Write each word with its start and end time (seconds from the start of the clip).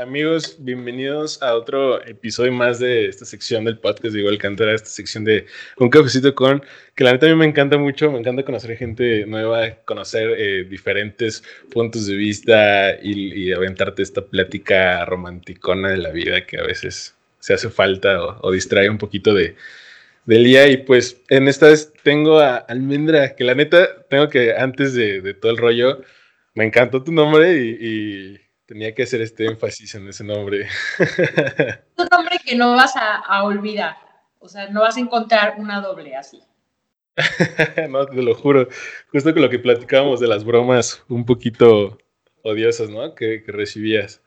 Amigos, 0.00 0.56
bienvenidos 0.58 1.42
a 1.42 1.54
otro 1.54 2.02
episodio 2.06 2.50
más 2.52 2.78
de 2.78 3.04
esta 3.04 3.26
sección 3.26 3.66
del 3.66 3.78
podcast 3.78 4.14
de 4.14 4.20
Igual 4.20 4.38
Cantera, 4.38 4.74
esta 4.74 4.88
sección 4.88 5.24
de 5.24 5.44
Un 5.76 5.90
Cafecito 5.90 6.34
con, 6.34 6.62
que 6.94 7.04
la 7.04 7.12
neta 7.12 7.26
a 7.26 7.28
mí 7.28 7.34
me 7.34 7.44
encanta 7.44 7.76
mucho, 7.76 8.10
me 8.10 8.18
encanta 8.18 8.42
conocer 8.42 8.78
gente 8.78 9.26
nueva, 9.26 9.74
conocer 9.84 10.30
eh, 10.38 10.64
diferentes 10.64 11.44
puntos 11.70 12.06
de 12.06 12.16
vista 12.16 12.98
y, 13.02 13.52
aventarte 13.52 14.02
esta 14.02 14.24
plática 14.24 15.04
romanticona 15.04 15.90
de 15.90 15.98
la 15.98 16.08
vida 16.08 16.46
que 16.46 16.58
a 16.58 16.62
veces 16.62 17.14
se 17.38 17.52
hace 17.52 17.68
falta 17.68 18.22
o, 18.40 18.50
distrae 18.52 18.88
un 18.88 18.96
poquito 18.96 19.34
de, 19.34 19.54
del 20.24 20.44
día. 20.44 20.66
Y 20.68 20.78
pues 20.78 21.20
en 21.28 21.46
esta 21.46 21.66
vez 21.68 21.92
tengo 22.02 22.38
a 22.38 22.56
Almendra, 22.56 23.36
que 23.36 23.44
la 23.44 23.54
neta 23.54 24.02
tengo 24.08 24.30
que 24.30 24.54
antes 24.54 24.94
de, 24.94 25.34
todo 25.34 25.52
el 25.52 25.58
rollo, 25.58 26.00
me 26.54 26.64
encantó 26.64 27.04
tu 27.04 27.12
nombre 27.12 27.52
y 27.52 28.49
Tenía 28.70 28.94
que 28.94 29.02
hacer 29.02 29.20
este 29.20 29.46
énfasis 29.46 29.96
en 29.96 30.06
ese 30.06 30.22
nombre. 30.22 30.68
un 31.98 32.06
nombre 32.08 32.38
que 32.44 32.54
no 32.54 32.76
vas 32.76 32.94
a, 32.94 33.42
olvidar. 33.42 33.96
O 34.38 34.46
sea, 34.46 34.68
no 34.68 34.82
vas 34.82 34.96
a 34.96 35.00
encontrar 35.00 35.56
una 35.58 35.80
doble 35.80 36.14
así. 36.14 36.40
no, 37.88 38.06
te 38.06 38.22
lo 38.22 38.32
juro. 38.36 38.68
Justo 39.10 39.32
con 39.32 39.42
lo 39.42 39.50
que 39.50 39.58
platicábamos 39.58 40.20
de 40.20 40.28
las 40.28 40.44
bromas 40.44 41.02
un 41.08 41.26
poquito 41.26 41.98
odiosas, 42.44 42.90
¿no? 42.90 43.16
Que, 43.16 43.42
recibías. 43.48 44.22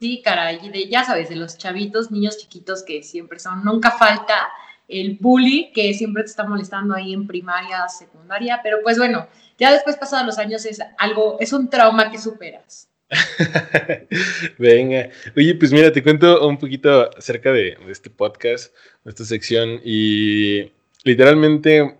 Sí, 0.00 0.22
caray, 0.24 0.68
de, 0.68 0.88
ya 0.88 1.04
sabes, 1.04 1.28
de 1.28 1.36
los 1.36 1.56
chavitos, 1.56 2.10
niños 2.10 2.38
chiquitos 2.38 2.82
que 2.82 3.04
siempre 3.04 3.38
son, 3.38 3.62
nunca 3.64 3.92
falta 3.92 4.50
el 4.88 5.18
bully 5.20 5.70
que 5.72 5.94
siempre 5.94 6.24
te 6.24 6.30
está 6.30 6.42
molestando 6.42 6.96
ahí 6.96 7.12
en 7.12 7.28
primaria, 7.28 7.88
secundaria, 7.88 8.58
pero 8.60 8.78
pues 8.82 8.98
bueno, 8.98 9.28
ya 9.56 9.70
después 9.70 9.96
pasados 9.96 10.26
los 10.26 10.38
años 10.38 10.66
es 10.66 10.80
algo, 10.98 11.36
es 11.38 11.52
un 11.52 11.70
trauma 11.70 12.10
que 12.10 12.18
superas. 12.18 12.88
Venga. 14.58 15.10
Oye, 15.36 15.54
pues 15.54 15.72
mira, 15.72 15.92
te 15.92 16.02
cuento 16.02 16.46
un 16.46 16.58
poquito 16.58 17.10
acerca 17.16 17.52
de, 17.52 17.78
este 17.88 18.10
podcast, 18.10 18.74
de 19.04 19.10
esta 19.10 19.24
sección, 19.24 19.80
y 19.84 20.72
literalmente 21.04 21.98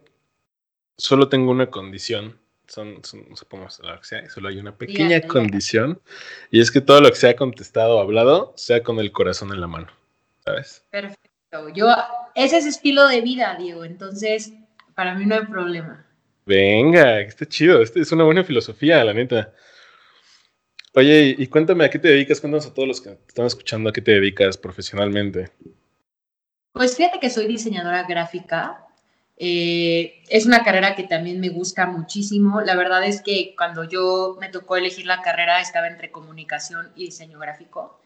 solo 0.96 1.28
tengo 1.28 1.50
una 1.50 1.70
condición. 1.70 2.38
Son, 2.66 3.04
son 3.04 3.36
supongamos 3.36 3.78
lo 3.78 4.00
que 4.00 4.04
sea, 4.04 4.28
solo 4.28 4.48
hay 4.48 4.58
una 4.58 4.76
pequeña 4.76 5.20
condición, 5.20 6.00
y 6.50 6.60
es 6.60 6.72
que 6.72 6.80
todo 6.80 7.00
lo 7.00 7.08
que 7.10 7.16
sea 7.16 7.36
contestado 7.36 7.96
o 7.96 8.00
hablado 8.00 8.52
sea 8.56 8.82
con 8.82 8.98
el 8.98 9.12
corazón 9.12 9.52
en 9.52 9.60
la 9.60 9.68
mano, 9.68 9.86
¿sabes? 10.44 10.82
Perfecto. 10.90 11.68
Yo, 11.72 11.94
ese 12.34 12.58
es 12.58 12.66
estilo 12.66 13.06
de 13.06 13.20
vida, 13.20 13.56
Diego, 13.56 13.84
entonces 13.84 14.52
para 14.96 15.14
mí 15.14 15.26
no 15.26 15.36
hay 15.36 15.46
problema. 15.46 16.04
Venga, 16.44 17.20
está 17.20 17.46
chido, 17.46 17.80
este 17.82 18.00
es 18.00 18.10
una 18.10 18.24
buena 18.24 18.42
filosofía, 18.42 19.04
la 19.04 19.14
neta. 19.14 19.52
Oye, 20.98 21.34
y 21.36 21.46
cuéntame 21.48 21.84
a 21.84 21.90
qué 21.90 21.98
te 21.98 22.08
dedicas, 22.08 22.40
cuéntanos 22.40 22.66
a 22.66 22.72
todos 22.72 22.88
los 22.88 23.00
que 23.02 23.18
están 23.28 23.44
escuchando 23.44 23.90
a 23.90 23.92
qué 23.92 24.00
te 24.00 24.12
dedicas 24.12 24.56
profesionalmente. 24.56 25.50
Pues 26.72 26.96
fíjate 26.96 27.20
que 27.20 27.28
soy 27.28 27.46
diseñadora 27.46 28.04
gráfica. 28.04 28.86
Eh, 29.36 30.22
es 30.30 30.46
una 30.46 30.64
carrera 30.64 30.94
que 30.94 31.02
también 31.02 31.38
me 31.38 31.50
gusta 31.50 31.84
muchísimo. 31.86 32.62
La 32.62 32.74
verdad 32.76 33.04
es 33.04 33.20
que 33.20 33.54
cuando 33.58 33.84
yo 33.84 34.38
me 34.40 34.48
tocó 34.48 34.76
elegir 34.76 35.04
la 35.04 35.20
carrera 35.20 35.60
estaba 35.60 35.88
entre 35.88 36.10
comunicación 36.10 36.90
y 36.96 37.04
diseño 37.04 37.38
gráfico. 37.38 38.00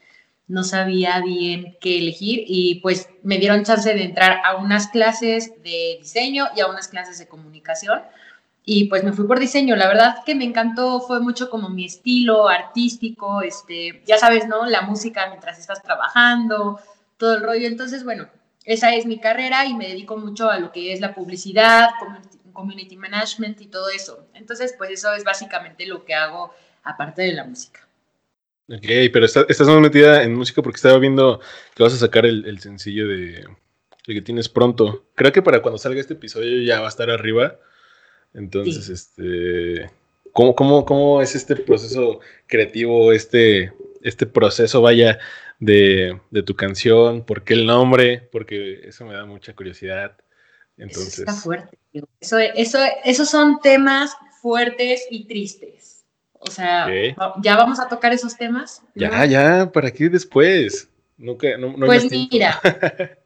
No 0.48 0.64
sabía 0.64 1.20
bien 1.20 1.76
qué 1.80 1.98
elegir 1.98 2.42
y 2.44 2.80
pues 2.80 3.08
me 3.22 3.38
dieron 3.38 3.62
chance 3.62 3.94
de 3.94 4.02
entrar 4.02 4.40
a 4.44 4.56
unas 4.56 4.88
clases 4.88 5.52
de 5.62 5.98
diseño 6.00 6.48
y 6.56 6.60
a 6.60 6.66
unas 6.66 6.88
clases 6.88 7.20
de 7.20 7.28
comunicación 7.28 8.00
y 8.64 8.84
pues 8.84 9.02
me 9.04 9.12
fui 9.12 9.26
por 9.26 9.40
diseño. 9.40 9.76
La 9.76 9.88
verdad 9.88 10.16
que 10.24 10.34
me 10.34 10.44
encantó, 10.44 11.00
fue 11.00 11.20
mucho 11.20 11.50
como 11.50 11.68
mi 11.70 11.86
estilo 11.86 12.48
artístico, 12.48 13.42
este, 13.42 14.02
ya 14.06 14.18
sabes, 14.18 14.46
¿no? 14.46 14.66
La 14.66 14.82
música 14.82 15.26
mientras 15.28 15.58
estás 15.58 15.82
trabajando, 15.82 16.78
todo 17.16 17.34
el 17.34 17.42
rollo. 17.42 17.66
Entonces, 17.66 18.04
bueno, 18.04 18.28
esa 18.64 18.94
es 18.94 19.06
mi 19.06 19.18
carrera 19.18 19.66
y 19.66 19.74
me 19.74 19.88
dedico 19.88 20.16
mucho 20.16 20.50
a 20.50 20.58
lo 20.58 20.72
que 20.72 20.92
es 20.92 21.00
la 21.00 21.14
publicidad, 21.14 21.88
community 22.52 22.96
management 22.96 23.60
y 23.60 23.66
todo 23.66 23.88
eso. 23.88 24.26
Entonces, 24.34 24.74
pues 24.76 24.90
eso 24.90 25.12
es 25.14 25.24
básicamente 25.24 25.86
lo 25.86 26.04
que 26.04 26.14
hago 26.14 26.54
aparte 26.84 27.22
de 27.22 27.32
la 27.32 27.44
música. 27.44 27.86
Ok, 28.68 28.86
pero 29.12 29.26
estás 29.26 29.66
muy 29.66 29.80
metida 29.80 30.22
en 30.22 30.34
música 30.34 30.62
porque 30.62 30.76
estaba 30.76 30.98
viendo 30.98 31.40
que 31.74 31.82
vas 31.82 31.94
a 31.94 31.96
sacar 31.96 32.24
el, 32.24 32.60
sencillo 32.60 33.08
de, 33.08 33.44
de 34.06 34.14
que 34.14 34.22
tienes 34.22 34.48
pronto. 34.48 35.06
Creo 35.16 35.32
que 35.32 35.42
para 35.42 35.60
cuando 35.60 35.78
salga 35.78 36.00
este 36.00 36.14
episodio 36.14 36.62
ya 36.62 36.78
va 36.80 36.86
a 36.86 36.90
estar 36.90 37.10
arriba. 37.10 37.58
Entonces, 38.34 38.88
este, 38.88 39.90
¿cómo, 40.32 40.54
cómo, 40.54 40.84
cómo 40.84 41.22
es 41.22 41.34
este 41.34 41.56
proceso 41.56 42.20
creativo, 42.46 43.12
este, 43.12 43.72
este 44.02 44.26
proceso, 44.26 44.82
vaya, 44.82 45.18
de, 45.58 46.18
de, 46.30 46.42
tu 46.42 46.54
canción? 46.54 47.24
¿Por 47.24 47.42
qué 47.42 47.54
el 47.54 47.66
nombre? 47.66 48.28
Porque 48.32 48.80
eso 48.84 49.04
me 49.04 49.14
da 49.14 49.26
mucha 49.26 49.54
curiosidad. 49.54 50.16
Entonces... 50.76 51.14
Eso 51.14 51.22
está 51.22 51.34
fuerte. 51.34 51.78
Eso, 52.20 52.38
eso, 52.38 52.78
esos 53.04 53.28
son 53.28 53.60
temas 53.60 54.16
fuertes 54.40 55.06
y 55.10 55.26
tristes. 55.26 56.04
O 56.42 56.50
sea, 56.50 56.88
¿ya 57.42 57.56
vamos 57.56 57.80
a 57.80 57.88
tocar 57.88 58.12
esos 58.12 58.34
temas? 58.36 58.82
Ya, 58.94 59.26
ya, 59.26 59.70
¿para 59.70 59.90
qué 59.90 60.08
después? 60.08 60.88
Nunca, 61.18 61.58
no, 61.58 61.76
no 61.76 61.84
pues 61.84 62.10
mira, 62.10 62.58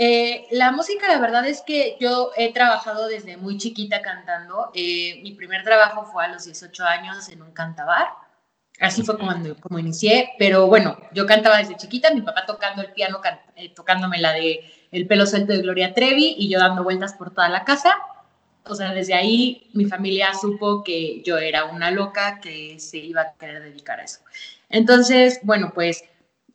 Eh, 0.00 0.46
la 0.52 0.70
música, 0.70 1.08
la 1.08 1.18
verdad 1.18 1.44
es 1.44 1.60
que 1.62 1.96
yo 1.98 2.30
he 2.36 2.52
trabajado 2.52 3.08
desde 3.08 3.36
muy 3.36 3.58
chiquita 3.58 4.00
cantando. 4.00 4.70
Eh, 4.72 5.20
mi 5.24 5.32
primer 5.32 5.64
trabajo 5.64 6.04
fue 6.04 6.24
a 6.24 6.28
los 6.28 6.44
18 6.44 6.84
años 6.84 7.28
en 7.28 7.42
un 7.42 7.50
cantabar. 7.50 8.06
Así 8.80 9.02
fue 9.02 9.18
como, 9.18 9.32
como 9.60 9.78
inicié. 9.80 10.30
Pero 10.38 10.68
bueno, 10.68 10.96
yo 11.12 11.26
cantaba 11.26 11.58
desde 11.58 11.76
chiquita, 11.76 12.14
mi 12.14 12.22
papá 12.22 12.46
tocando 12.46 12.80
el 12.80 12.92
piano, 12.92 13.20
eh, 13.56 13.70
tocándome 13.74 14.18
la 14.18 14.32
de 14.32 14.60
El 14.92 15.08
pelo 15.08 15.26
suelto 15.26 15.52
de 15.52 15.62
Gloria 15.62 15.92
Trevi 15.94 16.36
y 16.38 16.48
yo 16.48 16.60
dando 16.60 16.84
vueltas 16.84 17.14
por 17.14 17.34
toda 17.34 17.48
la 17.48 17.64
casa. 17.64 17.96
O 18.66 18.76
sea, 18.76 18.92
desde 18.92 19.14
ahí 19.14 19.68
mi 19.72 19.86
familia 19.86 20.32
supo 20.34 20.84
que 20.84 21.22
yo 21.24 21.38
era 21.38 21.64
una 21.64 21.90
loca 21.90 22.38
que 22.40 22.78
se 22.78 22.98
iba 22.98 23.22
a 23.22 23.32
querer 23.34 23.64
dedicar 23.64 23.98
a 23.98 24.04
eso. 24.04 24.20
Entonces, 24.68 25.40
bueno, 25.42 25.72
pues 25.74 26.04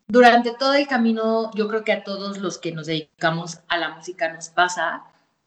durante 0.07 0.51
todo 0.51 0.73
el 0.73 0.87
camino, 0.87 1.51
yo 1.53 1.67
creo 1.67 1.83
que 1.83 1.93
a 1.93 2.03
todos 2.03 2.37
los 2.37 2.57
que 2.57 2.71
nos 2.71 2.87
dedicamos 2.87 3.59
a 3.67 3.77
la 3.77 3.89
música 3.89 4.31
nos 4.31 4.49
pasa 4.49 5.03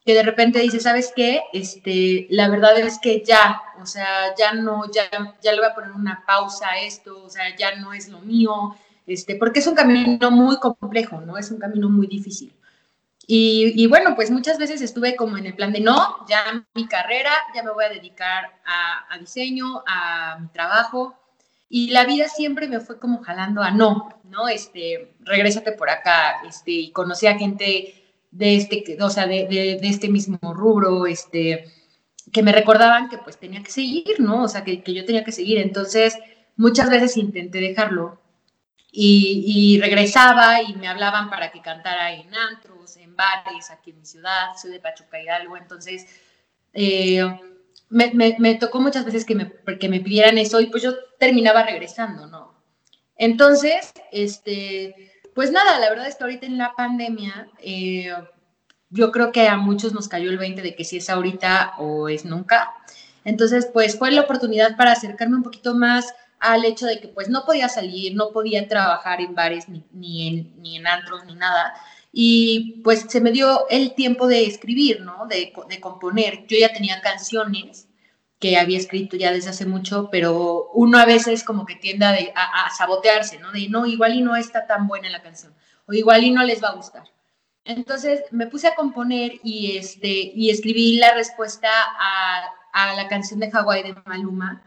que 0.07 0.13
de 0.13 0.23
repente 0.23 0.59
dices, 0.59 0.83
¿sabes 0.83 1.11
qué? 1.13 1.43
Este, 1.51 2.27
la 2.29 2.47
verdad 2.47 2.79
es 2.79 2.97
que 2.97 3.25
ya, 3.25 3.61
o 3.81 3.85
sea, 3.85 4.33
ya 4.37 4.53
no, 4.53 4.89
ya, 4.89 5.03
ya 5.41 5.51
le 5.51 5.59
voy 5.59 5.69
a 5.69 5.75
poner 5.75 5.91
una 5.91 6.23
pausa 6.25 6.69
a 6.69 6.79
esto, 6.79 7.25
o 7.25 7.29
sea, 7.29 7.53
ya 7.57 7.75
no 7.75 7.91
es 7.91 8.07
lo 8.07 8.19
mío, 8.21 8.77
este, 9.05 9.35
porque 9.35 9.59
es 9.59 9.67
un 9.67 9.75
camino 9.75 10.31
muy 10.31 10.59
complejo, 10.59 11.19
¿no? 11.19 11.37
Es 11.37 11.51
un 11.51 11.59
camino 11.59 11.89
muy 11.89 12.07
difícil. 12.07 12.53
Y, 13.27 13.73
y, 13.75 13.87
bueno, 13.87 14.15
pues 14.15 14.31
muchas 14.31 14.57
veces 14.57 14.81
estuve 14.81 15.17
como 15.17 15.37
en 15.37 15.45
el 15.45 15.55
plan 15.55 15.73
de 15.73 15.81
no, 15.81 16.25
ya 16.29 16.65
mi 16.73 16.87
carrera, 16.87 17.33
ya 17.53 17.61
me 17.61 17.71
voy 17.71 17.83
a 17.83 17.89
dedicar 17.89 18.61
a, 18.65 19.13
a 19.13 19.17
diseño, 19.17 19.83
a 19.85 20.37
mi 20.39 20.47
trabajo, 20.47 21.17
y 21.69 21.89
la 21.89 22.05
vida 22.05 22.29
siempre 22.29 22.67
me 22.67 22.79
fue 22.79 22.99
como 22.99 23.21
jalando 23.23 23.61
a 23.61 23.71
no, 23.71 24.21
¿no? 24.23 24.47
Este, 24.47 25.15
regrésate 25.19 25.73
por 25.73 25.89
acá, 25.89 26.41
este, 26.47 26.71
y 26.71 26.91
conocí 26.91 27.27
a 27.27 27.37
gente 27.37 27.93
de 28.31 28.55
este, 28.55 28.97
o 29.01 29.09
sea, 29.09 29.27
de, 29.27 29.47
de, 29.47 29.79
este 29.87 30.09
mismo 30.09 30.37
rubro, 30.53 31.05
este, 31.07 31.65
que 32.31 32.43
me 32.43 32.53
recordaban 32.53 33.09
que 33.09 33.17
pues 33.17 33.37
tenía 33.37 33.63
que 33.63 33.71
seguir, 33.71 34.19
¿no? 34.19 34.43
O 34.43 34.47
sea, 34.47 34.63
que, 34.63 34.81
que 34.81 34.93
yo 34.93 35.05
tenía 35.05 35.23
que 35.23 35.31
seguir. 35.31 35.57
Entonces, 35.59 36.17
muchas 36.55 36.89
veces 36.89 37.17
intenté 37.17 37.59
dejarlo 37.59 38.21
y, 38.91 39.43
y, 39.75 39.81
regresaba 39.81 40.61
y 40.61 40.73
me 40.75 40.87
hablaban 40.87 41.29
para 41.29 41.51
que 41.51 41.61
cantara 41.61 42.13
en 42.13 42.33
antros, 42.33 42.97
en 42.97 43.15
bares, 43.15 43.71
aquí 43.71 43.91
en 43.91 43.99
mi 43.99 44.05
ciudad, 44.05 44.51
soy 44.61 44.71
de 44.71 44.79
Pachuca 44.79 45.21
Hidalgo, 45.21 45.57
entonces... 45.57 46.05
Eh, 46.73 47.23
me, 47.89 48.55
tocó 48.55 48.81
muchas 48.81 49.05
veces 49.05 49.25
que 49.25 49.35
me, 49.35 49.51
que 49.79 49.89
me 49.89 49.99
pidieran 49.99 50.37
eso 50.37 50.59
y 50.59 50.67
pues 50.67 50.83
yo 50.83 50.93
terminaba 51.19 51.63
regresando, 51.63 52.27
¿no? 52.27 52.55
Entonces, 53.15 53.93
este, 54.11 55.11
pues 55.33 55.51
nada, 55.51 55.79
la 55.79 55.89
verdad 55.89 56.07
es 56.07 56.15
que 56.15 56.23
ahorita 56.23 56.45
en 56.45 56.57
la 56.57 56.73
pandemia, 56.75 57.49
eh, 57.59 58.13
yo 58.89 59.11
creo 59.11 59.31
que 59.31 59.47
a 59.47 59.57
muchos 59.57 59.93
nos 59.93 60.07
cayó 60.07 60.29
el 60.29 60.37
20 60.37 60.61
de 60.61 60.75
que 60.75 60.83
si 60.83 60.97
es 60.97 61.09
ahorita 61.09 61.73
o 61.79 62.09
es 62.09 62.25
nunca. 62.25 62.73
Entonces, 63.23 63.67
pues 63.71 63.97
fue 63.97 64.11
la 64.11 64.21
oportunidad 64.21 64.77
para 64.77 64.93
acercarme 64.93 65.35
un 65.35 65.43
poquito 65.43 65.75
más 65.75 66.13
al 66.39 66.65
hecho 66.65 66.85
de 66.85 66.99
que 66.99 67.07
pues 67.07 67.29
no 67.29 67.45
podía 67.45 67.67
salir, 67.67 68.15
no 68.15 68.31
podía 68.31 68.67
trabajar 68.67 69.21
en 69.21 69.33
bares 69.33 69.67
ni, 69.67 69.83
ni, 69.91 70.27
en, 70.27 70.61
ni 70.61 70.77
en 70.77 70.87
antros 70.87 71.25
ni 71.25 71.35
nada. 71.35 71.73
Y 72.19 72.81
pues 72.83 73.05
se 73.07 73.21
me 73.21 73.31
dio 73.31 73.67
el 73.69 73.93
tiempo 73.93 74.25
de 74.25 74.47
escribir, 74.47 75.01
¿no? 75.01 75.27
De, 75.27 75.53
de 75.69 75.79
componer. 75.79 76.47
Yo 76.47 76.57
ya 76.57 76.73
tenía 76.73 76.99
canciones 76.99 77.87
que 78.39 78.57
había 78.57 78.79
escrito 78.79 79.15
ya 79.17 79.31
desde 79.31 79.51
hace 79.51 79.67
mucho, 79.67 80.09
pero 80.11 80.71
uno 80.73 80.97
a 80.97 81.05
veces 81.05 81.43
como 81.43 81.63
que 81.67 81.75
tiende 81.75 82.33
a, 82.35 82.71
sabotearse, 82.75 83.37
¿no? 83.37 83.51
De 83.51 83.69
no, 83.69 83.85
igual 83.85 84.15
y 84.15 84.21
no 84.21 84.35
está 84.35 84.65
tan 84.65 84.87
buena 84.87 85.11
la 85.11 85.21
canción, 85.21 85.53
o 85.85 85.93
igual 85.93 86.23
y 86.23 86.31
no 86.31 86.43
les 86.43 86.63
va 86.63 86.69
a 86.69 86.75
gustar. 86.75 87.03
Entonces 87.65 88.23
me 88.31 88.47
puse 88.47 88.67
a 88.67 88.73
componer 88.73 89.33
y, 89.43 89.77
este, 89.77 90.09
y 90.09 90.49
escribí 90.49 90.97
la 90.97 91.13
respuesta 91.13 91.69
a, 91.69 92.45
a 92.73 92.95
la 92.95 93.07
canción 93.09 93.39
de 93.39 93.51
Hawái 93.51 93.83
de 93.83 93.95
Maluma. 94.05 94.63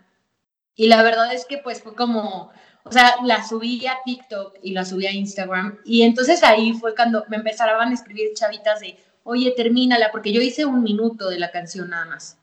Y 0.77 0.87
la 0.87 1.03
verdad 1.03 1.35
es 1.35 1.47
que 1.47 1.59
pues 1.59 1.83
fue 1.83 1.97
como 1.97 2.53
o 2.85 2.93
sea, 2.93 3.17
la 3.25 3.47
subí 3.47 3.87
a 3.87 3.99
TikTok 4.05 4.59
y 4.63 4.73
la 4.73 4.85
subí 4.85 5.07
a 5.07 5.13
Instagram. 5.13 5.79
Y 5.85 6.03
entonces 6.03 6.43
ahí 6.43 6.73
fue 6.73 6.95
cuando 6.95 7.25
me 7.29 7.37
empezaban 7.37 7.91
a 7.91 7.95
escribir 7.95 8.31
chavitas 8.35 8.81
de, 8.81 8.97
oye, 9.23 9.53
termínala, 9.57 10.11
porque 10.11 10.33
yo 10.33 10.41
hice 10.41 10.65
un 10.65 10.83
minuto 10.83 11.29
de 11.29 11.39
la 11.39 11.51
canción 11.51 11.91
nada 11.91 12.07
más. 12.07 12.39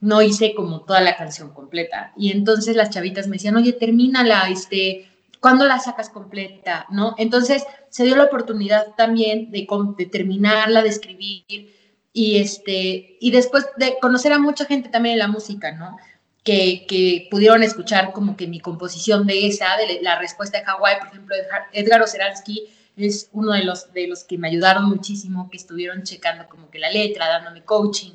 No 0.00 0.22
hice 0.22 0.54
como 0.54 0.82
toda 0.82 1.00
la 1.00 1.16
canción 1.16 1.52
completa. 1.52 2.12
Y 2.16 2.32
entonces 2.32 2.76
las 2.76 2.90
chavitas 2.90 3.26
me 3.26 3.36
decían, 3.36 3.56
oye, 3.56 3.72
termínala, 3.72 4.48
este, 4.50 5.08
¿cuándo 5.40 5.66
la 5.66 5.78
sacas 5.78 6.10
completa? 6.10 6.86
¿No? 6.90 7.14
Entonces 7.18 7.64
se 7.90 8.04
dio 8.04 8.16
la 8.16 8.24
oportunidad 8.24 8.94
también 8.96 9.50
de, 9.50 9.66
de 9.98 10.06
terminarla, 10.06 10.82
de 10.82 10.88
escribir 10.88 11.82
y 12.12 12.38
este, 12.38 13.16
y 13.20 13.30
después 13.30 13.66
de 13.76 13.96
conocer 14.00 14.32
a 14.32 14.38
mucha 14.38 14.66
gente 14.66 14.88
también 14.88 15.14
en 15.14 15.18
la 15.20 15.28
música, 15.28 15.72
¿no? 15.72 15.96
Que, 16.44 17.28
pudieron 17.30 17.62
escuchar 17.62 18.12
como 18.12 18.36
que 18.36 18.46
mi 18.46 18.60
composición 18.60 19.26
de 19.26 19.46
esa, 19.46 19.76
de 19.76 20.00
la 20.02 20.18
respuesta 20.18 20.58
de 20.58 20.64
Hawái, 20.64 20.98
por 20.98 21.08
ejemplo, 21.08 21.36
Edgar 21.72 22.02
Oceransky 22.02 22.68
es 22.96 23.28
uno 23.32 23.52
de 23.52 23.64
los, 23.64 23.92
de 23.92 24.06
los 24.08 24.24
que 24.24 24.38
me 24.38 24.48
ayudaron 24.48 24.86
muchísimo, 24.86 25.48
que 25.50 25.56
estuvieron 25.56 26.02
checando 26.02 26.46
como 26.48 26.70
que 26.70 26.78
la 26.78 26.90
letra, 26.90 27.28
dándome 27.28 27.62
coaching, 27.64 28.12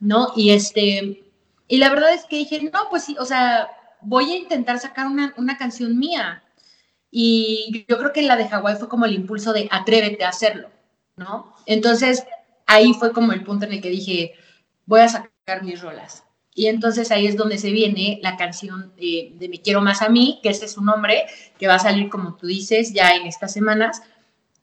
¿no? 0.00 0.32
Y 0.36 0.50
este, 0.50 1.22
y 1.66 1.78
la 1.78 1.90
verdad 1.90 2.12
es 2.12 2.24
que 2.24 2.36
dije, 2.36 2.62
no, 2.72 2.88
pues 2.90 3.04
sí, 3.04 3.16
o 3.18 3.24
sea, 3.24 3.68
voy 4.00 4.32
a 4.32 4.36
intentar 4.36 4.78
sacar 4.78 5.06
una, 5.06 5.34
una 5.36 5.56
canción 5.56 5.98
mía. 5.98 6.42
Y 7.10 7.86
yo 7.88 7.96
creo 7.98 8.12
que 8.12 8.22
la 8.22 8.36
de 8.36 8.48
Hawái 8.48 8.76
fue 8.76 8.88
como 8.88 9.06
el 9.06 9.14
impulso 9.14 9.52
de 9.52 9.68
atrévete 9.70 10.24
a 10.24 10.28
hacerlo, 10.28 10.70
¿no? 11.16 11.54
Entonces, 11.64 12.24
ahí 12.66 12.92
fue 12.92 13.12
como 13.12 13.32
el 13.32 13.44
punto 13.44 13.64
en 13.64 13.72
el 13.72 13.80
que 13.80 13.88
dije, 13.88 14.34
voy 14.84 15.00
a 15.00 15.08
sacar 15.08 15.62
mis 15.62 15.80
rolas. 15.80 16.24
Y 16.58 16.66
entonces 16.66 17.12
ahí 17.12 17.28
es 17.28 17.36
donde 17.36 17.56
se 17.56 17.70
viene 17.70 18.18
la 18.20 18.36
canción 18.36 18.90
de, 18.96 19.32
Me 19.48 19.62
Quiero 19.62 19.80
Más 19.80 20.02
a 20.02 20.08
mí, 20.08 20.40
que 20.42 20.48
ese 20.48 20.64
es 20.64 20.72
su 20.72 20.82
nombre, 20.82 21.22
que 21.56 21.68
va 21.68 21.76
a 21.76 21.78
salir, 21.78 22.08
como 22.08 22.34
tú 22.34 22.48
dices, 22.48 22.92
ya 22.92 23.14
en 23.14 23.28
estas 23.28 23.52
semanas. 23.52 24.02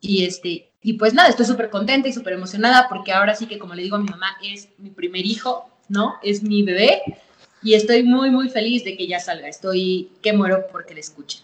Y, 0.02 0.26
este, 0.26 0.68
y 0.82 0.92
pues 0.98 1.14
nada, 1.14 1.30
estoy 1.30 1.46
súper 1.46 1.70
contenta 1.70 2.06
y 2.06 2.12
súper 2.12 2.34
emocionada 2.34 2.86
porque 2.90 3.12
ahora 3.12 3.34
sí 3.34 3.46
que, 3.46 3.58
como 3.58 3.74
le 3.74 3.82
digo 3.82 3.96
a 3.96 4.00
mi 4.00 4.10
mamá, 4.10 4.36
es 4.44 4.68
mi 4.76 4.90
primer 4.90 5.24
hijo, 5.24 5.70
¿no? 5.88 6.16
Es 6.22 6.42
mi 6.42 6.62
bebé. 6.62 7.00
Y 7.62 7.72
estoy 7.72 8.02
muy, 8.02 8.30
muy 8.30 8.50
feliz 8.50 8.84
de 8.84 8.94
que 8.94 9.06
ya 9.06 9.18
salga. 9.18 9.48
Estoy 9.48 10.10
que 10.20 10.34
muero 10.34 10.66
porque 10.70 10.92
le 10.92 11.00
escuche. 11.00 11.38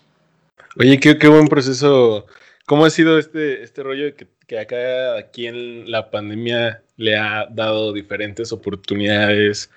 Oye, 0.79 1.01
qué, 1.01 1.17
qué 1.17 1.29
buen 1.29 1.49
proceso. 1.49 2.27
¿Cómo 2.67 2.85
ha 2.85 2.91
sido 2.91 3.19
este, 3.19 3.63
este 3.63 3.83
rollo 3.83 4.15
que, 4.15 4.29
que 4.47 4.59
acá 4.59 5.17
aquí 5.17 5.47
en 5.47 5.91
la 5.91 6.11
pandemia 6.11 6.83
le 6.99 7.17
ha 7.17 7.47
dado 7.51 7.95
diferentes 7.95 8.53
oportunidades? 8.53 9.71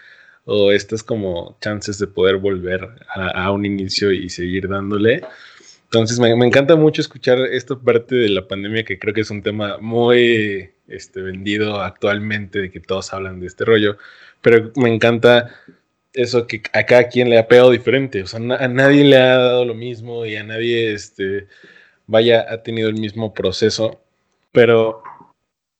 O 0.45 0.71
estas 0.71 1.03
como 1.03 1.57
chances 1.61 1.97
de 1.99 2.07
poder 2.07 2.37
volver 2.37 2.87
a, 3.13 3.51
un 3.51 3.65
inicio 3.65 4.11
y 4.11 4.29
seguir 4.29 4.67
dándole. 4.69 5.23
Entonces 5.85 6.19
me, 6.19 6.29
encanta 6.29 6.75
mucho 6.75 7.01
escuchar 7.01 7.39
esta 7.39 7.77
parte 7.77 8.15
de 8.15 8.29
la 8.29 8.47
pandemia 8.47 8.83
que 8.83 8.99
creo 8.99 9.13
que 9.13 9.21
es 9.21 9.31
un 9.31 9.41
tema 9.41 9.77
muy 9.79 10.69
este, 10.87 11.21
vendido 11.21 11.81
actualmente, 11.81 12.59
de 12.59 12.71
que 12.71 12.79
todos 12.79 13.13
hablan 13.13 13.39
de 13.39 13.47
este 13.47 13.65
rollo, 13.65 13.97
pero 14.41 14.71
me 14.75 14.93
encanta 14.93 15.51
eso 16.13 16.47
que 16.47 16.61
a 16.73 16.85
cada 16.85 17.07
quien 17.09 17.29
le 17.29 17.37
ha 17.39 17.47
pegado 17.47 17.71
diferente, 17.71 18.23
o 18.23 18.27
sea, 18.27 18.39
a 18.39 18.67
nadie 18.67 19.03
le 19.03 19.17
ha 19.17 19.37
dado 19.37 19.65
lo 19.65 19.73
mismo 19.73 20.25
y 20.25 20.35
a 20.35 20.43
nadie, 20.43 20.93
este, 20.93 21.47
vaya, 22.07 22.45
ha 22.49 22.63
tenido 22.63 22.89
el 22.89 22.95
mismo 22.95 23.33
proceso, 23.33 24.01
pero 24.51 25.03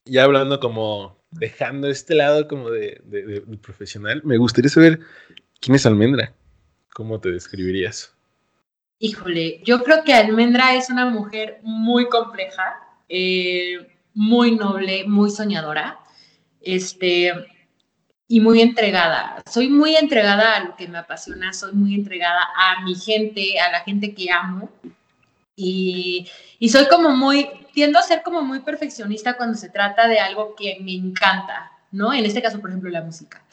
ya 0.06 0.24
hablando 0.24 0.60
como 0.60 1.18
dejando 1.40 1.88
este 1.88 2.16
lado 2.16 2.48
como 2.48 2.70
de, 2.70 3.02
profesional, 3.62 4.22
me 4.24 4.38
gustaría 4.38 4.70
saber 4.70 5.00
quién 5.60 5.76
es 5.76 5.86
Almendra. 5.86 6.34
¿Cómo 6.94 7.20
te 7.20 7.32
describirías? 7.32 8.14
Híjole, 9.00 9.62
yo 9.66 9.84
creo 9.84 10.04
que 10.04 10.14
Almendra 10.14 10.76
es 10.76 10.90
una 10.90 11.06
mujer 11.06 11.60
muy 11.64 12.08
compleja, 12.08 12.76
eh, 13.10 13.88
muy 14.14 14.56
noble, 14.56 15.04
muy 15.06 15.30
soñadora, 15.30 16.00
este, 16.62 17.34
y 18.28 18.40
muy 18.40 18.62
entregada. 18.62 19.44
Soy 19.50 19.70
muy 19.70 19.96
entregada 19.96 20.56
a 20.56 20.64
lo 20.64 20.76
que 20.76 20.88
me 20.88 20.98
apasiona, 20.98 21.54
soy 21.54 21.74
muy 21.74 21.96
entregada 21.96 22.48
a 22.56 22.84
mi 22.84 22.96
gente, 22.96 23.60
a 23.60 23.72
la 23.72 23.82
gente 23.82 24.14
que 24.14 24.32
amo, 24.32 24.70
y, 25.56 26.30
y 26.60 26.70
soy 26.70 26.88
como 26.88 27.10
muy, 27.10 27.50
tiendo 27.74 28.00
a 28.00 28.04
ser 28.04 28.22
como 28.24 28.42
muy 28.42 28.60
perfeccionista 28.60 29.38
cuando 29.38 29.58
se 29.58 29.70
trata 29.70 30.08
de 30.08 30.20
algo 30.20 30.56
que 30.56 30.78
me 30.82 30.94
encanta, 30.94 31.72
¿no? 31.92 32.14
En 32.14 32.26
este 32.26 32.42
caso, 32.42 32.60
por 32.60 32.70
ejemplo, 32.70 32.90
la 32.90 33.02
música. 33.02 33.44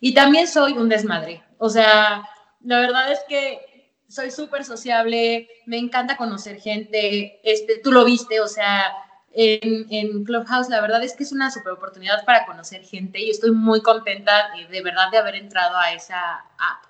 Y 0.00 0.14
también 0.14 0.46
soy 0.46 0.72
un 0.74 0.88
desmadre. 0.88 1.42
O 1.58 1.68
sea, 1.68 2.22
la 2.62 2.80
verdad 2.80 3.10
es 3.10 3.20
que 3.28 3.92
soy 4.08 4.30
súper 4.30 4.64
sociable, 4.64 5.48
me 5.66 5.78
encanta 5.78 6.16
conocer 6.16 6.60
gente, 6.60 7.40
este, 7.42 7.78
tú 7.78 7.92
lo 7.92 8.04
viste, 8.04 8.40
o 8.40 8.48
sea, 8.48 8.92
en, 9.32 9.86
en, 9.90 10.24
Clubhouse 10.24 10.70
la 10.70 10.80
verdad 10.80 11.02
es 11.02 11.14
que 11.14 11.24
es 11.24 11.32
una 11.32 11.50
super 11.50 11.74
oportunidad 11.74 12.24
para 12.24 12.46
conocer 12.46 12.82
gente 12.82 13.20
y 13.20 13.30
estoy 13.30 13.50
muy 13.50 13.82
contenta 13.82 14.50
de, 14.56 14.66
de 14.66 14.82
verdad 14.82 15.10
de 15.10 15.18
haber 15.18 15.34
entrado 15.34 15.76
a 15.76 15.92
esa 15.92 16.36
app. 16.38 16.84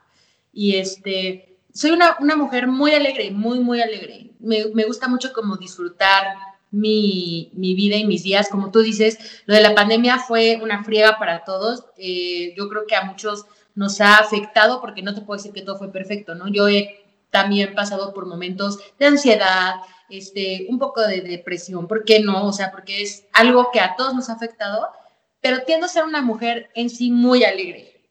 Y 0.53 0.77
este, 0.77 1.58
soy 1.79 1.93
una, 1.93 2.17
una 2.19 2.35
mujer 2.35 2.67
muy 2.67 2.93
alegre, 2.93 3.31
muy, 3.31 3.61
muy 3.61 3.81
alegre. 3.81 4.33
Me, 4.41 4.65
me 4.75 4.85
gusta 4.85 5.07
mucho 5.07 5.33
como 5.33 5.57
disfrutar 5.57 6.35
mi, 6.73 7.53
vida 7.55 7.95
y 7.95 8.05
mis 8.05 8.25
días. 8.25 8.49
Como 8.49 8.73
tú 8.73 8.81
dices, 8.81 9.43
lo 9.47 9.55
de 9.55 9.61
la 9.61 9.77
pandemia 9.77 10.19
fue 10.19 10.59
una 10.61 10.83
friega 10.83 11.21
para 11.21 11.45
todos. 11.45 11.85
Eh, 11.97 12.53
yo 12.57 12.69
creo 12.69 12.85
que 12.89 12.97
a 12.97 13.05
muchos 13.05 13.47
nos 13.77 14.01
ha 14.01 14.17
afectado 14.17 14.81
porque 14.81 15.03
no 15.03 15.15
te 15.15 15.21
puedo 15.21 15.39
decir 15.39 15.53
que 15.53 15.63
todo 15.63 15.79
fue 15.79 15.93
perfecto, 15.93 16.35
¿no? 16.35 16.49
Yo 16.49 16.69
he 16.69 17.05
también 17.31 17.77
pasado 17.77 18.13
por 18.13 18.27
momentos 18.27 18.81
de 18.99 19.07
ansiedad, 19.07 19.75
este, 20.11 20.67
un 20.69 20.81
poco 20.81 21.03
de 21.03 21.21
depresión, 21.21 21.87
¿por 21.87 22.05
qué 22.05 22.19
no? 22.19 22.45
O 22.47 22.53
sea, 22.53 22.73
porque 22.73 23.03
es 23.03 23.25
algo 23.33 23.71
que 23.73 23.79
a 23.79 23.95
todos 23.95 24.15
nos 24.15 24.31
ha 24.31 24.33
afectado, 24.33 24.89
pero 25.41 25.63
tiendo 25.63 25.87
a 25.87 25.91
ser 25.91 26.03
una 26.03 26.23
mujer 26.23 26.71
en 26.75 26.91
sí 26.91 27.13
muy 27.13 27.45
alegre. 27.45 28.11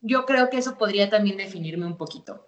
Yo 0.00 0.24
creo 0.24 0.48
que 0.48 0.56
eso 0.56 0.78
podría 0.78 1.10
también 1.10 1.36
definirme 1.36 1.84
un 1.84 1.98
poquito. 1.98 2.46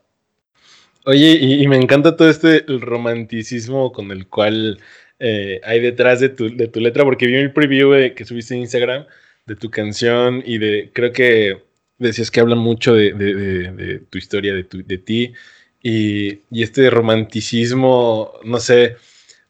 Oye, 1.06 1.32
y, 1.40 1.68
me 1.68 1.76
encanta 1.76 2.16
todo 2.16 2.30
este 2.30 2.64
romanticismo 2.66 3.92
con 3.92 4.10
el 4.10 4.26
cual 4.26 4.80
eh, 5.18 5.60
hay 5.62 5.80
detrás 5.80 6.20
de 6.20 6.30
tu, 6.30 6.56
de 6.56 6.66
tu, 6.68 6.80
letra, 6.80 7.04
porque 7.04 7.26
vi 7.26 7.34
el 7.34 7.52
preview 7.52 8.14
que 8.14 8.24
subiste 8.24 8.54
en 8.54 8.60
Instagram 8.60 9.06
de 9.46 9.56
tu 9.56 9.70
canción 9.70 10.42
y 10.46 10.56
de, 10.58 10.90
creo 10.94 11.12
que 11.12 11.62
decías 11.98 12.30
que 12.30 12.40
hablan 12.40 12.58
mucho 12.58 12.94
de, 12.94 13.12
de, 13.12 13.98
tu 14.10 14.16
historia, 14.16 14.54
de, 14.54 14.64
tu, 14.64 14.82
de 14.82 14.98
ti, 14.98 15.34
y, 15.82 16.40
y, 16.50 16.62
este 16.62 16.88
romanticismo, 16.88 18.32
no 18.44 18.58
sé, 18.58 18.96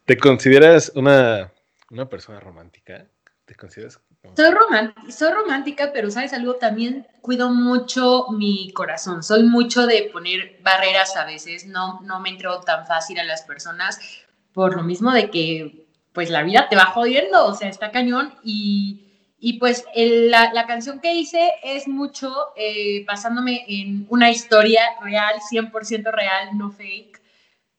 ¿te 0.05 0.17
consideras 0.17 0.91
una, 0.95 1.53
una 1.89 2.09
persona 2.09 2.39
romántica? 2.41 3.07
¿Te 3.45 3.55
consideras? 3.55 4.01
Soy, 4.35 4.53
soy 5.11 5.31
romántica, 5.31 5.91
pero 5.93 6.09
sabes 6.09 6.33
algo, 6.33 6.55
también 6.55 7.07
cuido 7.21 7.49
mucho 7.49 8.27
mi 8.31 8.71
corazón. 8.71 9.23
Soy 9.23 9.43
mucho 9.43 9.87
de 9.87 10.09
poner 10.11 10.59
barreras 10.61 11.15
a 11.15 11.25
veces, 11.25 11.65
no, 11.65 12.01
no 12.01 12.19
me 12.19 12.29
entro 12.29 12.59
tan 12.61 12.85
fácil 12.85 13.19
a 13.19 13.23
las 13.23 13.43
personas 13.43 13.99
por 14.53 14.75
lo 14.75 14.83
mismo 14.83 15.11
de 15.11 15.29
que 15.29 15.85
pues 16.13 16.29
la 16.29 16.43
vida 16.43 16.67
te 16.69 16.77
va 16.77 16.85
jodiendo, 16.85 17.45
o 17.45 17.53
sea, 17.53 17.67
está 17.67 17.91
cañón 17.91 18.33
y, 18.41 19.35
y 19.37 19.59
pues 19.59 19.83
la, 19.95 20.53
la, 20.53 20.65
canción 20.65 21.01
que 21.01 21.13
hice 21.13 21.51
es 21.61 21.89
mucho 21.89 22.33
eh, 22.55 23.03
basándome 23.05 23.65
en 23.67 24.07
una 24.09 24.31
historia 24.31 24.81
real, 25.01 25.35
100% 25.51 26.11
real, 26.11 26.57
no 26.57 26.71
fake, 26.71 27.21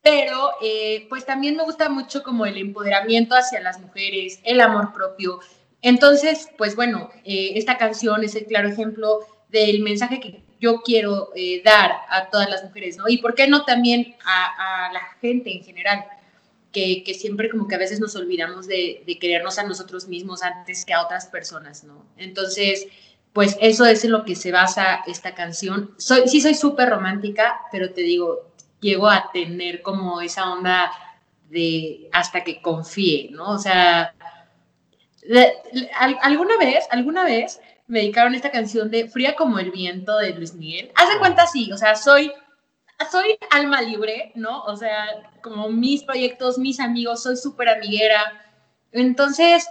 pero 0.02 0.50
eh, 0.62 1.06
pues 1.08 1.24
también 1.24 1.56
me 1.56 1.64
gusta 1.64 1.88
mucho 1.88 2.22
como 2.22 2.44
el 2.44 2.58
empoderamiento 2.58 3.34
hacia 3.34 3.60
las 3.60 3.80
mujeres, 3.80 4.38
el 4.44 4.60
amor 4.60 4.92
propio. 4.92 5.40
Entonces, 5.86 6.48
pues 6.58 6.76
bueno, 6.76 7.10
eh, 7.24 7.52
esta 7.54 7.78
canción 7.78 8.24
es 8.24 8.34
el 8.34 8.46
claro 8.46 8.68
ejemplo 8.68 9.20
del 9.48 9.80
mensaje 9.80 10.20
que 10.20 10.42
yo 10.58 10.82
quiero 10.82 11.30
dar 11.64 11.92
a 12.08 12.30
todas 12.30 12.48
las 12.48 12.64
mujeres, 12.64 12.96
¿no? 12.96 13.08
Y 13.08 13.18
por 13.18 13.34
qué 13.34 13.46
no 13.46 13.64
también 13.64 14.16
a, 14.24 14.86
a 14.86 14.92
la 14.92 15.02
gente 15.20 15.52
en 15.52 15.62
general 15.62 16.06
que, 17.04 17.14
siempre 17.14 17.50
como 17.50 17.68
que 17.68 17.74
a 17.74 17.78
veces 17.78 18.00
nos 18.00 18.14
olvidamos 18.16 18.66
de, 18.66 19.02
querernos 19.20 19.58
a 19.58 19.64
nosotros 19.64 20.08
mismos 20.08 20.42
antes 20.42 20.84
que 20.84 20.92
a 20.92 21.02
otras 21.02 21.26
personas, 21.26 21.84
¿no? 21.84 22.04
Entonces, 22.18 22.86
pues 23.32 23.56
eso 23.60 23.86
es 23.86 24.04
en 24.04 24.12
lo 24.12 24.24
que 24.24 24.36
se 24.36 24.52
basa 24.52 25.02
esta 25.06 25.34
canción. 25.34 25.94
Soy, 25.96 26.28
sí 26.28 26.40
soy 26.40 26.54
súper 26.54 26.90
romántica, 26.90 27.60
pero 27.72 27.92
te 27.92 28.02
digo, 28.02 28.50
llego 28.80 29.08
a 29.08 29.30
tener 29.32 29.80
como 29.80 30.20
esa 30.20 30.52
onda 30.52 30.90
de 31.48 32.08
hasta 32.12 32.44
que 32.44 32.60
confíe, 32.60 33.30
¿no? 33.30 33.52
O 33.52 33.58
sea, 33.58 34.14
alguna 36.22 36.56
vez, 36.58 36.86
alguna 36.90 37.24
vez 37.24 37.60
me 37.86 38.00
dedicaron 38.00 38.34
esta 38.34 38.50
canción 38.50 38.90
de 38.90 39.08
Fría 39.08 39.34
como 39.36 39.58
el 39.58 39.70
viento 39.70 40.16
de 40.18 40.34
Luis 40.34 40.54
Miguel. 40.54 40.90
Haz 40.94 41.12
de 41.12 41.18
cuenta 41.18 41.46
sí, 41.46 41.70
o 41.72 41.76
sea, 41.76 41.94
soy 41.96 42.32
soy 43.10 43.36
alma 43.50 43.82
libre, 43.82 44.32
¿no? 44.34 44.64
O 44.64 44.76
sea, 44.76 45.06
como 45.42 45.68
mis 45.68 46.02
proyectos, 46.02 46.58
mis 46.58 46.80
amigos, 46.80 47.22
soy 47.22 47.36
súper 47.36 47.68
amiguera. 47.68 48.20
Entonces, 48.92 49.66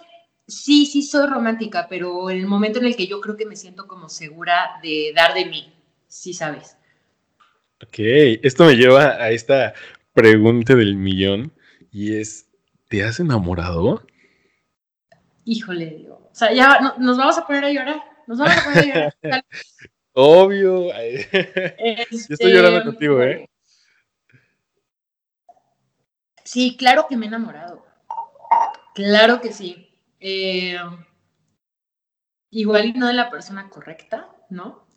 sí, 0.47 0.85
sí 0.85 1.01
soy 1.01 1.27
romántica, 1.27 1.87
pero 1.89 2.29
en 2.29 2.37
el 2.37 2.47
momento 2.47 2.79
en 2.79 2.85
el 2.85 2.95
que 2.95 3.07
yo 3.07 3.19
creo 3.21 3.35
que 3.35 3.45
me 3.45 3.55
siento 3.55 3.87
como 3.87 4.09
segura 4.09 4.79
de 4.83 5.11
dar 5.15 5.33
de 5.33 5.45
mí, 5.45 5.73
sí 6.07 6.33
sabes. 6.33 6.77
Ok, 7.83 7.95
esto 8.43 8.65
me 8.65 8.75
lleva 8.75 9.15
a 9.15 9.31
esta 9.31 9.73
pregunta 10.13 10.75
del 10.75 10.95
millón 10.95 11.51
y 11.91 12.15
es, 12.15 12.47
¿te 12.89 13.03
has 13.03 13.19
enamorado? 13.19 14.05
Híjole, 15.45 15.85
digo. 15.91 16.29
O 16.31 16.35
sea, 16.35 16.51
ya 16.51 16.95
nos 16.97 17.17
vamos 17.17 17.37
a 17.37 17.45
poner 17.45 17.65
a 17.65 17.71
llorar. 17.71 18.03
Nos 18.27 18.39
vamos 18.39 18.57
a 18.57 18.63
poner 18.63 18.79
a 18.79 19.15
llorar. 19.23 19.45
Obvio. 20.13 20.87
Yo 20.91 22.33
estoy 22.33 22.51
llorando 22.51 22.79
este, 22.79 22.89
contigo, 22.89 23.21
¿eh? 23.21 23.49
Sí, 26.43 26.75
claro 26.77 27.05
que 27.07 27.15
me 27.15 27.25
he 27.25 27.27
enamorado. 27.27 27.85
Claro 28.95 29.39
que 29.41 29.51
sí. 29.53 29.89
Eh, 30.19 30.79
igual 32.49 32.85
y 32.85 32.93
no 32.93 33.07
de 33.07 33.13
la 33.13 33.29
persona 33.29 33.69
correcta, 33.69 34.29
¿no? 34.49 34.87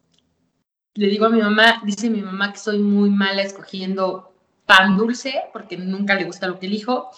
Le 0.95 1.09
digo 1.09 1.27
a 1.27 1.31
mi 1.31 1.41
mamá, 1.41 1.83
dice 1.85 2.09
mi 2.09 2.23
mamá 2.23 2.53
que 2.53 2.59
soy 2.59 2.79
muy 2.79 3.11
mala 3.11 3.43
escogiendo 3.43 4.35
pan 4.67 4.97
dulce, 4.97 5.35
porque 5.53 5.77
nunca 5.77 6.15
le 6.15 6.25
gusta 6.25 6.47
lo 6.47 6.59
que 6.59 6.67
elijo. 6.67 7.11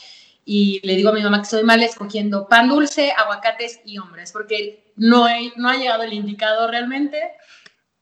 Y 0.45 0.81
le 0.87 0.97
digo 0.97 1.11
a 1.11 1.13
mi 1.13 1.23
mamá 1.23 1.41
que 1.41 1.49
soy 1.49 1.63
mala 1.63 1.85
escogiendo 1.85 2.49
pan 2.49 2.69
dulce, 2.69 3.13
aguacates 3.13 3.81
y 3.85 3.99
hombres, 3.99 4.33
porque 4.33 4.93
no, 4.97 5.27
no 5.57 5.69
ha 5.69 5.77
llegado 5.77 6.03
el 6.03 6.13
indicado 6.13 6.69
realmente. 6.69 7.33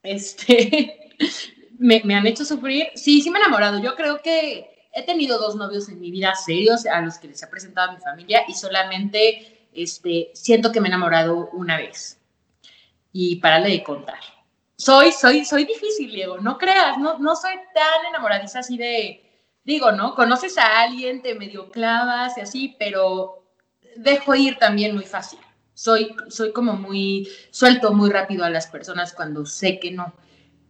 Este, 0.02 1.10
me, 1.78 2.00
me 2.04 2.14
han 2.14 2.26
hecho 2.26 2.44
sufrir. 2.44 2.88
Sí, 2.94 3.20
sí 3.20 3.30
me 3.30 3.38
he 3.38 3.42
enamorado. 3.42 3.80
Yo 3.80 3.94
creo 3.94 4.22
que 4.22 4.88
he 4.92 5.02
tenido 5.02 5.38
dos 5.38 5.56
novios 5.56 5.88
en 5.88 6.00
mi 6.00 6.10
vida 6.10 6.34
serios 6.34 6.86
a 6.86 7.00
los 7.00 7.18
que 7.18 7.28
les 7.28 7.42
he 7.42 7.46
presentado 7.46 7.90
a 7.90 7.94
mi 7.94 8.00
familia 8.00 8.44
y 8.48 8.54
solamente 8.54 9.68
este, 9.72 10.30
siento 10.34 10.72
que 10.72 10.80
me 10.80 10.88
he 10.88 10.90
enamorado 10.90 11.50
una 11.52 11.76
vez. 11.76 12.20
Y 13.12 13.36
párale 13.36 13.70
de 13.70 13.82
contar. 13.82 14.20
Soy, 14.76 15.12
soy, 15.12 15.44
soy 15.44 15.64
difícil, 15.64 16.10
Diego, 16.12 16.38
no 16.38 16.56
creas, 16.56 16.98
no, 16.98 17.18
no 17.18 17.34
soy 17.34 17.54
tan 17.74 18.06
enamoradiza 18.08 18.60
así 18.60 18.76
de, 18.76 19.27
digo, 19.68 19.92
¿no? 19.92 20.14
Conoces 20.14 20.56
a 20.56 20.80
alguien, 20.80 21.20
te 21.20 21.34
medio 21.34 21.70
clavas 21.70 22.38
y 22.38 22.40
así, 22.40 22.74
pero 22.78 23.44
dejo 23.96 24.34
ir 24.34 24.56
también 24.56 24.94
muy 24.94 25.04
fácil. 25.04 25.38
Soy, 25.74 26.16
soy 26.28 26.52
como 26.52 26.72
muy, 26.72 27.28
suelto 27.50 27.92
muy 27.92 28.08
rápido 28.08 28.44
a 28.44 28.50
las 28.50 28.66
personas 28.66 29.12
cuando 29.12 29.44
sé 29.44 29.78
que 29.78 29.90
no. 29.90 30.14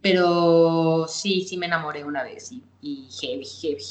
Pero 0.01 1.05
sí, 1.07 1.45
sí 1.47 1.55
me 1.55 1.67
enamoré 1.67 2.03
una 2.03 2.23
vez 2.23 2.51
y, 2.51 3.07
heavy, 3.21 3.45
heavy. 3.45 3.83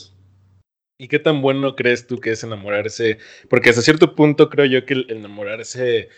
¿Y 0.99 1.09
qué 1.09 1.19
tan 1.19 1.41
bueno 1.41 1.75
crees 1.75 2.07
tú 2.07 2.19
que 2.19 2.33
es 2.33 2.45
enamorarse? 2.45 3.17
Porque 3.49 3.71
hasta 3.71 3.81
cierto 3.81 4.15
punto 4.15 4.50
creo 4.50 4.67
yo 4.67 4.85
que 4.85 4.93
el 4.93 5.11
enamorarse 5.11 6.11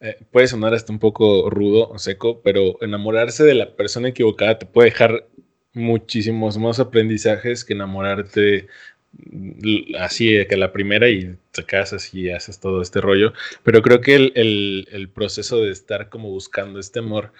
eh, 0.00 0.16
puede 0.30 0.48
sonar 0.48 0.74
hasta 0.74 0.92
un 0.92 0.98
poco 0.98 1.48
rudo 1.48 1.88
o 1.88 1.98
seco, 1.98 2.42
pero 2.42 2.76
enamorarse 2.82 3.42
de 3.42 3.54
la 3.54 3.74
persona 3.74 4.08
equivocada 4.08 4.58
te 4.58 4.66
puede 4.66 4.90
dejar 4.90 5.28
muchísimos 5.74 6.56
más 6.58 6.80
aprendizajes 6.80 7.64
que 7.64 7.74
enamorarte 7.74 8.68
mm, 9.12 9.96
así 10.00 10.46
que 10.46 10.56
la 10.56 10.72
primera 10.72 11.08
y 11.08 11.36
te 11.52 11.64
casas 11.64 12.14
y 12.14 12.30
haces 12.30 12.60
todo 12.60 12.82
este 12.82 13.00
rollo. 13.00 13.32
Pero 13.62 13.82
creo 13.82 14.00
que 14.00 14.14
el, 14.16 14.88
el 14.90 15.08
proceso 15.08 15.60
de 15.60 15.72
estar 15.72 16.08
como 16.08 16.30
buscando 16.30 16.80
este 16.80 17.00
amor, 17.00 17.32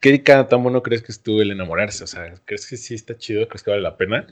¿qué 0.00 0.18
tan 0.18 0.62
bueno 0.62 0.82
crees 0.82 1.02
que 1.02 1.12
estuvo 1.12 1.42
el 1.42 1.50
enamorarse? 1.50 2.04
O 2.04 2.06
sea, 2.06 2.34
¿crees 2.44 2.66
que 2.66 2.76
sí 2.76 2.94
está 2.94 3.16
chido? 3.16 3.48
¿Crees 3.48 3.62
que 3.62 3.70
vale 3.70 3.82
la 3.82 3.96
pena? 3.96 4.26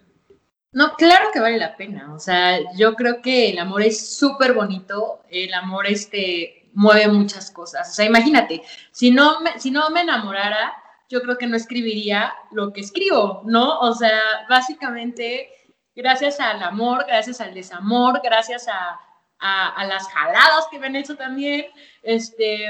No, 0.73 0.95
claro 0.95 1.31
que 1.33 1.41
vale 1.41 1.59
la 1.59 1.77
pena. 1.77 2.13
O 2.15 2.19
sea, 2.19 2.59
yo 2.77 2.95
creo 2.95 3.23
que 3.23 3.51
el 3.51 3.59
amor 3.59 3.83
es 3.83 4.17
súper 4.19 4.53
bonito. 4.53 5.23
El 5.31 5.55
amor 5.55 5.87
este, 5.87 6.69
mueve 6.75 7.09
muchas 7.09 7.51
cosas. 7.51 7.89
O 7.89 7.93
sea, 7.95 8.05
imagínate, 8.05 8.63
si 8.93 9.11
no, 9.11 9.39
si 9.59 9.71
no 9.71 9.89
me 9.89 10.03
enamorara, 10.03 10.75
yo 11.09 11.23
creo 11.23 11.39
que 11.39 11.47
no 11.47 11.57
escribiría 11.57 12.33
lo 12.51 12.73
que 12.73 12.81
escribo, 12.81 13.43
¿no? 13.45 13.79
O 13.81 13.95
sea, 13.95 14.21
básicamente, 14.49 15.51
gracias 15.95 16.41
al 16.41 16.63
amor, 16.63 17.05
gracias 17.07 17.41
al 17.41 17.55
desamor, 17.55 18.21
gracias 18.23 18.67
a, 18.69 19.01
las 19.87 20.09
jaladas 20.09 20.67
que 20.71 20.79
me 20.79 20.87
han 20.87 20.97
hecho 20.97 21.17
también, 21.17 21.67
este, 22.03 22.69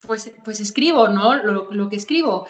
pues, 0.00 0.32
pues 0.42 0.58
escribo, 0.58 1.08
¿no? 1.08 1.34
Lo, 1.36 1.88
que 1.88 1.96
escribo 1.96 2.48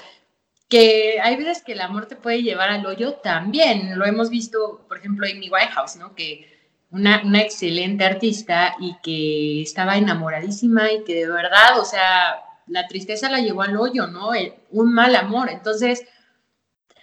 que 0.69 1.21
hay 1.21 1.37
veces 1.37 1.63
que 1.63 1.73
el 1.73 1.83
amor 1.83 2.07
te 2.07 2.17
puede 2.17 2.43
llevar 2.43 2.71
al 2.71 2.87
hoyo 2.87 3.15
también. 3.15 3.99
Lo 3.99 4.07
hemos 4.07 4.31
visto, 4.31 4.87
por 4.89 4.97
ejemplo, 4.97 5.27
en 5.27 5.39
mi 5.39 5.51
Whitehouse, 5.51 5.97
¿no? 5.97 6.15
Que 6.15 6.49
una, 6.91 7.21
una, 7.25 7.43
excelente 7.43 8.05
artista 8.05 8.75
y 8.81 8.97
que 9.03 9.63
estaba 9.63 9.99
enamoradísima 9.99 10.91
y 10.91 11.05
que 11.05 11.15
de 11.15 11.31
verdad, 11.31 11.79
o 11.79 11.85
sea, 11.85 12.43
la 12.67 12.87
tristeza 12.87 13.31
la 13.31 13.41
llevó 13.41 13.63
al 13.63 13.77
hoyo, 13.77 14.07
¿no? 14.07 14.31
un 14.71 14.93
mal 14.93 15.15
amor. 15.17 15.51
Entonces, 15.51 16.05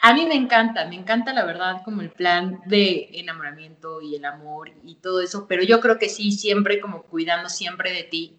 a 0.02 0.14
mí 0.14 0.26
me 0.26 0.36
encanta, 0.36 0.88
me 0.88 0.96
encanta 0.96 1.34
la 1.34 1.46
verdad 1.46 1.82
como 1.84 2.02
el 2.02 2.10
plan 2.10 2.62
de 2.66 3.10
enamoramiento 3.14 4.02
y 4.02 4.16
el 4.16 4.26
amor 4.26 4.72
y 4.84 4.96
todo 4.96 5.22
eso, 5.22 5.46
pero 5.48 5.64
yo 5.64 5.82
creo 5.82 6.00
que 6.00 6.10
sí, 6.10 6.32
siempre 6.32 6.80
como 6.80 7.04
cuidando 7.04 7.50
siempre 7.50 7.92
de 7.92 8.04
ti 8.04 8.38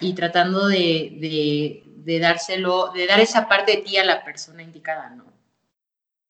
y 0.00 0.14
tratando 0.14 0.68
de, 0.68 1.82
de, 2.04 2.18
dárselo, 2.20 2.92
de 2.94 3.06
dar 3.06 3.20
esa 3.20 3.48
parte 3.48 3.76
de 3.76 3.82
ti 3.82 3.96
a 3.96 4.04
la 4.04 4.24
persona 4.24 4.62
indicada, 4.62 5.10
¿no? 5.10 5.24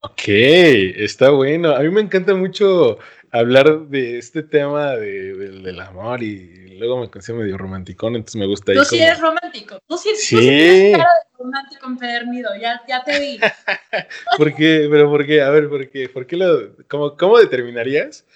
Ok, 0.01 0.23
está 0.27 1.31
bueno. 1.31 1.77
A 1.77 1.81
mí 1.81 1.91
me 1.91 2.01
encanta 2.01 2.35
mucho 2.35 2.99
hablar 3.31 3.87
de 3.87 4.19
este 4.19 4.43
tema 4.43 4.93
de, 4.93 5.35
del 5.35 5.81
amor 5.81 6.23
y 6.23 6.62
luego 6.79 7.00
me 7.00 7.11
considero 7.11 7.43
medio 7.43 7.59
romanticón, 7.59 8.17
entonces 8.17 8.37
me 8.37 8.47
gusta. 8.47 8.73
Tú 8.73 8.85
sí 8.85 9.00
eres 9.00 9.21
romántico, 9.21 9.79
tú 9.87 9.97
sí, 9.97 10.11
sí. 10.17 10.37
Tú 10.37 10.43
sí 10.43 10.49
eres 10.49 10.97
cara 10.99 11.11
de 11.11 11.38
romántico 11.38 11.87
empedernido, 11.87 12.50
ya, 12.61 12.83
ya 12.88 13.02
te 13.05 13.19
vi. 13.19 13.38
¿Por 14.37 14.55
qué? 14.55 14.88
Pero 14.91 15.11
¿por 15.11 15.26
qué? 15.26 15.43
A 15.43 15.50
ver, 15.50 15.69
¿por 15.69 15.88
qué? 15.88 16.09
¿Por 16.09 16.26
qué 16.26 16.37
lo, 16.37 16.76
cómo, 16.88 17.17
cómo 17.17 17.38
determinarías? 17.38 18.26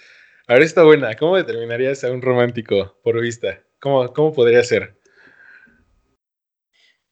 A 0.47 0.55
ver, 0.55 0.62
está 0.62 0.85
buena. 0.85 1.14
¿Cómo 1.14 1.37
determinarías 1.37 2.05
a 2.05 2.11
un 2.11 2.23
romántico 2.23 2.99
por 3.02 3.21
vista? 3.21 3.61
¿Cómo, 3.81 4.12
cómo 4.12 4.33
podría 4.33 4.62
ser? 4.62 4.97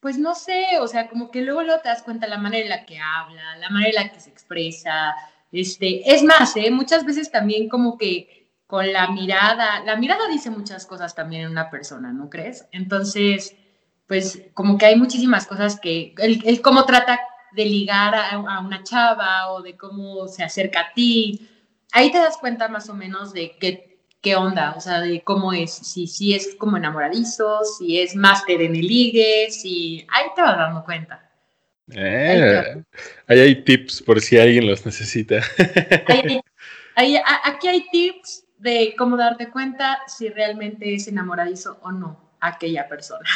pues 0.05 0.19
no 0.19 0.35
sé, 0.35 0.79
o 0.81 0.87
sea, 0.87 1.09
como 1.09 1.31
que 1.31 1.41
luego, 1.41 1.63
luego 1.63 1.81
te 1.81 1.89
das 1.89 2.03
cuenta 2.03 2.27
la 2.27 2.37
manera 2.37 2.63
en 2.63 2.69
la 2.69 2.85
que 2.85 2.99
habla, 2.99 3.57
la 3.57 3.71
manera 3.71 3.89
en 3.89 4.05
la 4.05 4.13
que 4.13 4.21
se 4.21 4.29
expresa. 4.29 5.15
Este, 5.51 6.03
es 6.15 6.23
más, 6.23 6.55
¿eh? 6.59 6.71
muchas 6.71 7.07
veces 7.07 7.31
también 7.31 7.71
como 7.71 7.97
que 7.97 8.44
con 8.75 8.93
la 8.93 9.07
mirada, 9.07 9.85
la 9.85 9.95
mirada 9.95 10.27
dice 10.27 10.51
muchas 10.51 10.85
cosas 10.85 11.15
también 11.15 11.43
en 11.43 11.53
una 11.53 11.71
persona, 11.71 12.13
¿no 12.13 12.29
crees? 12.29 12.67
Entonces, 12.73 13.55
pues 14.09 14.43
como 14.53 14.79
que 14.79 14.87
hay 14.87 14.97
muchísimas 14.97 15.47
cosas 15.47 15.79
que, 15.79 16.13
él, 16.19 16.61
cómo 16.61 16.85
trata 16.85 17.21
de 17.53 17.67
ligar 17.67 18.17
a, 18.17 18.31
a, 18.31 18.59
una 18.59 18.83
chava 18.83 19.53
o 19.53 19.63
de 19.63 19.77
cómo 19.77 20.27
se 20.27 20.43
acerca 20.43 20.81
a 20.81 20.93
ti, 20.93 21.49
ahí 21.93 22.11
te 22.11 22.19
das 22.19 22.37
cuenta 22.37 22.67
más 22.67 22.89
o 22.89 22.95
menos 22.95 23.33
de 23.33 23.57
que 23.61 24.01
qué 24.21 24.35
onda, 24.35 24.75
o 24.77 24.81
sea, 24.81 25.01
de 25.01 25.23
cómo 25.23 25.53
es, 25.53 25.73
si, 25.73 26.09
si 26.09 26.35
es 26.35 26.57
como 26.59 26.77
enamoradizo, 26.77 27.61
si 27.79 28.01
es 28.01 28.17
máster 28.17 28.61
en 28.61 28.75
el 28.75 28.89
ligue, 28.89 29.53
si 29.53 30.05
ahí 30.11 30.25
te 30.35 30.43
vas 30.43 30.57
dando 30.57 30.83
cuenta. 30.83 31.31
Eh, 31.93 32.83
ahí 33.29 33.39
hay 33.39 33.63
tips 33.63 34.03
por 34.03 34.21
si 34.21 34.37
alguien 34.37 34.67
los 34.67 34.85
necesita. 34.85 35.43
aquí 36.97 37.69
hay 37.69 37.87
tips 37.93 38.44
de 38.65 38.95
cómo 38.97 39.19
darte 39.19 39.51
cuenta 39.51 39.99
si 40.07 40.31
realmente 40.31 40.95
es 40.95 41.07
enamoradizo 41.07 41.79
o 41.83 41.93
no 41.93 42.19
aquella 42.41 42.89
persona. 42.89 43.29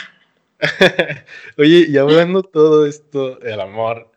Oye, 1.59 1.85
y 1.87 1.99
hablando 1.99 2.43
todo 2.43 2.87
esto 2.87 3.37
del 3.37 3.61
amor, 3.61 4.11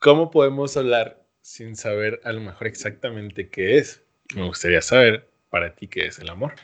¿cómo 0.00 0.30
podemos 0.30 0.74
hablar 0.78 1.22
sin 1.42 1.76
saber 1.76 2.20
a 2.24 2.32
lo 2.32 2.40
mejor 2.40 2.66
exactamente 2.66 3.50
qué 3.50 3.76
es? 3.76 4.02
Me 4.34 4.46
gustaría 4.46 4.80
saber 4.80 5.30
para 5.50 5.74
ti 5.74 5.86
qué 5.86 6.06
es 6.06 6.18
el 6.18 6.30
amor? 6.30 6.54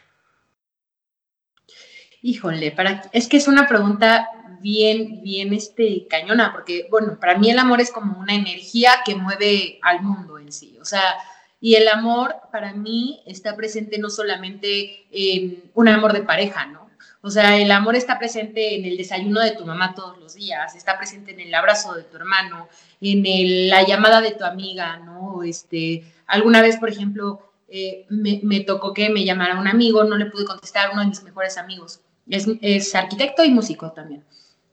Híjole, 2.22 2.72
para, 2.72 3.02
es 3.12 3.28
que 3.28 3.36
es 3.36 3.48
una 3.48 3.68
pregunta 3.68 4.28
bien, 4.62 5.22
bien 5.22 5.52
este, 5.52 6.06
cañona, 6.08 6.52
porque, 6.52 6.86
bueno, 6.90 7.20
para 7.20 7.36
mí 7.36 7.50
el 7.50 7.58
amor 7.58 7.82
es 7.82 7.92
como 7.92 8.18
una 8.18 8.34
energía 8.34 9.02
que 9.04 9.14
mueve 9.14 9.78
al 9.82 10.00
mundo 10.00 10.38
en 10.38 10.50
sí, 10.50 10.78
o 10.80 10.86
sea, 10.86 11.18
y 11.60 11.74
el 11.74 11.88
amor 11.88 12.36
para 12.52 12.72
mí 12.72 13.22
está 13.26 13.56
presente 13.56 13.98
no 13.98 14.10
solamente 14.10 15.06
en 15.10 15.70
un 15.74 15.88
amor 15.88 16.12
de 16.12 16.22
pareja, 16.22 16.66
¿no? 16.66 16.88
O 17.20 17.30
sea, 17.30 17.58
el 17.58 17.70
amor 17.72 17.96
está 17.96 18.18
presente 18.18 18.76
en 18.76 18.84
el 18.84 18.96
desayuno 18.96 19.40
de 19.40 19.50
tu 19.50 19.66
mamá 19.66 19.94
todos 19.94 20.18
los 20.18 20.34
días, 20.34 20.76
está 20.76 20.96
presente 20.98 21.32
en 21.32 21.40
el 21.40 21.54
abrazo 21.54 21.94
de 21.94 22.04
tu 22.04 22.16
hermano, 22.16 22.68
en 23.00 23.68
la 23.68 23.84
llamada 23.84 24.20
de 24.20 24.32
tu 24.32 24.44
amiga, 24.44 24.98
¿no? 24.98 25.42
Este, 25.42 26.04
alguna 26.26 26.62
vez, 26.62 26.76
por 26.76 26.88
ejemplo, 26.88 27.48
eh, 27.68 28.06
me, 28.08 28.60
tocó 28.60 28.94
que 28.94 29.10
me 29.10 29.24
llamara 29.24 29.58
un 29.58 29.66
amigo, 29.66 30.04
no 30.04 30.16
le 30.16 30.26
pude 30.26 30.44
contestar, 30.44 30.90
uno 30.92 31.02
de 31.02 31.08
mis 31.08 31.22
mejores 31.22 31.58
amigos. 31.58 32.00
Es, 32.28 32.94
arquitecto 32.94 33.44
y 33.44 33.50
músico 33.50 33.92
también. 33.92 34.24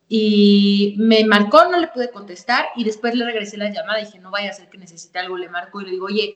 Y 0.08 0.96
me 1.00 1.26
marcó, 1.26 1.66
no 1.66 1.80
le 1.80 1.88
pude 1.88 2.12
contestar 2.12 2.68
y 2.76 2.84
después 2.84 3.16
le 3.16 3.26
regresé 3.26 3.58
la 3.58 3.72
llamada. 3.72 4.00
Dije, 4.00 4.20
no 4.20 4.30
vaya 4.30 4.52
a 4.52 4.54
ser 4.54 4.70
que 4.70 4.78
necesite 4.78 5.18
algo. 5.18 5.38
Le 5.38 5.50
marco 5.50 5.82
y 5.82 5.86
le 5.86 5.92
digo, 5.92 6.06
oye, 6.06 6.36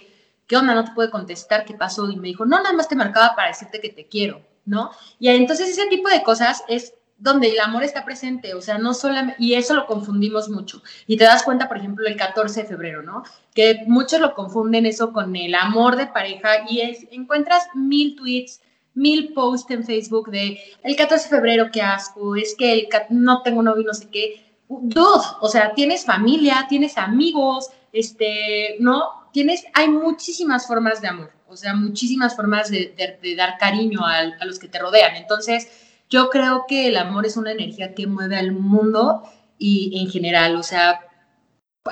¿qué 0.50 0.58
onda? 0.58 0.74
No 0.74 0.84
te 0.84 0.92
pude 0.92 1.12
contestar, 1.12 1.64
¿qué 1.64 1.76
pasó? 1.76 2.10
Y 2.10 2.18
me 2.18 2.28
dijo, 2.28 2.44
no, 2.44 2.58
nada 2.58 2.74
más 2.74 2.90
te 2.90 2.96
marcaba 2.96 3.36
para 3.36 3.50
decirte 3.50 3.80
que 3.80 3.90
te 3.90 4.08
quiero, 4.08 4.42
¿no? 4.66 4.90
Y 5.20 5.30
entonces 5.30 5.70
ese 5.70 5.86
tipo 5.86 6.10
de 6.10 6.24
cosas 6.24 6.64
es 6.68 6.96
donde 7.20 7.50
el 7.50 7.60
amor 7.60 7.84
está 7.84 8.04
presente, 8.04 8.56
o 8.56 8.62
sea, 8.62 8.80
no 8.80 8.94
solamente, 8.94 9.36
y 9.40 9.54
eso 9.54 9.76
lo 9.76 9.86
confundimos 9.86 10.50
mucho. 10.50 10.82
Y 11.06 11.18
te 11.18 11.26
das 11.26 11.44
cuenta, 11.44 11.68
por 11.68 11.78
ejemplo, 11.78 12.08
el 12.08 12.16
14 12.16 12.64
de 12.64 12.68
febrero, 12.68 13.04
¿no? 13.04 13.24
Que 13.54 13.84
muchos 13.88 14.20
lo 14.20 14.34
confunden 14.34 14.88
eso 14.88 15.14
con 15.14 15.36
el 15.36 15.54
amor 15.54 15.96
de 15.98 16.08
pareja 16.08 16.50
y 16.68 16.82
encuentras 17.12 17.68
mil 17.76 18.16
tweets, 18.16 18.62
mil 18.96 19.34
posts 19.34 19.70
en 19.70 19.84
Facebook 19.84 20.32
de 20.32 20.60
el 20.84 20.96
14 20.96 21.26
de 21.26 21.30
febrero, 21.30 21.70
qué 21.72 21.84
asco, 21.84 22.36
es 22.36 22.56
que 22.58 22.74
el, 22.74 22.88
no 23.10 23.44
tengo 23.44 23.62
novio, 23.62 23.84
no 23.86 23.94
sé 23.94 24.10
qué. 24.10 24.46
Dude, 24.68 25.26
o 25.42 25.48
sea, 25.48 25.74
tienes 25.76 26.06
familia, 26.06 26.66
tienes 26.70 26.98
amigos, 26.98 27.70
este, 27.92 28.78
¿no? 28.80 29.19
Tienes, 29.32 29.66
hay 29.74 29.90
muchísimas 29.90 30.68
formas 30.68 31.02
de 31.02 31.08
amor, 31.08 31.32
o 31.48 31.56
sea, 31.56 31.74
muchísimas 31.74 32.36
formas 32.36 32.70
de, 32.70 32.94
dar 33.38 33.58
cariño 33.58 34.06
a, 34.06 34.18
a 34.18 34.46
los 34.46 34.60
que 34.60 34.68
te 34.68 34.80
rodean. 34.80 35.16
Entonces, 35.16 35.68
yo 36.10 36.30
creo 36.30 36.66
que 36.68 36.88
el 36.88 36.98
amor 36.98 37.26
es 37.26 37.38
una 37.38 37.52
energía 37.52 37.94
que 37.94 38.08
mueve 38.08 38.38
al 38.38 38.52
mundo 38.52 39.24
y 39.58 40.00
en 40.02 40.10
general, 40.10 40.56
o 40.56 40.64
sea, 40.64 41.02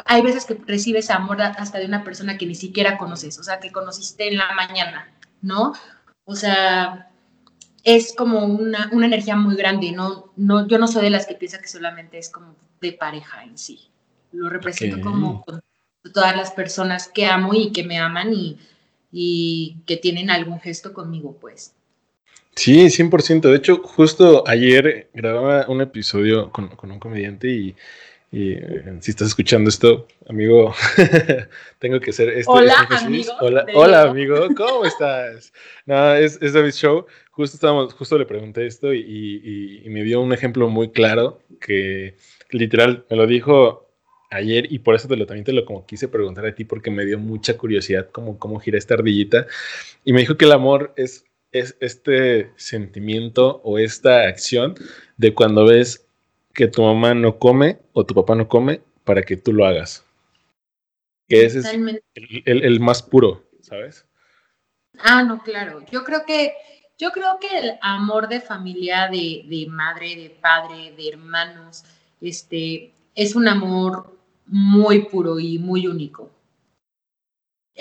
hay 0.05 0.21
veces 0.21 0.45
que 0.45 0.59
recibes 0.65 1.09
amor 1.09 1.41
hasta 1.41 1.79
de 1.79 1.85
una 1.85 2.03
persona 2.03 2.37
que 2.37 2.45
ni 2.45 2.55
siquiera 2.55 2.97
conoces, 2.97 3.37
o 3.39 3.43
sea, 3.43 3.59
que 3.59 3.71
conociste 3.71 4.27
en 4.27 4.37
la 4.37 4.53
mañana, 4.53 5.11
¿no? 5.41 5.73
O 6.25 6.35
sea, 6.35 7.09
es 7.83 8.13
como 8.15 8.45
una, 8.45 8.89
energía 8.91 9.35
muy 9.35 9.55
grande, 9.55 9.91
¿no? 9.91 10.33
no 10.35 10.67
Yo 10.67 10.77
no 10.77 10.87
soy 10.87 11.03
de 11.03 11.09
las 11.09 11.25
que 11.25 11.35
piensa 11.35 11.59
que 11.59 11.67
solamente 11.67 12.17
es 12.17 12.29
como 12.29 12.55
de 12.81 12.93
pareja 12.93 13.43
en 13.43 13.57
sí. 13.57 13.89
Lo 14.31 14.49
represento 14.49 15.01
como 15.01 15.45
todas 16.11 16.35
las 16.35 16.51
personas 16.51 17.07
que 17.07 17.25
amo 17.25 17.53
y 17.53 17.71
que 17.71 17.83
me 17.83 17.97
aman 17.97 18.33
y, 18.33 18.57
y 19.11 19.77
que 19.85 19.97
tienen 19.97 20.29
algún 20.29 20.59
gesto 20.59 20.93
conmigo, 20.93 21.37
pues. 21.39 21.73
Sí, 22.57 22.87
100%. 22.87 23.41
De 23.41 23.55
hecho, 23.55 23.77
justo 23.83 24.43
ayer 24.47 25.09
grababa 25.13 25.67
un 25.67 25.79
episodio 25.81 26.51
con, 26.51 26.71
un 26.81 26.99
comediante 26.99 27.47
y, 27.49 27.75
eh, 28.31 28.97
si 28.99 29.11
estás 29.11 29.27
escuchando 29.27 29.69
esto, 29.69 30.07
amigo, 30.27 30.73
tengo 31.79 31.99
que 31.99 32.11
ser 32.11 32.29
este. 32.29 32.45
Hola, 32.47 32.87
amigo. 32.89 33.31
Hola, 33.75 34.01
amigo, 34.01 34.47
¿cómo 34.57 34.85
estás? 34.85 35.53
No, 35.85 36.15
es, 36.15 36.39
es, 36.41 36.53
David 36.53 36.71
Show. 36.71 37.05
Justo, 37.29 37.57
estábamos, 37.57 37.93
justo 37.93 38.17
le 38.17 38.25
pregunté 38.25 38.65
esto 38.65 38.91
y, 38.91 39.83
me 39.85 40.03
dio 40.03 40.19
un 40.19 40.33
ejemplo 40.33 40.67
muy 40.67 40.89
claro 40.89 41.39
que 41.61 42.15
literal 42.49 43.05
me 43.11 43.17
lo 43.17 43.27
dijo 43.27 43.86
ayer 44.29 44.71
y 44.71 44.79
por 44.79 44.95
eso 44.95 45.07
te 45.07 45.15
lo, 45.15 45.25
también 45.25 45.45
te 45.45 45.53
lo 45.53 45.65
como 45.65 45.85
quise 45.85 46.07
preguntar 46.07 46.45
a 46.45 46.55
ti 46.55 46.65
porque 46.65 46.91
me 46.91 47.05
dio 47.05 47.17
mucha 47.17 47.57
curiosidad 47.57 48.09
cómo, 48.11 48.37
cómo 48.37 48.59
gira 48.59 48.77
esta 48.77 48.95
ardillita 48.95 49.47
y 50.03 50.13
me 50.13 50.21
dijo 50.21 50.37
que 50.37 50.45
el 50.45 50.51
amor 50.51 50.93
es 50.95 51.27
es 51.51 51.77
este 51.79 52.51
sentimiento 52.55 53.61
o 53.63 53.79
esta 53.79 54.23
acción 54.23 54.75
de 55.17 55.33
cuando 55.33 55.65
ves 55.65 56.05
que 56.53 56.67
tu 56.67 56.81
mamá 56.81 57.13
no 57.13 57.37
come 57.39 57.79
o 57.93 58.05
tu 58.05 58.13
papá 58.13 58.35
no 58.35 58.47
come 58.47 58.81
para 59.03 59.21
que 59.21 59.37
tú 59.37 59.53
lo 59.53 59.65
hagas. 59.65 60.03
Que 61.27 61.45
ese 61.45 61.59
es 61.59 61.65
el, 62.45 62.79
más 62.79 63.03
puro, 63.03 63.43
¿sabes? 63.61 64.05
Ah, 64.99 65.23
no, 65.23 65.43
claro. 65.43 65.83
Yo 65.91 66.03
creo 66.03 66.25
que, 66.25 66.53
yo 66.97 67.11
creo 67.11 67.37
que 67.39 67.59
el 67.59 67.73
amor 67.81 68.27
de 68.27 68.41
familia, 68.41 69.07
de, 69.09 69.43
de 69.45 69.67
madre, 69.69 70.15
de 70.15 70.29
padre, 70.29 70.93
de 70.95 71.09
hermanos, 71.09 71.83
este, 72.21 72.93
es 73.13 73.35
un 73.35 73.47
amor 73.47 74.16
muy 74.47 75.05
puro 75.05 75.39
y 75.39 75.59
muy 75.59 75.87
único 75.87 76.31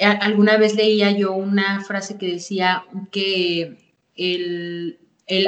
alguna 0.01 0.57
vez 0.57 0.75
leía 0.75 1.11
yo 1.11 1.33
una 1.33 1.83
frase 1.85 2.19
que 2.19 2.27
decía 2.27 2.85
que 3.11 3.77
el, 4.17 4.99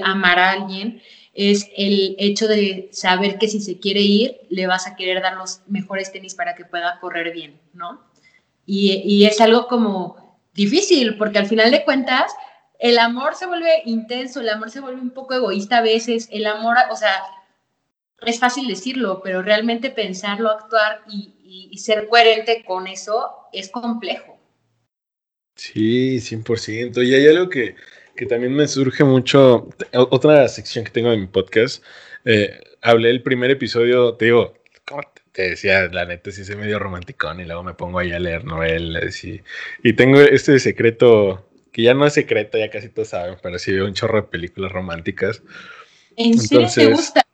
amar 0.03 0.39
a 0.39 0.51
alguien 0.53 1.03
es 1.35 1.69
el 1.77 2.17
hecho 2.19 2.49
de 2.49 2.89
saber 2.93 3.39
que 3.39 3.49
si 3.49 3.61
se 3.61 3.79
quiere 3.79 4.01
ir, 4.01 4.41
le 4.49 4.67
vas 4.67 4.87
a 4.87 4.97
querer 4.97 5.23
dar 5.23 5.37
los 5.37 5.61
mejores 5.69 6.11
tenis 6.11 6.35
para 6.35 6.57
que 6.57 6.65
pueda 6.65 6.99
correr 7.01 7.33
bien, 7.33 7.61
¿no? 7.75 8.03
Y, 8.67 9.03
y 9.05 9.25
es 9.25 9.41
algo 9.41 9.69
como 9.69 10.39
difícil, 10.55 11.17
porque 11.17 11.39
al 11.39 11.47
final 11.47 11.71
de 11.71 11.85
cuentas, 11.85 12.33
el 12.81 12.99
amor 12.99 13.37
se 13.37 13.47
vuelve 13.47 13.83
intenso, 13.85 14.41
el 14.41 14.49
amor 14.49 14.71
se 14.71 14.81
vuelve 14.81 15.01
un 15.01 15.11
poco 15.11 15.35
egoísta 15.35 15.79
a 15.79 15.83
veces, 15.83 16.29
el 16.33 16.47
amor, 16.47 16.77
o 16.91 16.97
sea, 16.97 17.23
es 18.23 18.39
fácil 18.39 18.67
decirlo, 18.67 19.21
pero 19.23 19.43
realmente 19.43 19.91
pensarlo, 19.91 20.50
actuar 20.50 21.02
y, 21.09 21.69
y 21.71 21.78
ser 21.78 22.09
coherente 22.09 22.65
con 22.65 22.87
eso 22.87 23.49
es 23.52 23.69
complejo. 23.71 24.39
Sí, 25.59 26.21
100%. 26.21 27.04
Y 27.04 27.15
hay 27.15 27.26
algo 27.26 27.50
que, 27.50 27.75
también 28.28 28.54
me 28.54 28.69
surge 28.69 29.02
mucho, 29.04 29.69
otra 29.93 30.47
sección 30.49 30.85
que 30.85 30.93
tengo 30.93 31.13
en 31.13 31.21
mi 31.21 31.26
podcast, 31.26 31.85
eh, 32.25 32.61
hablé 32.81 33.11
el 33.11 33.23
primer 33.23 33.50
episodio, 33.50 34.15
te 34.15 34.26
digo, 34.26 34.54
¿cómo 34.85 35.02
te 35.33 35.50
decía? 35.50 35.89
La 35.89 36.04
neta 36.04 36.31
sí 36.31 36.45
soy 36.45 36.57
medio 36.57 36.78
romanticón 36.78 37.41
y 37.41 37.45
luego 37.45 37.65
me 37.65 37.75
pongo 37.75 37.99
ahí 37.99 38.13
a 38.13 38.21
leer 38.21 38.45
novelas 38.45 39.25
y, 39.25 39.41
y 39.83 39.93
tengo 39.95 40.21
este 40.21 40.61
secreto, 40.61 41.49
que 41.73 41.83
ya 41.83 41.95
no 41.95 42.07
es 42.07 42.15
secreto, 42.15 42.57
ya 42.57 42.71
casi 42.71 42.89
todos 42.89 43.09
saben, 43.09 43.37
pero 43.43 43.59
sí 43.59 43.73
veo 43.73 43.85
un 43.85 43.95
chorro 43.95 44.23
de 44.23 44.28
películas 44.28 44.71
románticas. 44.71 45.43
¿En 46.17 46.39
serio 46.39 46.69
te 46.73 46.87
gusta? 46.87 47.27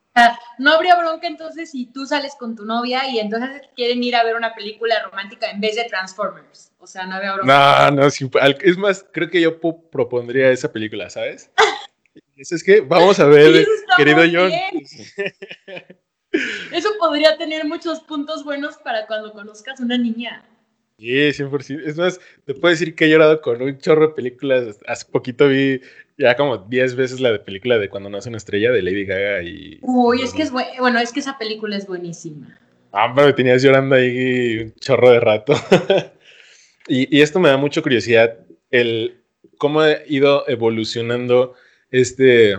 No 0.58 0.72
habría 0.72 0.96
bronca 0.96 1.26
entonces 1.26 1.70
si 1.70 1.86
tú 1.86 2.06
sales 2.06 2.34
con 2.38 2.54
tu 2.54 2.64
novia 2.64 3.08
y 3.08 3.18
entonces 3.18 3.62
quieren 3.74 4.02
ir 4.02 4.14
a 4.14 4.22
ver 4.22 4.36
una 4.36 4.54
película 4.54 5.02
romántica 5.02 5.50
en 5.50 5.60
vez 5.60 5.76
de 5.76 5.84
Transformers. 5.84 6.72
O 6.78 6.86
sea, 6.86 7.06
no 7.06 7.16
habría 7.16 7.34
bronca. 7.34 7.90
No, 7.90 8.02
no, 8.02 8.06
es 8.06 8.78
más, 8.78 9.04
creo 9.12 9.28
que 9.28 9.40
yo 9.40 9.58
propondría 9.60 10.50
esa 10.50 10.70
película, 10.72 11.10
¿sabes? 11.10 11.50
Eso 12.36 12.54
es 12.56 12.62
que 12.62 12.80
vamos 12.80 13.18
a 13.18 13.26
ver, 13.26 13.66
querido 13.96 14.22
John. 14.32 14.52
Eso 16.72 16.88
podría 16.98 17.36
tener 17.36 17.64
muchos 17.64 18.00
puntos 18.00 18.44
buenos 18.44 18.76
para 18.78 19.06
cuando 19.06 19.32
conozcas 19.32 19.78
una 19.78 19.96
niña. 19.96 20.44
Sí, 20.98 21.08
100%. 21.08 21.82
Es 21.84 21.96
más, 21.96 22.20
te 22.44 22.54
puedo 22.54 22.70
decir 22.70 22.94
que 22.94 23.06
he 23.06 23.10
llorado 23.10 23.40
con 23.40 23.60
un 23.60 23.78
chorro 23.78 24.08
de 24.08 24.14
películas. 24.14 24.78
Hace 24.86 25.06
poquito 25.10 25.48
vi 25.48 25.80
ya 26.16 26.36
como 26.36 26.58
10 26.58 26.94
veces 26.94 27.20
la 27.20 27.32
de 27.32 27.40
película 27.40 27.78
de 27.78 27.88
Cuando 27.88 28.08
nace 28.08 28.28
una 28.28 28.38
estrella 28.38 28.70
de 28.70 28.82
Lady 28.82 29.04
Gaga 29.04 29.42
y... 29.42 29.78
Uy, 29.82 30.22
es 30.22 30.32
que 30.32 30.42
es 30.42 30.52
bueno, 30.52 30.98
es 31.00 31.12
que 31.12 31.20
esa 31.20 31.36
película 31.38 31.76
es 31.76 31.86
buenísima. 31.86 32.58
Ah, 32.92 33.12
pero 33.14 33.26
me 33.26 33.32
tenías 33.32 33.62
llorando 33.62 33.96
ahí 33.96 34.58
un 34.58 34.74
chorro 34.76 35.10
de 35.10 35.18
rato. 35.18 35.54
y, 36.88 37.16
y, 37.16 37.22
esto 37.22 37.40
me 37.40 37.48
da 37.48 37.56
mucha 37.56 37.82
curiosidad, 37.82 38.38
el 38.70 39.20
cómo 39.58 39.80
ha 39.80 39.96
ido 40.06 40.48
evolucionando 40.48 41.54
este, 41.90 42.56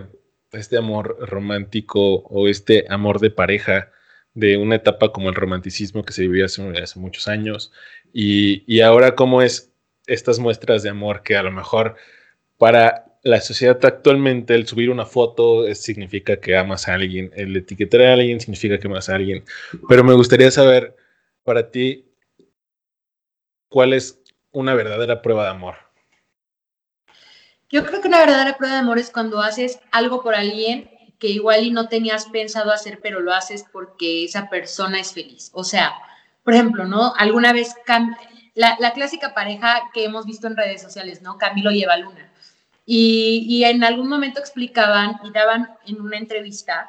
este 0.52 0.78
amor 0.78 1.17
romántico 1.21 2.15
o 2.15 2.48
este 2.48 2.86
amor 2.89 3.19
de 3.19 3.30
pareja 3.30 3.91
de 4.36 4.58
una 4.58 4.76
etapa 4.76 5.12
como 5.12 5.30
el 5.30 5.36
romanticismo 5.36 6.04
que 6.04 6.13
se 6.13 6.30
hace, 6.43 6.62
hace 6.78 7.00
muchos 7.00 7.28
años 7.28 7.71
y, 8.13 8.63
y 8.71 8.82
ahora 8.82 9.15
cómo 9.15 9.41
es 9.41 9.71
estas 10.06 10.38
muestras 10.39 10.84
de 10.84 10.89
amor 10.89 11.24
que 11.24 11.36
a 11.36 11.43
lo 11.43 11.52
mejor 11.52 11.95
para 12.58 13.06
la 13.24 13.41
sociedad 13.41 13.84
actualmente 13.84 14.54
el 14.54 14.67
subir 14.67 14.91
una 14.91 15.06
foto 15.06 15.74
significa 15.74 16.39
que 16.39 16.56
amas 16.56 16.88
a 16.88 16.93
alguien, 16.93 17.32
el 17.36 17.56
etiquetar 17.56 18.02
a 18.02 18.13
alguien 18.13 18.39
significa 18.39 18.78
que 18.78 18.88
amas 18.88 19.10
a 19.10 19.15
alguien, 19.15 19.43
pero 19.89 20.04
me 20.04 20.13
gustaría 20.13 20.52
saber 20.52 20.95
para 21.43 21.71
ti 21.71 22.06
cuál 23.67 23.93
es 23.93 24.21
una 24.52 24.76
verdadera 24.76 25.21
prueba 25.21 25.45
de 25.45 25.50
amor. 25.50 25.76
Yo 27.69 27.84
creo 27.84 28.00
que 28.00 28.08
una 28.08 28.19
verdadera 28.19 28.58
prueba 28.58 28.76
de 28.76 28.82
amor 28.82 29.00
es 29.00 29.10
cuando 29.10 29.41
haces 29.41 29.80
algo 29.91 30.21
por 30.21 30.36
alguien 30.36 30.89
que 31.19 31.28
igual 31.28 31.63
y 31.63 31.71
no 31.71 31.88
tenías 31.88 32.25
pensado 32.25 32.71
hacer, 32.71 32.99
pero 33.01 33.19
lo 33.19 33.34
haces 33.34 33.65
porque 33.71 34.25
esa 34.25 34.49
persona 34.49 34.99
es 34.99 35.13
feliz. 35.13 35.49
O 35.54 35.63
sea, 35.63 35.93
por 36.43 36.54
ejemplo, 36.54 36.86
¿no? 36.86 37.13
Alguna 37.17 37.54
vez 37.54 37.75
la, 38.54 38.78
la 38.80 38.93
clásica 38.93 39.34
pareja 39.34 39.89
que 39.93 40.06
hemos 40.06 40.25
visto 40.25 40.47
en 40.47 40.58
redes 40.58 40.82
sociales, 40.82 41.21
¿no? 41.21 41.38
Camilo 41.38 41.71
lleva 41.71 41.97
Luna 41.97 42.32
y, 42.86 43.63
en 43.63 43.84
algún 43.84 44.08
momento 44.08 44.39
explicaban 44.39 45.19
y 45.23 45.32
daban 45.32 45.69
en 45.88 46.01
una 46.01 46.17
entrevista 46.17 46.88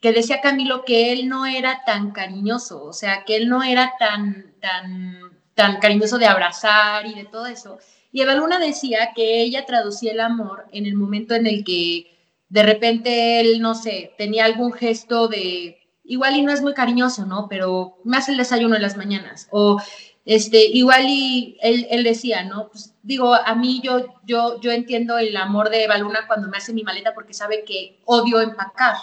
que 0.00 0.12
decía 0.12 0.40
Camilo 0.40 0.84
que 0.84 1.12
él 1.12 1.28
no 1.28 1.46
era 1.46 1.82
tan 1.84 2.12
cariñoso, 2.12 2.84
o 2.84 2.92
sea, 2.92 3.24
que 3.24 3.36
él 3.36 3.48
no 3.48 3.62
era 3.62 3.92
tan, 3.98 4.52
tan, 4.60 5.18
tan 5.54 5.78
cariñoso 5.78 6.18
de 6.18 6.26
abrazar 6.26 7.06
y 7.06 7.14
de 7.14 7.24
todo 7.24 7.46
eso. 7.46 7.78
Y 8.12 8.20
Eva 8.20 8.34
Luna 8.34 8.58
decía 8.58 9.10
que 9.14 9.42
ella 9.42 9.64
traducía 9.64 10.12
el 10.12 10.20
amor 10.20 10.66
en 10.72 10.86
el 10.86 10.94
momento 10.94 11.34
en 11.34 11.46
el 11.46 11.64
que 11.64 12.11
de 12.52 12.62
repente 12.62 13.40
él, 13.40 13.62
no 13.62 13.74
sé, 13.74 14.12
tenía 14.18 14.44
algún 14.44 14.74
gesto 14.74 15.26
de, 15.26 15.88
igual 16.04 16.36
y 16.36 16.42
no 16.42 16.52
es 16.52 16.60
muy 16.60 16.74
cariñoso, 16.74 17.24
¿no? 17.24 17.46
Pero 17.48 17.96
me 18.04 18.18
hace 18.18 18.32
el 18.32 18.36
desayuno 18.36 18.76
en 18.76 18.82
las 18.82 18.98
mañanas. 18.98 19.48
O 19.50 19.80
este, 20.26 20.66
igual 20.66 21.06
y 21.08 21.56
él, 21.62 22.04
decía, 22.04 22.44
¿no? 22.44 22.68
Pues 22.68 22.94
digo, 23.02 23.34
a 23.34 23.54
mí 23.54 23.80
yo, 23.82 24.04
yo, 24.26 24.60
yo 24.60 24.70
entiendo 24.70 25.16
el 25.16 25.34
amor 25.38 25.70
de 25.70 25.88
Baluna 25.88 26.26
cuando 26.26 26.48
me 26.48 26.58
hace 26.58 26.74
mi 26.74 26.82
maleta 26.82 27.14
porque 27.14 27.32
sabe 27.32 27.64
que 27.64 28.02
odio 28.04 28.42
empacar. 28.42 28.96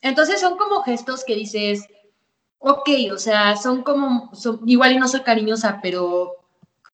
Entonces 0.00 0.40
son 0.40 0.56
como 0.56 0.84
gestos 0.84 1.24
que 1.24 1.34
dices, 1.34 1.88
ok, 2.60 2.88
o 3.12 3.18
sea, 3.18 3.56
son 3.56 3.82
como, 3.82 4.30
igual 4.64 4.92
y 4.92 4.98
no 4.98 5.08
soy 5.08 5.22
cariñosa, 5.22 5.80
pero 5.82 6.36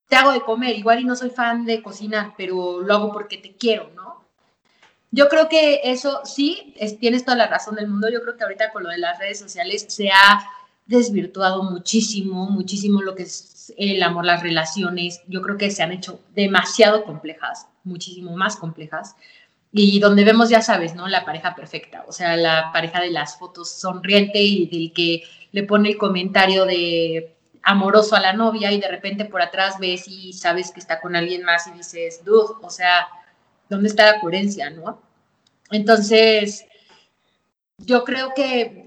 te 0.08 0.16
hago 0.16 0.32
de 0.32 0.40
comer, 0.40 0.74
igual 0.74 1.00
y 1.00 1.04
no 1.04 1.16
soy 1.16 1.28
fan 1.28 1.66
de 1.66 1.82
cocinar, 1.82 2.32
pero 2.38 2.80
lo 2.80 2.94
hago 2.94 3.12
porque 3.12 3.36
te 3.36 3.54
quiero, 3.56 3.90
¿no? 3.94 4.25
Yo 5.10 5.28
creo 5.28 5.48
que 5.48 5.80
eso 5.84 6.20
sí, 6.24 6.74
tienes 7.00 7.24
toda 7.24 7.36
la 7.36 7.46
razón 7.46 7.76
del 7.76 7.88
mundo. 7.88 8.08
Yo 8.10 8.20
creo 8.22 8.36
que 8.36 8.44
ahorita 8.44 8.70
con 8.72 8.82
lo 8.84 8.90
de 8.90 8.98
las 8.98 9.18
redes 9.18 9.38
sociales 9.38 9.86
se 9.88 10.10
ha 10.10 10.44
desvirtuado 10.86 11.62
muchísimo, 11.62 12.48
muchísimo 12.50 13.02
lo 13.02 13.14
que 13.14 13.24
es 13.24 13.72
el 13.76 14.02
amor, 14.02 14.24
las 14.24 14.42
relaciones. 14.42 15.22
Yo 15.26 15.42
creo 15.42 15.56
que 15.56 15.70
se 15.70 15.82
han 15.82 15.92
hecho 15.92 16.20
demasiado 16.34 17.04
complejas, 17.04 17.66
muchísimo 17.84 18.36
más 18.36 18.56
complejas. 18.56 19.16
Y 19.72 19.98
donde 20.00 20.24
vemos, 20.24 20.48
ya 20.48 20.62
sabes, 20.62 20.94
¿no? 20.94 21.08
La 21.08 21.24
pareja 21.24 21.54
perfecta, 21.54 22.04
o 22.08 22.12
sea, 22.12 22.36
la 22.36 22.70
pareja 22.72 23.00
de 23.00 23.10
las 23.10 23.38
fotos 23.38 23.70
sonriente 23.70 24.40
y 24.40 24.66
del 24.66 24.92
que 24.92 25.24
le 25.52 25.64
pone 25.64 25.90
el 25.90 25.98
comentario 25.98 26.64
de 26.64 27.34
amoroso 27.62 28.14
a 28.14 28.20
la 28.20 28.32
novia 28.32 28.70
y 28.70 28.80
de 28.80 28.88
repente 28.88 29.24
por 29.24 29.42
atrás 29.42 29.78
ves 29.80 30.06
y 30.06 30.32
sabes 30.32 30.70
que 30.70 30.78
está 30.78 31.00
con 31.00 31.16
alguien 31.16 31.42
más 31.42 31.66
y 31.66 31.72
dices, 31.72 32.24
dude, 32.24 32.54
o 32.62 32.70
sea, 32.70 33.08
¿dónde 33.68 33.88
está 33.88 34.12
la 34.12 34.20
coherencia, 34.20 34.70
no? 34.70 35.00
Entonces, 35.70 36.64
yo 37.78 38.04
creo 38.04 38.32
que 38.34 38.86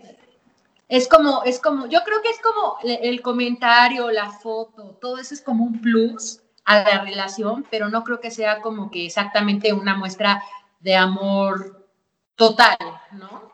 es 0.87 1.07
como, 1.07 1.43
es 1.43 1.59
como, 1.59 1.87
yo 1.87 1.99
creo 2.03 2.21
que 2.21 2.29
es 2.29 2.39
como 2.41 2.77
el 2.83 3.21
comentario, 3.21 4.11
la 4.11 4.31
foto, 4.31 4.97
todo 4.99 5.19
eso 5.19 5.33
es 5.33 5.41
como 5.41 5.63
un 5.65 5.81
plus 5.81 6.41
a 6.65 6.83
la 6.83 7.03
relación, 7.03 7.65
pero 7.69 7.89
no 7.89 8.03
creo 8.03 8.19
que 8.19 8.31
sea 8.31 8.61
como 8.61 8.89
que 8.89 9.05
exactamente 9.05 9.73
una 9.73 9.95
muestra 9.95 10.43
de 10.79 10.95
amor 10.95 11.87
total, 12.35 12.77
¿no? 13.11 13.49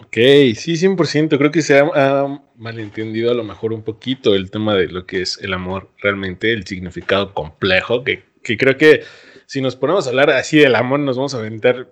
Ok, 0.00 0.16
sí, 0.56 0.76
100%. 0.76 1.38
Creo 1.38 1.50
que 1.50 1.62
se 1.62 1.78
ha, 1.78 2.40
malentendido 2.56 3.30
a 3.30 3.34
lo 3.34 3.44
mejor 3.44 3.72
un 3.72 3.82
poquito 3.82 4.34
el 4.34 4.50
tema 4.50 4.74
de 4.74 4.88
lo 4.88 5.06
que 5.06 5.22
es 5.22 5.38
el 5.42 5.52
amor 5.54 5.90
realmente, 5.98 6.52
el 6.52 6.66
significado 6.66 7.32
complejo, 7.32 8.04
que, 8.04 8.24
que 8.42 8.56
creo 8.56 8.76
que 8.76 9.02
si 9.46 9.60
nos 9.60 9.76
ponemos 9.76 10.06
a 10.06 10.10
hablar 10.10 10.30
así 10.30 10.58
del 10.58 10.74
amor, 10.74 11.00
nos 11.00 11.16
vamos 11.16 11.34
a 11.34 11.38
aventar 11.38 11.88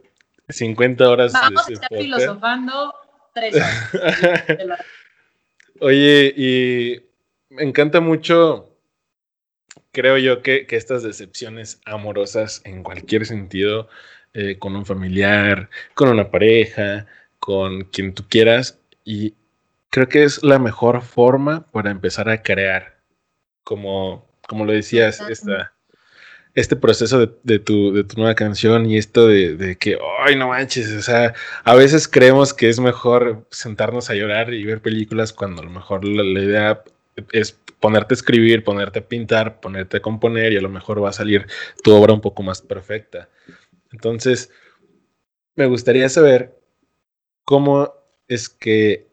50 0.48 1.08
horas. 1.08 1.32
Vamos 1.32 1.68
a 1.68 1.72
estar 1.72 1.88
filosofando 1.90 2.94
tres 3.34 3.54
horas. 3.54 3.92
Oye, 5.80 6.32
y 6.36 7.02
me 7.50 7.64
encanta 7.64 8.00
mucho, 8.00 8.76
creo 9.90 10.18
yo, 10.18 10.42
que, 10.42 10.66
que 10.66 10.76
estas 10.76 11.02
decepciones 11.02 11.80
amorosas 11.84 12.62
en 12.64 12.82
cualquier 12.82 13.26
sentido, 13.26 13.88
eh, 14.34 14.58
con 14.58 14.76
un 14.76 14.86
familiar, 14.86 15.68
con 15.94 16.08
una 16.08 16.30
pareja, 16.30 17.06
con 17.38 17.84
quien 17.84 18.14
tú 18.14 18.24
quieras, 18.28 18.78
y 19.04 19.34
creo 19.90 20.08
que 20.08 20.22
es 20.22 20.42
la 20.42 20.58
mejor 20.58 21.02
forma 21.02 21.66
para 21.72 21.90
empezar 21.90 22.28
a 22.30 22.42
crear, 22.42 23.00
como, 23.64 24.26
como 24.46 24.64
lo 24.64 24.72
decías, 24.72 25.20
esta 25.28 25.74
este 26.54 26.76
proceso 26.76 27.18
de, 27.42 27.58
tu, 27.58 27.92
nueva 28.16 28.34
canción 28.34 28.84
y 28.86 28.98
esto 28.98 29.26
de, 29.26 29.76
que, 29.78 29.98
ay, 30.24 30.36
no 30.36 30.48
manches, 30.48 30.90
o 30.92 31.02
sea, 31.02 31.34
a 31.64 31.74
veces 31.74 32.06
creemos 32.06 32.52
que 32.52 32.68
es 32.68 32.78
mejor 32.78 33.46
sentarnos 33.50 34.10
a 34.10 34.14
llorar 34.14 34.52
y 34.52 34.64
ver 34.64 34.82
películas 34.82 35.32
cuando 35.32 35.62
a 35.62 35.64
lo 35.64 35.70
mejor 35.70 36.04
la, 36.04 36.22
idea 36.42 36.84
es 37.32 37.58
ponerte 37.80 38.14
a 38.14 38.16
escribir, 38.16 38.64
ponerte 38.64 38.98
a 38.98 39.08
pintar, 39.08 39.60
ponerte 39.60 39.96
a 39.96 40.02
componer 40.02 40.52
y 40.52 40.58
a 40.58 40.62
lo 40.62 40.68
mejor 40.68 41.02
va 41.02 41.08
a 41.08 41.14
salir 41.14 41.46
tu 41.82 41.92
obra 41.92 42.12
un 42.12 42.20
poco 42.20 42.42
más 42.42 42.60
perfecta. 42.60 43.28
Entonces, 43.90 44.50
me 45.56 45.66
gustaría 45.66 46.08
saber 46.08 46.58
cómo 47.44 47.94
es 48.28 48.48
que 48.48 49.08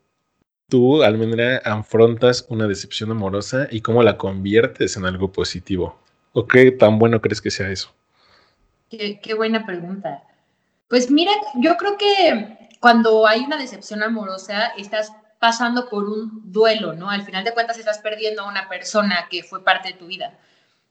tú, 0.67 1.03
Almendra, 1.03 1.57
afrontas 1.65 2.45
una 2.49 2.67
decepción 2.67 3.11
amorosa 3.11 3.67
y 3.71 3.81
cómo 3.81 4.03
la 4.03 4.17
conviertes 4.17 4.97
en 4.97 5.05
algo 5.05 5.31
positivo. 5.31 5.99
¿O 6.33 6.47
qué 6.47 6.71
tan 6.71 6.99
bueno 6.99 7.21
crees 7.21 7.41
que 7.41 7.51
sea 7.51 7.69
eso? 7.69 7.93
Qué, 8.89 9.33
buena 9.35 9.65
pregunta. 9.65 10.23
Pues 10.87 11.11
mira, 11.11 11.31
yo 11.55 11.77
creo 11.77 11.97
que 11.97 12.69
cuando 12.79 13.27
hay 13.27 13.41
una 13.41 13.57
decepción 13.57 14.01
amorosa, 14.01 14.67
estás 14.77 15.11
pasando 15.39 15.87
por 15.89 16.09
un 16.09 16.51
duelo, 16.51 16.93
¿no? 16.93 17.09
Al 17.09 17.23
final 17.23 17.43
de 17.43 17.53
cuentas 17.53 17.77
estás 17.77 17.99
perdiendo 17.99 18.41
a 18.41 18.49
una 18.49 18.67
persona 18.67 19.27
que 19.29 19.43
fue 19.43 19.63
parte 19.63 19.89
de 19.89 19.99
tu 19.99 20.07
vida. 20.07 20.37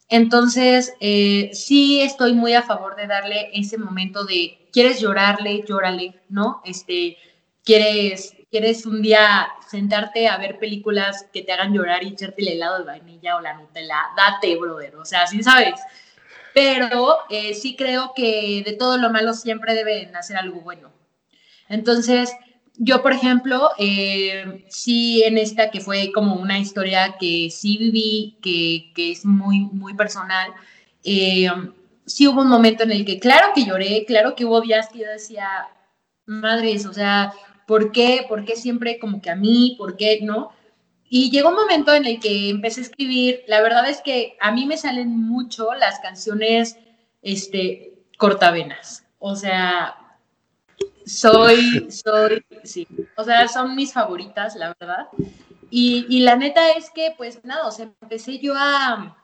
Entonces, 0.09 0.95
eh, 1.01 1.51
sí 1.53 2.01
estoy 2.01 2.33
muy 2.33 2.55
a 2.55 2.63
favor 2.63 2.97
de 2.97 3.07
darle 3.07 3.51
ese 3.53 3.77
momento 3.77 4.25
de, 4.25 4.69
quieres 4.73 5.01
llorarle, 5.01 5.65
llórale, 5.69 6.15
¿no? 6.29 6.63
Este, 6.65 7.19
quieres, 7.65 8.35
quieres 8.51 8.87
un 8.87 9.03
día 9.03 9.49
sentarte 9.69 10.29
a 10.29 10.39
ver 10.39 10.59
películas 10.59 11.27
que 11.33 11.43
te 11.43 11.53
hagan 11.53 11.73
llorar 11.73 12.03
y 12.03 12.09
echarte 12.09 12.43
el 12.43 12.49
helado 12.49 12.79
de 12.79 12.85
vainilla 12.85 13.37
o 13.37 13.41
la 13.41 13.55
Nutella, 13.55 14.07
date, 14.17 14.57
brother, 14.57 14.97
o 14.97 15.05
sea, 15.05 15.27
sí 15.27 15.43
sabes. 15.43 15.81
Pero 16.55 17.19
eh, 17.31 17.55
sí 17.55 17.77
creo 17.77 18.13
que 18.17 18.63
de 18.65 18.73
todo 18.73 18.97
lo 18.97 19.11
malo 19.11 19.35
siempre 19.35 19.75
debe 19.75 20.07
nacer 20.07 20.37
algo 20.37 20.61
bueno. 20.61 20.91
Entonces, 21.69 22.33
yo, 22.77 23.03
por 23.03 23.13
ejemplo, 23.13 23.71
eh, 23.79 24.65
sí 24.69 25.23
en 25.25 25.37
esta 25.37 25.71
que 25.71 25.81
fue 25.81 26.11
como 26.13 26.37
una 26.37 26.59
historia 26.59 27.17
que 27.21 27.51
sí 27.51 27.77
viví, 27.77 28.39
que, 28.41 28.93
que 28.95 29.13
es 29.13 29.25
muy, 29.25 29.61
muy 29.61 29.95
personal, 29.95 30.53
eh, 31.05 31.51
sí 32.07 32.27
hubo 32.27 32.43
un 32.43 32.49
momento 32.49 32.85
en 32.85 32.93
el 32.93 33.05
que, 33.05 33.19
claro 33.19 33.49
que 33.55 33.65
lloré, 33.65 34.05
claro 34.07 34.35
que 34.35 34.45
hubo 34.45 34.61
días 34.61 34.89
que 34.89 35.01
yo 35.01 35.09
decía, 35.09 35.69
madres, 36.27 36.87
o 36.87 36.93
sea, 36.93 37.33
¿Por 37.69 37.93
qué? 37.93 38.25
¿Por 38.27 38.47
qué 38.47 38.57
siempre 38.57 38.99
como 38.99 39.21
que 39.21 39.29
a 39.29 39.37
mí? 39.37 39.75
¿Por 39.77 39.99
qué 39.99 40.21
no? 40.23 40.53
Y 41.11 41.31
llegó 41.31 41.51
un 41.51 41.55
momento 41.55 41.93
en 41.93 42.07
el 42.07 42.19
que 42.19 42.49
empecé 42.49 42.81
a 42.81 42.85
escribir. 42.85 43.43
La 43.47 43.61
verdad 43.61 43.87
es 43.91 44.01
que 44.01 44.39
a 44.41 44.53
mí 44.53 44.65
me 44.65 44.79
salen 44.79 45.11
mucho 45.11 45.75
las 45.75 46.01
canciones 46.01 46.79
este, 47.21 47.93
cortavenas. 48.17 49.05
O 49.19 49.37
sea, 49.37 49.97
soy, 51.05 51.91
soy, 51.91 52.43
sí. 52.65 52.89
O 53.19 53.25
sea, 53.25 53.47
son 53.49 53.77
mis 53.77 53.93
favoritas, 53.93 54.57
la 54.57 54.75
verdad. 54.81 55.09
Y, 55.69 56.07
y, 56.09 56.21
la 56.21 56.37
neta 56.37 56.71
es 56.71 56.89
que, 56.89 57.13
pues 57.19 57.45
nada, 57.45 57.67
o 57.67 57.71
sea, 57.71 57.91
empecé 58.01 58.39
yo 58.39 58.55
a, 58.57 59.15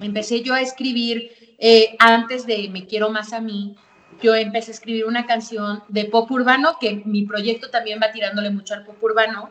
empecé 0.00 0.40
yo 0.40 0.54
a 0.54 0.62
escribir 0.62 1.30
eh, 1.58 1.94
antes 1.98 2.46
de 2.46 2.70
Me 2.70 2.86
Quiero 2.86 3.10
Más 3.10 3.34
a 3.34 3.42
mí 3.42 3.76
yo 4.22 4.34
empecé 4.34 4.70
a 4.70 4.74
escribir 4.74 5.04
una 5.06 5.26
canción 5.26 5.82
de 5.88 6.06
pop 6.06 6.30
urbano, 6.30 6.76
que 6.80 7.02
mi 7.04 7.26
proyecto 7.26 7.70
también 7.70 8.00
va 8.02 8.12
tirándole 8.12 8.50
mucho 8.50 8.74
al 8.74 8.84
pop 8.84 9.02
urbano. 9.02 9.50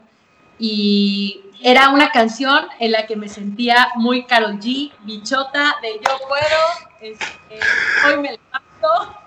Y 0.57 1.41
era 1.61 1.89
una 1.89 2.11
canción 2.11 2.65
en 2.79 2.91
la 2.91 3.05
que 3.07 3.15
me 3.15 3.27
sentía 3.27 3.89
muy 3.95 4.25
Carol 4.25 4.59
G, 4.59 4.91
bichota, 5.03 5.75
de 5.81 5.93
yo 5.93 6.27
puedo, 6.27 7.11
este, 7.13 7.59
hoy 8.07 8.17
me 8.21 8.31
levanto, 8.31 9.17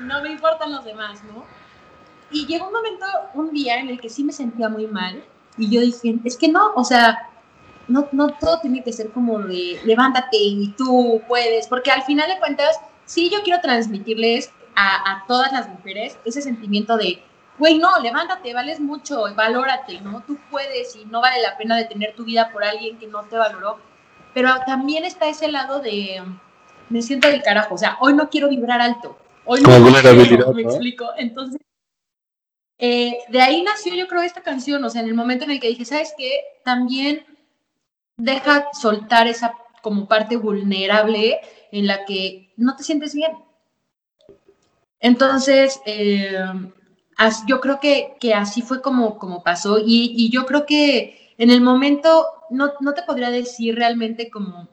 no 0.00 0.22
me 0.22 0.32
importan 0.32 0.72
los 0.72 0.84
demás, 0.84 1.22
¿no? 1.24 1.44
Y 2.30 2.46
llegó 2.46 2.66
un 2.66 2.72
momento, 2.72 3.06
un 3.34 3.52
día 3.52 3.78
en 3.78 3.88
el 3.88 4.00
que 4.00 4.08
sí 4.08 4.22
me 4.22 4.32
sentía 4.32 4.68
muy 4.68 4.86
mal 4.86 5.22
y 5.56 5.70
yo 5.70 5.80
dije, 5.80 6.16
es 6.24 6.36
que 6.36 6.48
no, 6.48 6.72
o 6.74 6.84
sea, 6.84 7.28
no, 7.88 8.08
no 8.12 8.28
todo 8.28 8.60
tiene 8.60 8.84
que 8.84 8.92
ser 8.92 9.10
como 9.10 9.38
de 9.40 9.80
levántate 9.84 10.36
y 10.36 10.68
tú 10.76 11.20
puedes, 11.26 11.66
porque 11.66 11.90
al 11.90 12.02
final 12.02 12.28
de 12.28 12.38
cuentas, 12.38 12.80
sí 13.04 13.30
yo 13.30 13.42
quiero 13.42 13.60
transmitirles 13.60 14.52
a, 14.74 15.24
todas 15.26 15.52
las 15.52 15.68
mujeres 15.68 16.18
ese 16.24 16.42
sentimiento 16.42 16.96
de, 16.96 17.22
güey, 17.58 17.78
no, 17.78 17.98
levántate, 18.00 18.54
vales 18.54 18.80
mucho, 18.80 19.24
valórate, 19.34 20.00
¿no? 20.00 20.22
Tú 20.26 20.38
puedes 20.50 20.96
y 20.96 21.04
no 21.04 21.20
vale 21.20 21.42
la 21.42 21.56
pena 21.56 21.76
detener 21.76 22.14
tu 22.14 22.24
vida 22.24 22.50
por 22.52 22.64
alguien 22.64 22.98
que 22.98 23.06
no 23.06 23.22
te 23.24 23.36
valoró. 23.36 23.78
Pero 24.32 24.50
también 24.66 25.04
está 25.04 25.28
ese 25.28 25.50
lado 25.50 25.80
de, 25.80 26.22
me 26.88 27.02
siento 27.02 27.28
del 27.28 27.42
carajo, 27.42 27.74
o 27.74 27.78
sea, 27.78 27.96
hoy 28.00 28.14
no 28.14 28.30
quiero 28.30 28.48
vibrar 28.48 28.80
alto. 28.80 29.18
Hoy 29.44 29.60
no 29.62 29.68
quiero, 29.68 30.52
me 30.52 30.62
explico. 30.62 31.10
Entonces, 31.16 31.60
eh, 32.78 33.18
de 33.28 33.42
ahí 33.42 33.62
nació 33.62 33.94
yo 33.94 34.06
creo 34.08 34.22
esta 34.22 34.42
canción, 34.42 34.82
o 34.84 34.90
sea, 34.90 35.02
en 35.02 35.08
el 35.08 35.14
momento 35.14 35.44
en 35.44 35.50
el 35.50 35.60
que 35.60 35.68
dije, 35.68 35.84
¿sabes 35.84 36.14
qué? 36.16 36.40
También 36.64 37.26
deja 38.16 38.68
soltar 38.72 39.26
esa 39.26 39.54
como 39.82 40.06
parte 40.06 40.36
vulnerable 40.36 41.40
en 41.72 41.86
la 41.86 42.04
que 42.04 42.52
no 42.56 42.76
te 42.76 42.82
sientes 42.82 43.14
bien, 43.14 43.32
entonces, 45.00 45.80
eh, 45.86 46.38
yo 47.46 47.60
creo 47.60 47.80
que, 47.80 48.34
así 48.34 48.62
fue 48.62 48.80
como, 48.82 49.42
pasó 49.42 49.78
y, 49.84 50.30
yo 50.30 50.46
creo 50.46 50.66
que 50.66 51.34
en 51.38 51.50
el 51.50 51.60
momento 51.60 52.26
no, 52.50 52.72
te 52.94 53.02
podría 53.02 53.30
decir 53.30 53.76
realmente 53.76 54.30
como, 54.30 54.68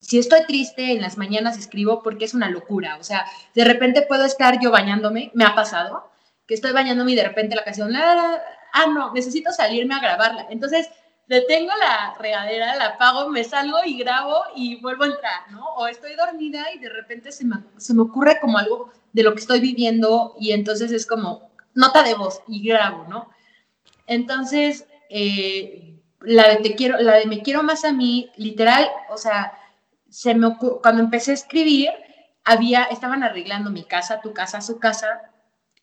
si 0.00 0.18
estoy 0.18 0.44
triste 0.46 0.92
en 0.92 1.02
las 1.02 1.18
mañanas 1.18 1.58
escribo 1.58 2.02
porque 2.02 2.24
es 2.24 2.34
una 2.34 2.50
locura, 2.50 2.96
o 2.98 3.02
sea, 3.02 3.26
de 3.54 3.64
repente 3.64 4.02
puedo 4.02 4.24
estar 4.24 4.60
yo 4.60 4.70
bañándome, 4.70 5.30
me 5.34 5.44
ha 5.44 5.54
pasado, 5.54 6.10
que 6.46 6.54
estoy 6.54 6.72
bañándome 6.72 7.12
y 7.12 7.16
de 7.16 7.24
repente 7.24 7.56
la 7.56 7.64
canción, 7.64 7.94
ah, 7.96 8.86
no, 8.94 9.12
necesito 9.12 9.52
salirme 9.52 9.94
a 9.94 10.00
grabarla. 10.00 10.46
Entonces, 10.50 10.88
detengo 11.26 11.72
la 11.78 12.14
regadera, 12.18 12.76
la 12.76 12.86
apago, 12.86 13.28
me 13.28 13.44
salgo 13.44 13.78
y 13.84 13.98
grabo 13.98 14.44
y 14.56 14.80
vuelvo 14.80 15.04
a 15.04 15.08
entrar, 15.08 15.50
¿no? 15.50 15.62
O 15.74 15.86
estoy 15.86 16.14
dormida 16.14 16.72
y 16.74 16.78
de 16.78 16.88
repente 16.88 17.32
se 17.32 17.44
me 17.44 18.02
ocurre 18.02 18.40
como 18.40 18.56
algo 18.56 18.90
de 19.12 19.22
lo 19.22 19.34
que 19.34 19.40
estoy 19.40 19.60
viviendo 19.60 20.34
y 20.38 20.52
entonces 20.52 20.92
es 20.92 21.06
como 21.06 21.50
nota 21.74 22.02
de 22.02 22.14
voz 22.14 22.42
y 22.48 22.66
grabo, 22.66 23.04
¿no? 23.08 23.30
Entonces, 24.06 24.86
eh, 25.10 26.00
la 26.20 26.48
de 26.48 26.56
te 26.56 26.74
quiero, 26.74 26.98
la 26.98 27.14
de 27.16 27.26
me 27.26 27.42
quiero 27.42 27.62
más 27.62 27.84
a 27.84 27.92
mí, 27.92 28.30
literal, 28.36 28.88
o 29.10 29.16
sea, 29.16 29.52
se 30.10 30.34
me 30.34 30.56
cuando 30.56 31.02
empecé 31.02 31.32
a 31.32 31.34
escribir, 31.34 31.90
había, 32.44 32.84
estaban 32.84 33.22
arreglando 33.22 33.70
mi 33.70 33.84
casa, 33.84 34.20
tu 34.20 34.32
casa, 34.32 34.60
su 34.60 34.78
casa, 34.78 35.20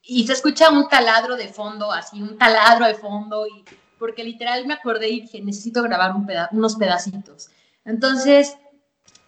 y 0.02 0.26
se 0.28 0.34
escucha 0.34 0.70
un 0.70 0.88
taladro 0.90 1.36
de 1.36 1.48
fondo, 1.48 1.92
así, 1.92 2.22
un 2.22 2.38
taladro 2.38 2.86
de 2.88 2.96
fondo, 2.96 3.46
y, 3.48 3.64
porque 3.98 4.24
literal 4.24 4.66
me 4.66 4.74
acordé 4.74 5.10
y 5.10 5.22
dije, 5.22 5.42
necesito 5.42 5.82
grabar 5.84 6.16
un 6.16 6.28
unos 6.52 6.76
pedacitos. 6.76 7.50
Entonces, 7.86 8.58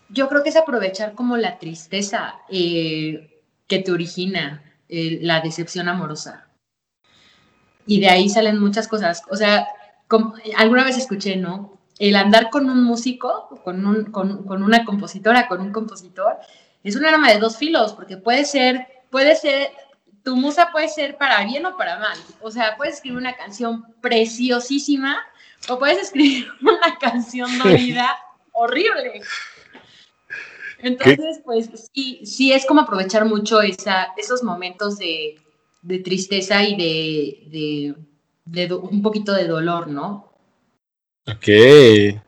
yo 0.10 0.28
creo 0.30 0.44
que 0.44 0.50
es 0.50 0.56
aprovechar 0.56 1.14
como 1.14 1.38
la 1.38 1.60
tristeza 1.60 2.36
eh, 2.50 3.37
que 3.68 3.80
te 3.80 3.92
origina 3.92 4.64
eh, 4.90 5.20
la 5.22 5.42
decepción 5.42 5.90
amorosa. 5.90 6.48
Y 7.86 8.00
de 8.00 8.10
ahí 8.10 8.30
salen 8.30 8.60
muchas 8.60 8.88
cosas. 8.88 9.24
O 9.30 9.36
sea, 9.36 9.68
como, 10.08 10.34
alguna 10.58 10.84
vez 10.84 10.98
escuché, 10.98 11.36
¿no? 11.36 11.78
El 12.00 12.16
andar 12.16 12.50
con 12.50 12.70
un 12.70 12.84
músico, 12.84 13.60
con, 13.64 13.86
un, 13.86 14.06
con, 14.06 14.46
con 14.46 14.64
una 14.64 14.86
compositora, 14.86 15.48
con 15.48 15.62
un 15.62 15.72
compositor, 15.72 16.38
es 16.84 16.96
un 16.96 17.06
arma 17.06 17.32
de 17.32 17.40
dos 17.40 17.58
filos, 17.58 17.94
porque 17.94 18.18
puede 18.18 18.46
ser, 18.46 18.88
puede 19.10 19.36
ser, 19.36 19.72
tu 20.24 20.36
musa 20.36 20.70
puede 20.72 20.90
ser 20.90 21.18
para 21.18 21.44
bien 21.44 21.66
o 21.66 21.76
para 21.76 22.00
mal. 22.00 22.18
O 22.42 22.52
sea, 22.52 22.78
puedes 22.78 22.96
escribir 22.96 23.18
una 23.18 23.36
canción 23.36 23.86
preciosísima 24.02 25.18
o 25.70 25.80
puedes 25.80 25.98
escribir 25.98 26.48
una 26.62 26.98
canción 27.00 27.58
dolida 27.58 28.16
horrible. 28.54 29.22
Entonces, 30.80 31.42
pues 31.44 31.70
sí, 31.94 32.22
sí 32.26 32.52
es 32.54 32.66
como 32.66 32.82
aprovechar 32.82 33.26
mucho 33.26 33.62
esa, 33.62 34.14
esos 34.18 34.44
momentos 34.44 34.98
de, 34.98 35.38
tristeza 36.04 36.64
y 36.64 36.76
de, 36.76 37.96
de, 38.46 38.74
un 38.74 39.02
poquito 39.02 39.34
de 39.34 39.48
dolor, 39.48 39.88
¿no? 39.88 40.34
Ok, 41.28 41.46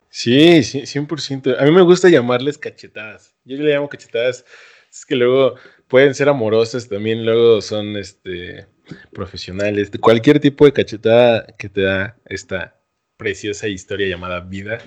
sí, 0.10 0.64
sí, 0.64 0.82
100%. 0.82 1.58
A 1.60 1.64
mí 1.64 1.72
me 1.72 1.82
gusta 1.82 2.10
llamarles 2.10 2.58
cachetadas. 2.58 3.36
Yo 3.46 3.58
le 3.58 3.74
llamo 3.74 3.90
cachetadas. 3.90 4.46
Es 4.92 5.06
que 5.06 5.16
luego 5.16 5.56
pueden 5.88 6.16
ser 6.16 6.30
amorosas, 6.30 6.90
también 6.90 7.26
luego 7.26 7.62
son 7.62 7.96
este, 7.96 8.66
profesionales. 9.14 9.92
Cualquier 10.00 10.40
tipo 10.40 10.66
de 10.66 10.74
cachetada 10.74 11.46
que 11.58 11.70
te 11.70 11.82
da 11.82 12.18
esta 12.26 12.82
preciosa 13.18 13.68
historia 13.68 14.08
llamada 14.08 14.40
vida, 14.40 14.80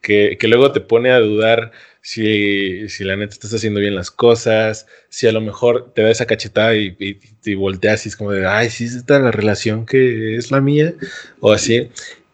que, 0.00 0.36
que 0.38 0.48
luego 0.48 0.72
te 0.72 0.80
pone 0.80 1.10
a 1.10 1.20
dudar 1.20 1.72
si, 2.04 2.86
si 2.90 3.02
la 3.02 3.16
neta 3.16 3.32
estás 3.32 3.54
haciendo 3.54 3.80
bien 3.80 3.94
las 3.94 4.10
cosas, 4.10 4.86
si 5.08 5.26
a 5.26 5.32
lo 5.32 5.40
mejor 5.40 5.94
te 5.94 6.02
da 6.02 6.10
esa 6.10 6.26
cachetada 6.26 6.76
y, 6.76 6.94
y, 6.98 7.54
volteas 7.54 8.04
y 8.04 8.10
es 8.10 8.16
como 8.16 8.30
de, 8.30 8.46
ay, 8.46 8.68
sí, 8.68 8.84
es 8.84 8.94
esta 8.94 9.18
la 9.18 9.30
relación 9.30 9.86
que 9.86 10.36
es 10.36 10.50
la 10.50 10.60
mía, 10.60 10.92
o 11.40 11.50
así. 11.50 11.88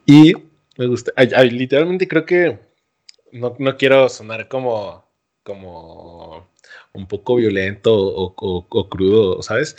Y 0.06 0.34
me 0.76 0.86
gusta, 0.88 1.12
literalmente 1.44 2.08
creo 2.08 2.26
que 2.26 2.58
no, 3.30 3.54
quiero 3.78 4.08
sonar 4.08 4.48
como, 4.48 5.06
como 5.44 6.48
un 6.92 7.06
poco 7.06 7.36
violento 7.36 7.94
o, 7.94 8.34
o 8.36 8.88
crudo, 8.88 9.40
¿sabes? 9.40 9.76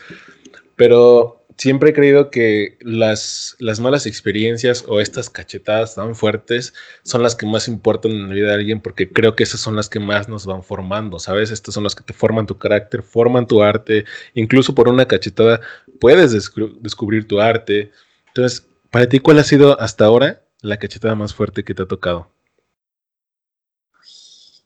Pero 0.77 1.40
siempre 1.57 1.89
he 1.89 1.93
creído 1.93 2.29
que 2.31 2.77
las, 2.81 3.55
las 3.59 3.79
malas 3.79 4.05
experiencias 4.05 4.85
o 4.87 4.99
estas 4.99 5.29
cachetadas 5.29 5.95
tan 5.95 6.15
fuertes 6.15 6.73
son 7.03 7.23
las 7.23 7.35
que 7.35 7.45
más 7.45 7.67
importan 7.67 8.11
en 8.11 8.29
la 8.29 8.35
vida 8.35 8.47
de 8.47 8.53
alguien 8.55 8.81
porque 8.81 9.09
creo 9.09 9.35
que 9.35 9.43
esas 9.43 9.59
son 9.59 9.75
las 9.75 9.89
que 9.89 9.99
más 9.99 10.29
nos 10.29 10.45
van 10.45 10.63
formando, 10.63 11.19
¿sabes? 11.19 11.51
Estas 11.51 11.73
son 11.73 11.83
las 11.83 11.95
que 11.95 12.03
te 12.03 12.13
forman 12.13 12.45
tu 12.45 12.57
carácter, 12.57 13.03
forman 13.03 13.47
tu 13.47 13.61
arte, 13.61 14.05
incluso 14.33 14.75
por 14.75 14.87
una 14.87 15.07
cachetada 15.07 15.61
puedes 15.99 16.31
descubrir 16.31 17.27
tu 17.27 17.39
arte. 17.39 17.91
Entonces, 18.27 18.67
para 18.89 19.07
ti, 19.07 19.19
¿cuál 19.19 19.39
ha 19.39 19.43
sido 19.43 19.79
hasta 19.79 20.05
ahora 20.05 20.41
la 20.61 20.77
cachetada 20.77 21.15
más 21.15 21.33
fuerte 21.33 21.63
que 21.63 21.73
te 21.73 21.83
ha 21.83 21.87
tocado? 21.87 22.31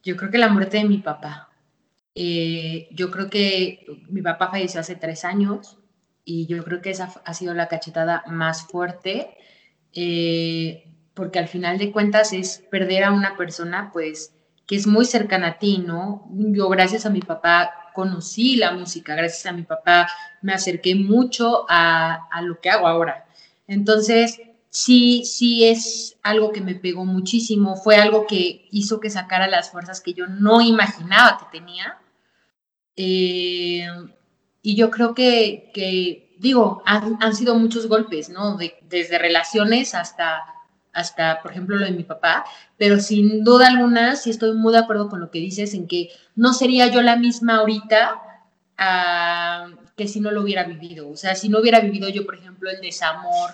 Yo 0.04 0.16
creo 0.16 0.30
que 0.30 0.38
la 0.38 0.50
muerte 0.50 0.78
de 0.78 0.86
mi 0.86 1.00
papá. 1.00 1.50
Eh, 2.14 2.88
yo 2.92 3.12
creo 3.12 3.30
que 3.30 3.86
mi 4.08 4.22
papá 4.22 4.50
falleció 4.50 4.80
hace 4.80 4.96
tres 4.96 5.26
años 5.26 5.78
y 6.26 6.48
yo 6.48 6.64
creo 6.64 6.82
que 6.82 6.90
esa 6.90 7.14
ha 7.24 7.34
sido 7.34 7.54
la 7.54 7.68
cachetada 7.68 8.24
más 8.28 8.64
fuerte, 8.64 9.38
eh, 9.94 10.92
porque 11.14 11.40
al 11.40 11.48
final 11.48 11.78
de 11.78 11.92
cuentas 11.92 12.34
es 12.34 12.64
perder 12.70 13.06
a 13.06 13.12
una 13.12 13.38
persona, 13.38 13.92
pues, 13.94 14.34
que 14.66 14.76
es 14.76 14.88
muy 14.88 15.06
cercana 15.06 15.48
a 15.48 15.60
ti, 15.60 15.78
¿no? 15.78 16.28
Yo 16.32 16.68
gracias 16.70 17.06
a 17.06 17.12
mi 17.12 17.22
papá 17.22 17.92
conocí 17.94 18.58
la 18.58 18.72
música, 18.72 19.16
gracias 19.16 19.46
a 19.46 19.54
mi 19.54 19.64
papá 19.64 20.10
me 20.42 20.54
acerqué 20.54 20.96
mucho 20.96 21.66
a, 21.70 22.28
a 22.32 22.42
lo 22.42 22.60
que 22.60 22.70
hago 22.70 22.88
ahora. 22.88 23.26
Entonces, 23.68 24.42
sí, 24.70 25.24
sí 25.26 25.64
es 25.66 26.18
algo 26.22 26.52
que 26.52 26.60
me 26.62 26.76
pegó 26.76 27.06
muchísimo, 27.06 27.78
fue 27.78 27.96
algo 27.96 28.28
que 28.28 28.68
hizo 28.72 29.00
que 29.00 29.10
sacara 29.10 29.48
las 29.48 29.72
fuerzas 29.72 30.02
que 30.02 30.14
yo 30.14 30.28
no 30.28 30.60
imaginaba 30.60 31.38
que 31.38 31.58
tenía. 31.60 31.98
Eh, 32.98 33.88
y 34.66 34.76
yo 34.76 34.90
creo 34.90 35.14
que, 35.14 36.32
digo, 36.40 36.82
han, 36.88 37.36
sido 37.36 37.54
muchos 37.54 37.88
golpes, 37.88 38.30
¿no? 38.30 38.58
desde 38.90 39.20
relaciones 39.20 39.94
hasta, 39.94 40.44
hasta, 40.92 41.40
por 41.44 41.52
ejemplo, 41.52 41.78
lo 41.78 41.86
de 41.86 41.92
mi 41.92 42.04
papá, 42.04 42.46
pero 42.76 43.00
sin 43.00 43.44
duda 43.44 43.68
alguna, 43.68 44.16
sí 44.16 44.32
estoy 44.32 44.54
muy 44.54 44.74
de 44.74 44.80
acuerdo 44.80 45.08
con 45.08 45.20
lo 45.20 45.30
que 45.30 45.38
dices 45.38 45.76
en 45.76 45.88
que 45.88 46.10
no 46.36 46.52
sería 46.52 46.88
yo 46.88 47.04
la 47.04 47.16
misma 47.16 47.58
ahorita 47.58 48.20
ah, 48.80 49.68
que 49.96 50.08
si 50.08 50.20
no 50.20 50.32
lo 50.32 50.42
hubiera 50.42 50.64
vivido. 50.64 51.10
O 51.10 51.16
sea, 51.16 51.36
si 51.36 51.48
no 51.48 51.60
hubiera 51.60 51.80
vivido 51.80 52.10
yo, 52.10 52.26
por 52.26 52.34
ejemplo, 52.34 52.72
el 52.72 52.82
desamor, 52.82 53.52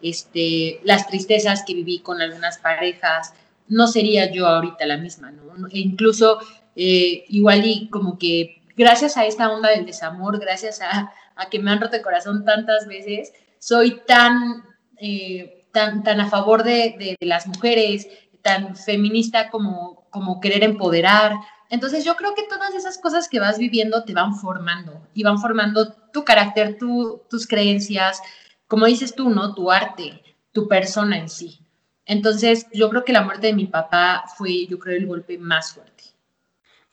este, 0.00 0.80
las 0.82 1.06
tristezas 1.06 1.62
que 1.66 1.74
viví 1.74 1.98
con 1.98 2.22
algunas 2.22 2.56
parejas, 2.56 3.34
no 3.68 3.86
sería 3.86 4.32
yo 4.32 4.46
ahorita 4.46 4.86
la 4.86 4.96
misma, 4.96 5.30
¿no? 5.30 5.66
E 5.68 5.78
incluso 5.78 6.38
eh, 6.74 7.26
igual 7.28 7.66
y 7.66 7.88
como 7.88 8.18
que 8.18 8.63
gracias 8.76 9.16
a 9.16 9.26
esta 9.26 9.50
onda 9.50 9.70
del 9.70 9.86
desamor, 9.86 10.38
gracias 10.38 10.80
a, 10.80 11.12
que 11.50 11.58
me 11.58 11.70
han 11.70 11.80
roto 11.80 11.96
el 11.96 12.02
corazón 12.02 12.44
tantas 12.44 12.86
veces, 12.86 13.32
soy 13.58 14.00
tan, 14.06 14.64
eh, 14.98 15.66
tan, 15.72 16.02
tan 16.02 16.20
a 16.20 16.28
favor 16.28 16.62
de, 16.62 17.16
las 17.20 17.46
mujeres, 17.46 18.08
tan 18.42 18.76
feminista 18.76 19.50
como, 19.50 20.06
como 20.10 20.40
querer 20.40 20.62
empoderar. 20.62 21.32
Entonces 21.70 22.04
yo 22.04 22.14
creo 22.16 22.34
que 22.34 22.44
todas 22.44 22.74
esas 22.74 22.98
cosas 22.98 23.28
que 23.28 23.40
vas 23.40 23.58
viviendo 23.58 24.04
te 24.04 24.12
van 24.12 24.36
formando 24.36 25.06
y 25.14 25.22
van 25.22 25.38
formando 25.38 25.92
tu 26.12 26.24
carácter, 26.24 26.78
tus 26.78 27.46
creencias, 27.46 28.20
como 28.66 28.86
dices 28.86 29.14
tú, 29.14 29.30
¿no? 29.30 29.54
Tu 29.54 29.70
arte, 29.70 30.22
tu 30.52 30.68
persona 30.68 31.18
en 31.18 31.28
sí. 31.28 31.60
Entonces 32.06 32.66
yo 32.72 32.90
creo 32.90 33.04
que 33.04 33.12
la 33.12 33.22
muerte 33.22 33.48
de 33.48 33.54
mi 33.54 33.66
papá 33.66 34.24
fue, 34.36 34.66
yo 34.66 34.78
creo, 34.78 34.96
el 34.96 35.06
golpe 35.06 35.38
más 35.38 35.72
fuerte. 35.72 36.04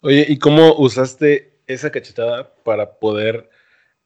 Oye, 0.02 0.26
¿y 0.28 0.40
cómo 0.40 0.74
usaste 0.78 1.51
esa 1.74 1.92
cachetada 1.92 2.54
para 2.64 3.00
poder 3.00 3.50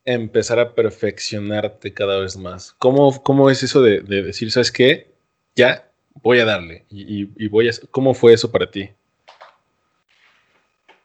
empezar 0.06 0.60
a 0.60 0.76
perfeccionarte 0.76 1.94
cada 1.94 2.20
vez 2.20 2.38
más? 2.38 2.74
¿Cómo, 2.78 3.22
cómo 3.24 3.50
es 3.50 3.64
eso 3.64 3.82
de, 3.82 4.02
decir, 4.02 4.52
sabes 4.52 4.72
qué? 4.72 5.14
Ya 5.56 5.90
voy 6.22 6.40
a 6.40 6.46
darle 6.46 6.86
y, 6.90 7.48
voy 7.48 7.70
a... 7.70 7.72
¿Cómo 7.92 8.14
fue 8.14 8.34
eso 8.34 8.52
para 8.52 8.70
ti? 8.70 8.90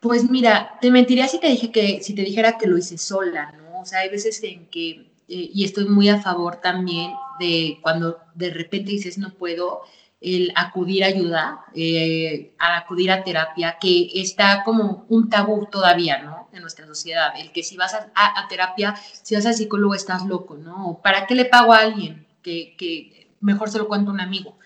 Pues 0.00 0.30
mira, 0.30 0.78
te 0.80 0.90
mentiría 0.90 1.28
si 1.28 1.38
te 1.38 1.48
dije 1.48 1.70
que, 1.70 2.02
si 2.02 2.14
te 2.14 2.22
dijera 2.22 2.56
que 2.56 2.66
lo 2.66 2.78
hice 2.78 2.96
sola, 2.96 3.52
¿no? 3.52 3.80
O 3.80 3.84
sea, 3.84 4.00
hay 4.00 4.08
veces 4.08 4.42
en 4.42 4.66
que, 4.66 4.90
eh, 5.28 5.50
y 5.52 5.64
estoy 5.64 5.86
muy 5.86 6.08
a 6.08 6.22
favor 6.22 6.60
también 6.60 7.12
de 7.38 7.78
cuando 7.82 8.18
de 8.34 8.50
repente 8.50 8.90
dices 8.90 9.18
no 9.18 9.34
puedo, 9.34 9.82
el 10.20 10.52
acudir 10.54 11.02
a 11.02 11.06
ayuda, 11.06 11.64
eh, 11.74 12.52
a 12.58 12.76
acudir 12.76 13.10
a 13.10 13.24
terapia, 13.24 13.78
que 13.80 14.10
está 14.14 14.62
como 14.64 15.06
un 15.08 15.30
tabú 15.30 15.66
todavía, 15.70 16.22
¿no? 16.22 16.48
En 16.52 16.60
nuestra 16.60 16.86
sociedad. 16.86 17.32
El 17.38 17.52
que 17.52 17.62
si 17.62 17.76
vas 17.76 17.94
a, 17.94 18.48
terapia, 18.48 18.94
si 19.22 19.34
vas 19.34 19.46
al 19.46 19.54
psicólogo, 19.54 19.94
estás 19.94 20.26
loco, 20.26 20.56
¿no? 20.56 21.00
¿Para 21.02 21.26
qué 21.26 21.34
le 21.34 21.46
pago 21.46 21.72
a 21.72 21.78
alguien? 21.78 22.26
Que, 22.42 23.28
mejor 23.40 23.70
se 23.70 23.78
lo 23.78 23.88
cuento 23.88 24.10
a 24.10 24.14
un 24.14 24.20
amigo. 24.20 24.58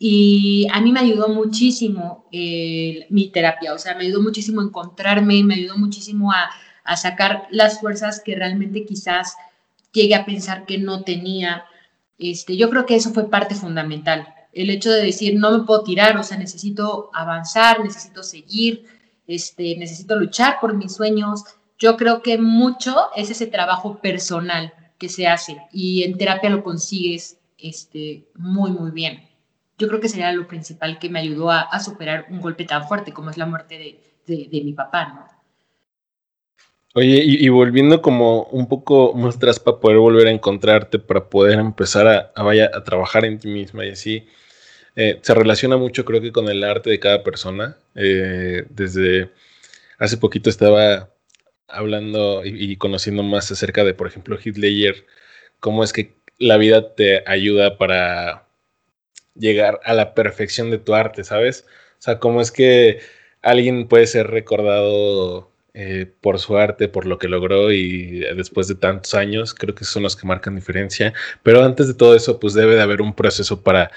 Y 0.00 0.66
a 0.72 0.80
mí 0.80 0.90
me 0.92 1.00
ayudó 1.00 1.28
muchísimo 1.28 2.26
mi 2.30 3.30
terapia, 3.32 3.74
o 3.74 3.78
sea, 3.78 3.94
me 3.94 4.04
ayudó 4.04 4.20
muchísimo 4.20 4.60
a 4.60 4.64
encontrarme, 4.64 5.42
me 5.44 5.54
ayudó 5.54 5.76
muchísimo 5.76 6.32
a, 6.32 6.50
a 6.84 6.96
sacar 6.96 7.46
las 7.50 7.80
fuerzas 7.80 8.20
que 8.24 8.34
realmente 8.34 8.84
quizás 8.84 9.36
llegué 9.92 10.14
a 10.14 10.24
pensar 10.24 10.66
que 10.66 10.78
no 10.78 11.02
tenía. 11.02 11.64
Este, 12.18 12.56
yo 12.56 12.70
creo 12.70 12.86
que 12.86 12.96
eso 12.96 13.12
fue 13.12 13.30
parte 13.30 13.54
fundamental 13.54 14.34
el 14.52 14.70
hecho 14.70 14.90
de 14.90 15.02
decir, 15.04 15.38
no 15.38 15.56
me 15.56 15.64
puedo 15.64 15.82
tirar, 15.84 16.16
o 16.16 16.22
sea, 16.22 16.38
necesito 16.38 17.10
avanzar, 17.12 17.82
necesito 17.82 18.22
seguir, 18.22 18.84
este, 19.26 19.76
necesito 19.76 20.16
luchar 20.16 20.58
por 20.60 20.74
mis 20.74 20.94
sueños. 20.94 21.44
Yo 21.78 21.96
creo 21.96 22.22
que 22.22 22.38
mucho 22.38 23.08
es 23.14 23.30
ese 23.30 23.46
trabajo 23.46 23.98
personal 23.98 24.72
que 24.98 25.08
se 25.08 25.26
hace 25.26 25.62
y 25.72 26.02
en 26.02 26.18
terapia 26.18 26.50
lo 26.50 26.64
consigues 26.64 27.38
este, 27.56 28.28
muy, 28.34 28.72
muy 28.72 28.90
bien. 28.90 29.28
Yo 29.78 29.86
creo 29.86 30.00
que 30.00 30.08
sería 30.08 30.32
lo 30.32 30.48
principal 30.48 30.98
que 30.98 31.08
me 31.08 31.20
ayudó 31.20 31.50
a, 31.50 31.78
superar 31.78 32.26
un 32.30 32.40
golpe 32.40 32.64
tan 32.64 32.88
fuerte 32.88 33.12
como 33.12 33.30
es 33.30 33.36
la 33.36 33.46
muerte 33.46 34.00
de, 34.26 34.62
mi 34.64 34.72
papá, 34.72 35.08
¿no? 35.14 35.37
Oye, 36.94 37.22
y, 37.22 37.48
volviendo 37.50 38.00
como 38.00 38.44
un 38.44 38.66
poco 38.66 39.12
más 39.14 39.36
atrás 39.36 39.60
para 39.60 39.78
poder 39.78 39.98
volver 39.98 40.26
a 40.26 40.30
encontrarte, 40.30 40.98
para 40.98 41.28
poder 41.28 41.58
empezar 41.58 42.32
a, 42.34 42.42
vaya, 42.42 42.70
a 42.74 42.82
trabajar 42.82 43.24
en 43.26 43.38
ti 43.38 43.48
misma 43.48 43.84
y 43.84 43.90
así, 43.90 44.26
eh, 44.96 45.18
se 45.22 45.34
relaciona 45.34 45.76
mucho 45.76 46.04
creo 46.04 46.20
que 46.22 46.32
con 46.32 46.48
el 46.48 46.64
arte 46.64 46.90
de 46.90 47.00
cada 47.00 47.22
persona. 47.24 47.76
Eh, 47.94 48.64
desde 48.70 49.30
hace 49.98 50.16
poquito 50.18 50.50
estaba 50.50 51.10
hablando 51.68 52.42
y, 52.44 52.76
conociendo 52.76 53.22
más 53.22 53.50
acerca 53.52 53.84
de, 53.84 53.94
por 53.94 54.08
ejemplo, 54.08 54.38
Hitler, 54.42 55.06
cómo 55.60 55.84
es 55.84 55.92
que 55.92 56.14
la 56.38 56.56
vida 56.58 56.94
te 56.94 57.24
ayuda 57.26 57.78
para 57.78 58.46
llegar 59.34 59.80
a 59.84 59.94
la 59.94 60.14
perfección 60.14 60.70
de 60.70 60.78
tu 60.78 60.94
arte, 60.94 61.24
¿sabes? 61.24 61.66
O 61.98 62.02
sea, 62.02 62.18
cómo 62.20 62.40
es 62.40 62.52
que 62.52 63.00
alguien 63.42 63.88
puede 63.88 64.06
ser 64.06 64.28
recordado 64.28 65.47
eh, 65.74 66.06
por 66.20 66.38
su 66.38 66.56
arte, 66.56 66.88
por 66.88 67.06
lo 67.06 67.18
que 67.18 67.28
logró 67.28 67.70
y 67.72 68.20
después 68.36 68.68
de 68.68 68.74
tantos 68.74 69.14
años, 69.14 69.54
creo 69.54 69.74
que 69.74 69.84
son 69.84 70.02
los 70.02 70.16
que 70.16 70.26
marcan 70.26 70.56
diferencia. 70.56 71.12
Pero 71.42 71.62
antes 71.62 71.86
de 71.88 71.94
todo 71.94 72.16
eso, 72.16 72.40
pues 72.40 72.54
debe 72.54 72.74
de 72.74 72.82
haber 72.82 73.00
un 73.02 73.14
proceso 73.14 73.62
para... 73.62 73.90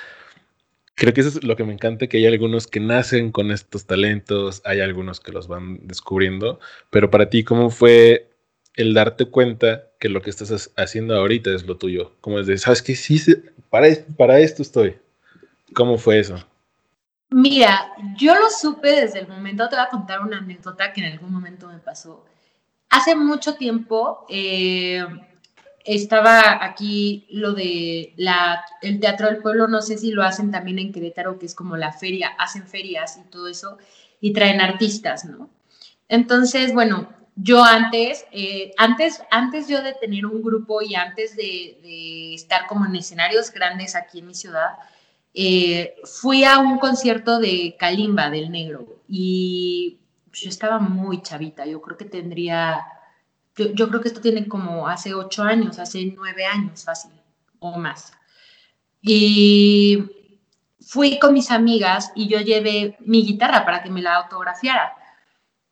Creo 0.95 1.13
que 1.13 1.21
eso 1.21 1.29
es 1.29 1.43
lo 1.43 1.55
que 1.55 1.63
me 1.63 1.73
encanta, 1.73 2.07
que 2.07 2.17
hay 2.17 2.27
algunos 2.27 2.67
que 2.67 2.79
nacen 2.79 3.31
con 3.31 3.51
estos 3.51 3.85
talentos, 3.87 4.61
hay 4.65 4.81
algunos 4.81 5.19
que 5.19 5.31
los 5.31 5.47
van 5.47 5.79
descubriendo, 5.87 6.59
pero 6.91 7.09
para 7.09 7.29
ti, 7.29 7.43
¿cómo 7.43 7.69
fue 7.71 8.29
el 8.75 8.93
darte 8.93 9.25
cuenta 9.25 9.89
que 9.99 10.09
lo 10.09 10.21
que 10.21 10.29
estás 10.29 10.71
haciendo 10.75 11.15
ahorita 11.15 11.55
es 11.55 11.65
lo 11.65 11.77
tuyo? 11.77 12.13
Como 12.21 12.39
es 12.39 12.47
de, 12.47 12.57
¿sabes 12.57 12.81
qué? 12.81 12.95
Sí, 12.95 13.19
para, 13.69 13.87
para 14.17 14.39
esto 14.39 14.61
estoy. 14.61 14.95
¿Cómo 15.73 15.97
fue 15.97 16.19
eso? 16.19 16.45
Mira, 17.33 17.93
yo 18.17 18.35
lo 18.35 18.49
supe 18.49 18.89
desde 18.89 19.19
el 19.19 19.27
momento, 19.29 19.69
te 19.69 19.77
voy 19.77 19.85
a 19.85 19.89
contar 19.89 20.19
una 20.19 20.39
anécdota 20.39 20.91
que 20.91 20.99
en 20.99 21.13
algún 21.13 21.31
momento 21.31 21.67
me 21.69 21.79
pasó. 21.79 22.25
Hace 22.89 23.15
mucho 23.15 23.55
tiempo 23.55 24.25
eh, 24.27 25.05
estaba 25.85 26.61
aquí 26.61 27.25
lo 27.29 27.53
de 27.53 28.13
la, 28.17 28.65
el 28.81 28.99
Teatro 28.99 29.27
del 29.27 29.37
Pueblo, 29.37 29.69
no 29.69 29.81
sé 29.81 29.97
si 29.97 30.11
lo 30.11 30.23
hacen 30.23 30.51
también 30.51 30.77
en 30.77 30.91
Querétaro, 30.91 31.39
que 31.39 31.45
es 31.45 31.55
como 31.55 31.77
la 31.77 31.93
feria, 31.93 32.31
hacen 32.37 32.67
ferias 32.67 33.17
y 33.17 33.29
todo 33.29 33.47
eso, 33.47 33.77
y 34.19 34.33
traen 34.33 34.59
artistas, 34.59 35.23
¿no? 35.23 35.49
Entonces, 36.09 36.73
bueno, 36.73 37.07
yo 37.37 37.63
antes, 37.63 38.25
eh, 38.33 38.73
antes, 38.77 39.23
antes 39.31 39.69
yo 39.69 39.81
de 39.81 39.93
tener 39.93 40.25
un 40.25 40.43
grupo 40.43 40.81
y 40.81 40.95
antes 40.95 41.37
de, 41.37 41.79
de 41.81 42.33
estar 42.33 42.67
como 42.67 42.85
en 42.85 42.97
escenarios 42.97 43.51
grandes 43.51 43.95
aquí 43.95 44.19
en 44.19 44.27
mi 44.27 44.35
ciudad, 44.35 44.71
eh, 45.33 45.95
fui 46.03 46.43
a 46.43 46.59
un 46.59 46.77
concierto 46.77 47.39
de 47.39 47.75
Kalimba 47.79 48.29
del 48.29 48.51
Negro 48.51 49.01
y 49.07 49.99
yo 50.33 50.49
estaba 50.49 50.79
muy 50.79 51.21
chavita, 51.21 51.65
yo 51.65 51.81
creo 51.81 51.97
que 51.97 52.05
tendría, 52.05 52.85
yo, 53.55 53.89
creo 53.89 54.01
que 54.01 54.07
esto 54.09 54.21
tiene 54.21 54.47
como 54.47 54.87
hace 54.87 55.13
ocho 55.13 55.43
años, 55.43 55.79
hace 55.79 56.13
nueve 56.15 56.45
años 56.45 56.83
fácil 56.83 57.11
o 57.59 57.77
más. 57.77 58.13
Y 59.01 60.05
fui 60.79 61.19
con 61.19 61.33
mis 61.33 61.51
amigas 61.51 62.11
y 62.15 62.27
yo 62.27 62.39
llevé 62.39 62.97
mi 62.99 63.25
guitarra 63.25 63.65
para 63.65 63.83
que 63.83 63.89
me 63.89 64.01
la 64.01 64.15
autografiara. 64.15 64.93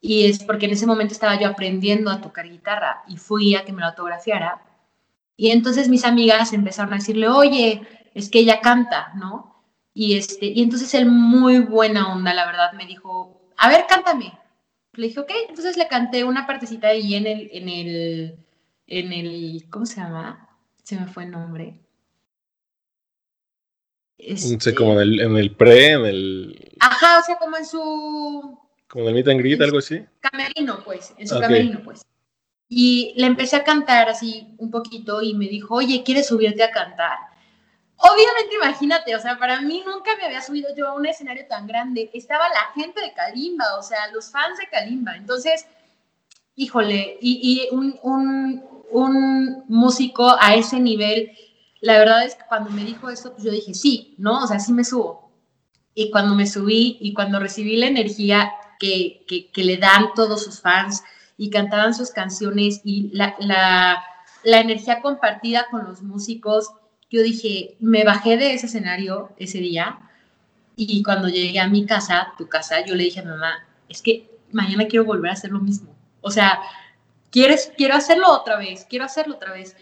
Y 0.01 0.25
es 0.25 0.43
porque 0.43 0.65
en 0.65 0.71
ese 0.71 0.85
momento 0.87 1.13
estaba 1.13 1.39
yo 1.39 1.47
aprendiendo 1.47 2.09
a 2.09 2.21
tocar 2.21 2.47
guitarra 2.47 3.03
y 3.07 3.17
fui 3.17 3.55
a 3.55 3.65
que 3.65 3.73
me 3.73 3.81
la 3.81 3.89
autografiara. 3.89 4.61
Y 5.35 5.51
entonces 5.51 5.89
mis 5.89 6.05
amigas 6.05 6.53
empezaron 6.53 6.93
a 6.93 6.97
decirle, 6.97 7.27
oye, 7.27 7.81
es 8.19 8.29
que 8.29 8.39
ella 8.39 8.61
canta, 8.61 9.11
¿no? 9.15 9.63
Y, 9.93 10.17
este, 10.17 10.45
y 10.45 10.61
entonces 10.61 10.93
él, 10.93 11.07
muy 11.07 11.59
buena 11.59 12.13
onda, 12.13 12.33
la 12.33 12.45
verdad, 12.45 12.73
me 12.73 12.85
dijo, 12.85 13.41
a 13.57 13.69
ver, 13.69 13.85
cántame. 13.87 14.37
Le 14.93 15.07
dije, 15.07 15.19
ok, 15.19 15.31
entonces 15.49 15.77
le 15.77 15.87
canté 15.87 16.23
una 16.23 16.47
partecita 16.47 16.87
ahí 16.87 17.15
en 17.15 17.27
el, 17.27 17.49
en 17.51 17.69
el, 17.69 18.45
en 18.87 19.13
el, 19.13 19.65
¿cómo 19.69 19.85
se 19.85 19.97
llama? 19.97 20.49
Se 20.83 20.97
me 20.97 21.07
fue 21.07 21.23
el 21.23 21.31
nombre. 21.31 21.79
Este... 24.17 24.75
como 24.75 24.93
en 24.93 24.99
el, 24.99 25.19
en 25.21 25.37
el 25.37 25.55
pre, 25.55 25.91
en 25.91 26.05
el... 26.05 26.75
Ajá, 26.79 27.19
o 27.19 27.23
sea, 27.23 27.37
como 27.37 27.57
en 27.57 27.65
su... 27.65 28.59
Como 28.87 29.03
en 29.03 29.09
el 29.09 29.15
meet 29.15 29.27
and 29.27 29.39
greet, 29.39 29.61
algo 29.61 29.77
así. 29.77 30.03
Camerino, 30.19 30.83
pues, 30.83 31.13
en 31.17 31.27
su 31.27 31.39
camerino, 31.39 31.81
pues. 31.83 32.05
Y 32.67 33.13
le 33.15 33.27
empecé 33.27 33.55
a 33.55 33.63
cantar 33.63 34.09
así 34.09 34.53
un 34.57 34.69
poquito 34.69 35.21
y 35.21 35.33
me 35.33 35.47
dijo, 35.47 35.75
oye, 35.75 36.03
¿quieres 36.03 36.27
subirte 36.27 36.63
a 36.63 36.71
cantar? 36.71 37.17
Obviamente, 38.01 38.55
imagínate, 38.55 39.13
o 39.13 39.19
sea, 39.19 39.37
para 39.37 39.59
mí 39.59 39.83
nunca 39.85 40.15
me 40.15 40.25
había 40.25 40.41
subido 40.41 40.73
yo 40.73 40.87
a 40.87 40.93
un 40.93 41.05
escenario 41.05 41.45
tan 41.47 41.67
grande. 41.67 42.09
Estaba 42.13 42.47
la 42.47 42.71
gente 42.73 43.01
de 43.01 43.13
Kalimba, 43.13 43.77
o 43.77 43.83
sea, 43.83 44.09
los 44.13 44.31
fans 44.31 44.57
de 44.57 44.69
Kalimba. 44.69 45.17
Entonces, 45.17 45.65
híjole, 46.55 47.17
y, 47.19 47.67
un, 47.71 47.99
un, 48.91 49.65
músico 49.67 50.33
a 50.39 50.55
ese 50.55 50.79
nivel, 50.79 51.31
la 51.81 51.99
verdad 51.99 52.23
es 52.23 52.35
que 52.35 52.45
cuando 52.47 52.69
me 52.69 52.85
dijo 52.85 53.09
esto, 53.09 53.33
pues 53.33 53.43
yo 53.43 53.51
dije, 53.51 53.73
sí, 53.73 54.15
¿no? 54.17 54.43
O 54.43 54.47
sea, 54.47 54.59
sí 54.59 54.71
me 54.71 54.85
subo. 54.85 55.31
Y 55.93 56.09
cuando 56.09 56.35
me 56.35 56.47
subí 56.47 56.97
y 57.01 57.13
cuando 57.13 57.39
recibí 57.39 57.75
la 57.75 57.87
energía 57.87 58.53
que, 58.79 59.25
que, 59.27 59.63
le 59.65 59.75
dan 59.75 60.13
todos 60.15 60.43
sus 60.43 60.61
fans 60.61 61.03
y 61.37 61.49
cantaban 61.49 61.93
sus 61.93 62.11
canciones 62.11 62.79
y 62.85 63.09
la, 63.13 63.35
la, 63.39 64.01
la 64.43 64.59
energía 64.61 65.01
compartida 65.01 65.67
con 65.69 65.83
los 65.83 66.01
músicos, 66.01 66.69
yo 67.09 67.23
dije, 67.23 67.75
me 67.79 68.03
bajé 68.03 68.37
de 68.37 68.53
ese 68.53 68.67
escenario 68.67 69.31
ese 69.37 69.59
día 69.59 69.99
y 70.75 71.03
cuando 71.03 71.27
llegué 71.27 71.59
a 71.59 71.67
mi 71.67 71.85
casa, 71.85 72.33
tu 72.37 72.47
casa, 72.47 72.85
yo 72.85 72.95
le 72.95 73.05
dije 73.05 73.19
a 73.21 73.25
mamá, 73.25 73.65
es 73.89 74.01
que 74.01 74.29
mañana 74.51 74.87
quiero 74.87 75.05
volver 75.05 75.31
a 75.31 75.33
hacer 75.33 75.51
lo 75.51 75.59
mismo. 75.59 75.95
O 76.21 76.31
sea, 76.31 76.59
¿quieres, 77.31 77.73
quiero 77.75 77.95
hacerlo 77.95 78.29
otra 78.31 78.57
vez, 78.57 78.85
quiero 78.89 79.05
hacerlo 79.05 79.35
otra 79.35 79.53
vez. 79.53 79.75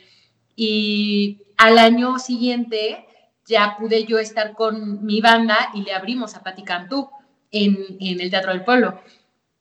Y 0.55 1.39
al 1.57 1.77
año 1.77 2.17
siguiente 2.17 3.05
ya 3.45 3.75
pude 3.77 4.05
yo 4.05 4.19
estar 4.19 4.53
con 4.53 5.05
mi 5.05 5.21
banda 5.21 5.69
y 5.73 5.83
le 5.83 5.93
abrimos 5.93 6.35
a 6.35 6.43
Pati 6.43 6.63
Cantú 6.63 7.09
en, 7.51 7.97
en 7.99 8.21
el 8.21 8.29
Teatro 8.29 8.51
del 8.51 8.63
Pueblo. 8.63 9.01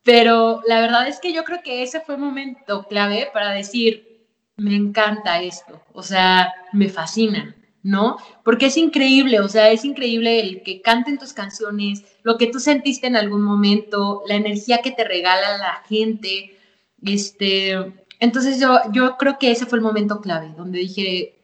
Pero 0.04 0.62
la 0.68 0.80
verdad 0.80 1.08
es 1.08 1.18
que 1.18 1.32
yo 1.32 1.42
creo 1.42 1.62
que 1.62 1.82
ese 1.82 2.00
fue 2.00 2.14
un 2.14 2.22
momento 2.22 2.84
clave 2.84 3.28
para 3.32 3.50
decir, 3.50 4.24
me 4.56 4.74
encanta 4.74 5.42
esto, 5.42 5.82
o 5.92 6.02
sea, 6.02 6.52
me 6.72 6.88
fascina, 6.88 7.55
¿no? 7.86 8.16
Porque 8.42 8.66
es 8.66 8.76
increíble, 8.76 9.38
o 9.38 9.48
sea, 9.48 9.70
es 9.70 9.84
increíble 9.84 10.40
el 10.40 10.62
que 10.64 10.82
canten 10.82 11.18
tus 11.18 11.32
canciones, 11.32 12.02
lo 12.24 12.36
que 12.36 12.48
tú 12.48 12.58
sentiste 12.58 13.06
en 13.06 13.14
algún 13.14 13.42
momento, 13.42 14.24
la 14.26 14.34
energía 14.34 14.78
que 14.82 14.90
te 14.90 15.04
regala 15.04 15.56
la 15.58 15.84
gente, 15.88 16.58
este, 17.04 17.76
entonces 18.18 18.58
yo, 18.58 18.80
yo 18.90 19.16
creo 19.16 19.38
que 19.38 19.52
ese 19.52 19.66
fue 19.66 19.78
el 19.78 19.84
momento 19.84 20.20
clave, 20.20 20.52
donde 20.56 20.80
dije, 20.80 21.36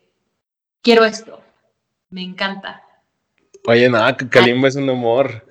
quiero 0.82 1.04
esto, 1.04 1.40
me 2.10 2.22
encanta. 2.22 2.82
Oye, 3.64 3.88
nada, 3.88 4.16
Kalimba 4.16 4.66
es 4.66 4.74
un 4.74 4.90
amor. 4.90 5.46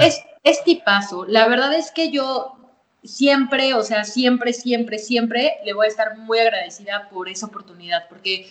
Es, 0.00 0.22
es 0.44 0.64
tipazo, 0.64 1.26
la 1.26 1.46
verdad 1.46 1.74
es 1.74 1.90
que 1.90 2.10
yo 2.10 2.56
siempre, 3.02 3.74
o 3.74 3.82
sea, 3.82 4.04
siempre, 4.04 4.54
siempre, 4.54 4.98
siempre 4.98 5.56
le 5.62 5.74
voy 5.74 5.84
a 5.84 5.90
estar 5.90 6.16
muy 6.16 6.38
agradecida 6.38 7.10
por 7.10 7.28
esa 7.28 7.46
oportunidad, 7.46 8.08
porque 8.08 8.48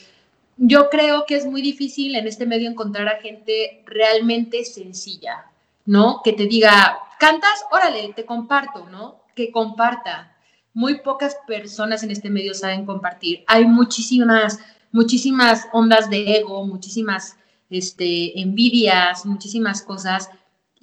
yo 0.58 0.89
creo 0.89 1.26
que 1.26 1.36
es 1.36 1.46
muy 1.46 1.62
difícil 1.62 2.16
en 2.16 2.28
este 2.28 2.46
medio 2.46 2.70
encontrar 2.70 3.08
a 3.08 3.22
gente 3.22 3.84
realmente 3.86 4.63
sencilla, 4.66 5.46
¿no? 5.86 6.22
Que 6.24 6.34
te 6.34 6.46
diga, 6.46 7.00
cantas, 7.20 7.66
órale, 7.72 8.13
te 8.16 8.26
comparto, 8.26 8.88
¿no? 8.89 9.22
Que 9.36 9.52
comparta. 9.52 10.36
Muy 10.74 11.02
pocas 11.02 11.38
personas 11.48 12.04
en 12.04 12.12
este 12.12 12.30
medio 12.30 12.54
saben 12.54 12.86
compartir. 12.86 13.44
Hay 13.48 13.66
muchísimas, 13.66 14.60
muchísimas 14.92 15.68
ondas 15.72 16.10
de 16.10 16.38
ego, 16.38 16.66
muchísimas 16.66 17.38
este, 17.70 18.39
envidias, 18.39 19.26
muchísimas 19.26 19.82
cosas 19.82 20.30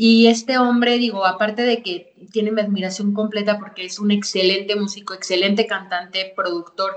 y 0.02 0.28
este 0.28 0.56
hombre, 0.56 0.96
digo, 0.96 1.26
aparte 1.26 1.60
de 1.60 1.82
que 1.82 2.14
tiene 2.32 2.52
mi 2.52 2.62
admiración 2.62 3.12
completa 3.12 3.58
porque 3.58 3.84
es 3.84 3.98
un 3.98 4.10
excelente 4.10 4.74
músico, 4.74 5.12
excelente 5.12 5.66
cantante, 5.66 6.32
productor, 6.34 6.96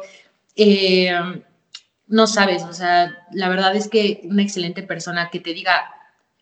eh, 0.56 1.12
no 2.08 2.28
sabes, 2.28 2.64
o 2.64 2.74
sea, 2.74 3.26
la 3.32 3.50
verdad 3.50 3.76
es 3.76 3.88
que 3.88 4.22
una 4.26 4.44
excelente 4.44 4.84
persona 4.84 5.30
que 5.32 5.40
te 5.40 5.54
diga, 5.54 5.90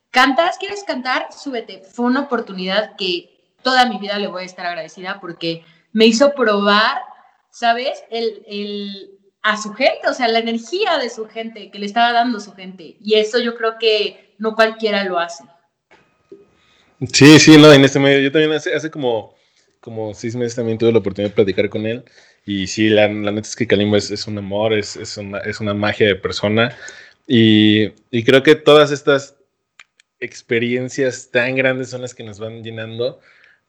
¿cantas? 0.09 0.57
¿Quieres 0.57 0.83
cantar? 0.83 1.27
Súbete. 1.31 1.83
Fue 1.83 2.05
una 2.05 2.21
oportunidad 2.21 2.95
que 2.95 3.55
toda 3.61 3.85
mi 3.85 3.99
vida 3.99 4.19
le 4.19 4.27
voy 4.27 4.43
a 4.43 4.45
estar 4.45 4.65
agradecida 4.65 5.19
porque 5.19 5.63
me 5.93 6.05
hizo 6.05 6.33
probar, 6.33 7.01
¿sabes? 7.49 8.03
El, 8.09 8.43
el, 8.47 9.19
a 9.41 9.57
su 9.61 9.73
gente, 9.73 10.07
o 10.07 10.13
sea, 10.13 10.27
la 10.27 10.39
energía 10.39 10.97
de 10.97 11.09
su 11.09 11.27
gente, 11.27 11.69
que 11.71 11.79
le 11.79 11.85
estaba 11.85 12.11
dando 12.11 12.39
su 12.39 12.53
gente. 12.53 12.97
Y 12.99 13.15
eso 13.15 13.39
yo 13.39 13.55
creo 13.55 13.77
que 13.79 14.35
no 14.37 14.55
cualquiera 14.55 15.03
lo 15.03 15.19
hace. 15.19 15.43
Sí, 17.13 17.39
sí, 17.39 17.57
no, 17.57 17.71
en 17.71 17.83
este 17.83 17.99
medio. 17.99 18.19
Yo 18.19 18.31
también 18.31 18.51
hace, 18.51 18.73
hace 18.73 18.91
como, 18.91 19.35
como 19.79 20.13
seis 20.13 20.35
meses 20.35 20.55
también 20.55 20.77
tuve 20.77 20.91
la 20.91 20.99
oportunidad 20.99 21.31
de 21.31 21.35
platicar 21.35 21.69
con 21.69 21.85
él. 21.85 22.03
Y 22.51 22.67
sí, 22.67 22.89
la, 22.89 23.07
la 23.07 23.31
neta 23.31 23.47
es 23.47 23.55
que 23.55 23.65
Kalimba 23.65 23.97
es, 23.97 24.27
un 24.27 24.37
amor, 24.37 24.73
es, 24.73 24.97
es, 24.97 25.15
una, 25.15 25.39
es 25.39 25.61
una 25.61 25.73
magia 25.73 26.07
de 26.07 26.15
persona. 26.15 26.75
Y, 27.25 27.93
y 28.11 28.23
creo 28.25 28.43
que 28.43 28.55
todas 28.55 28.91
estas 28.91 29.37
experiencias 30.19 31.29
tan 31.31 31.55
grandes 31.55 31.89
son 31.91 32.01
las 32.01 32.13
que 32.13 32.25
nos 32.25 32.39
van 32.39 32.61
llenando, 32.61 33.21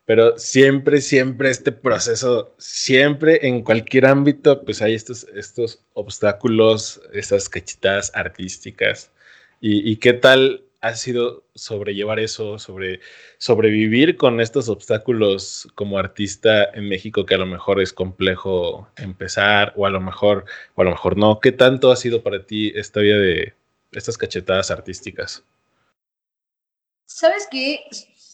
pero 0.05 0.37
siempre, 0.37 1.01
siempre 1.01 1.49
este 1.51 1.71
proceso, 1.71 2.57
siempre 2.59 3.47
en 3.47 3.63
cualquier 3.63 4.07
ámbito, 4.07 4.65
pues 4.65 4.83
hay 4.83 4.95
estos, 4.95 5.29
estos 5.37 5.85
obstáculos, 5.95 7.01
estas 7.13 7.49
cachetadas 7.49 8.11
artísticas. 8.15 9.13
Y, 9.61 9.95
qué 9.99 10.13
tal 10.13 10.65
ha 10.83 10.97
sido 10.97 11.45
sobrellevar 11.55 12.19
eso, 12.19 12.59
sobre 12.59 13.01
sobrevivir 13.39 14.17
con 14.17 14.41
estos 14.41 14.69
obstáculos 14.69 15.69
como 15.77 15.97
artista 15.97 16.65
en 16.65 16.89
México 16.89 17.25
que 17.25 17.37
a 17.37 17.39
lo 17.39 17.47
mejor 17.47 17.81
es 17.81 17.93
complejo 17.93 18.89
empezar 18.97 19.73
o 19.77 19.87
a 19.87 19.91
lo 19.91 20.01
mejor 20.01 20.45
o 20.75 20.83
a 20.83 20.85
lo 20.85 20.91
mejor 20.91 21.17
no. 21.17 21.39
¿Qué 21.39 21.53
tanto 21.53 21.93
ha 21.93 21.97
sido 21.97 22.25
para 22.25 22.45
ti 22.45 22.73
esta 22.75 23.01
vida 23.01 23.17
de 23.17 23.55
estas 23.93 24.19
cachetadas 24.19 24.73
artísticas? 24.73 25.45
Sabes 27.07 27.47
qué? 27.49 27.85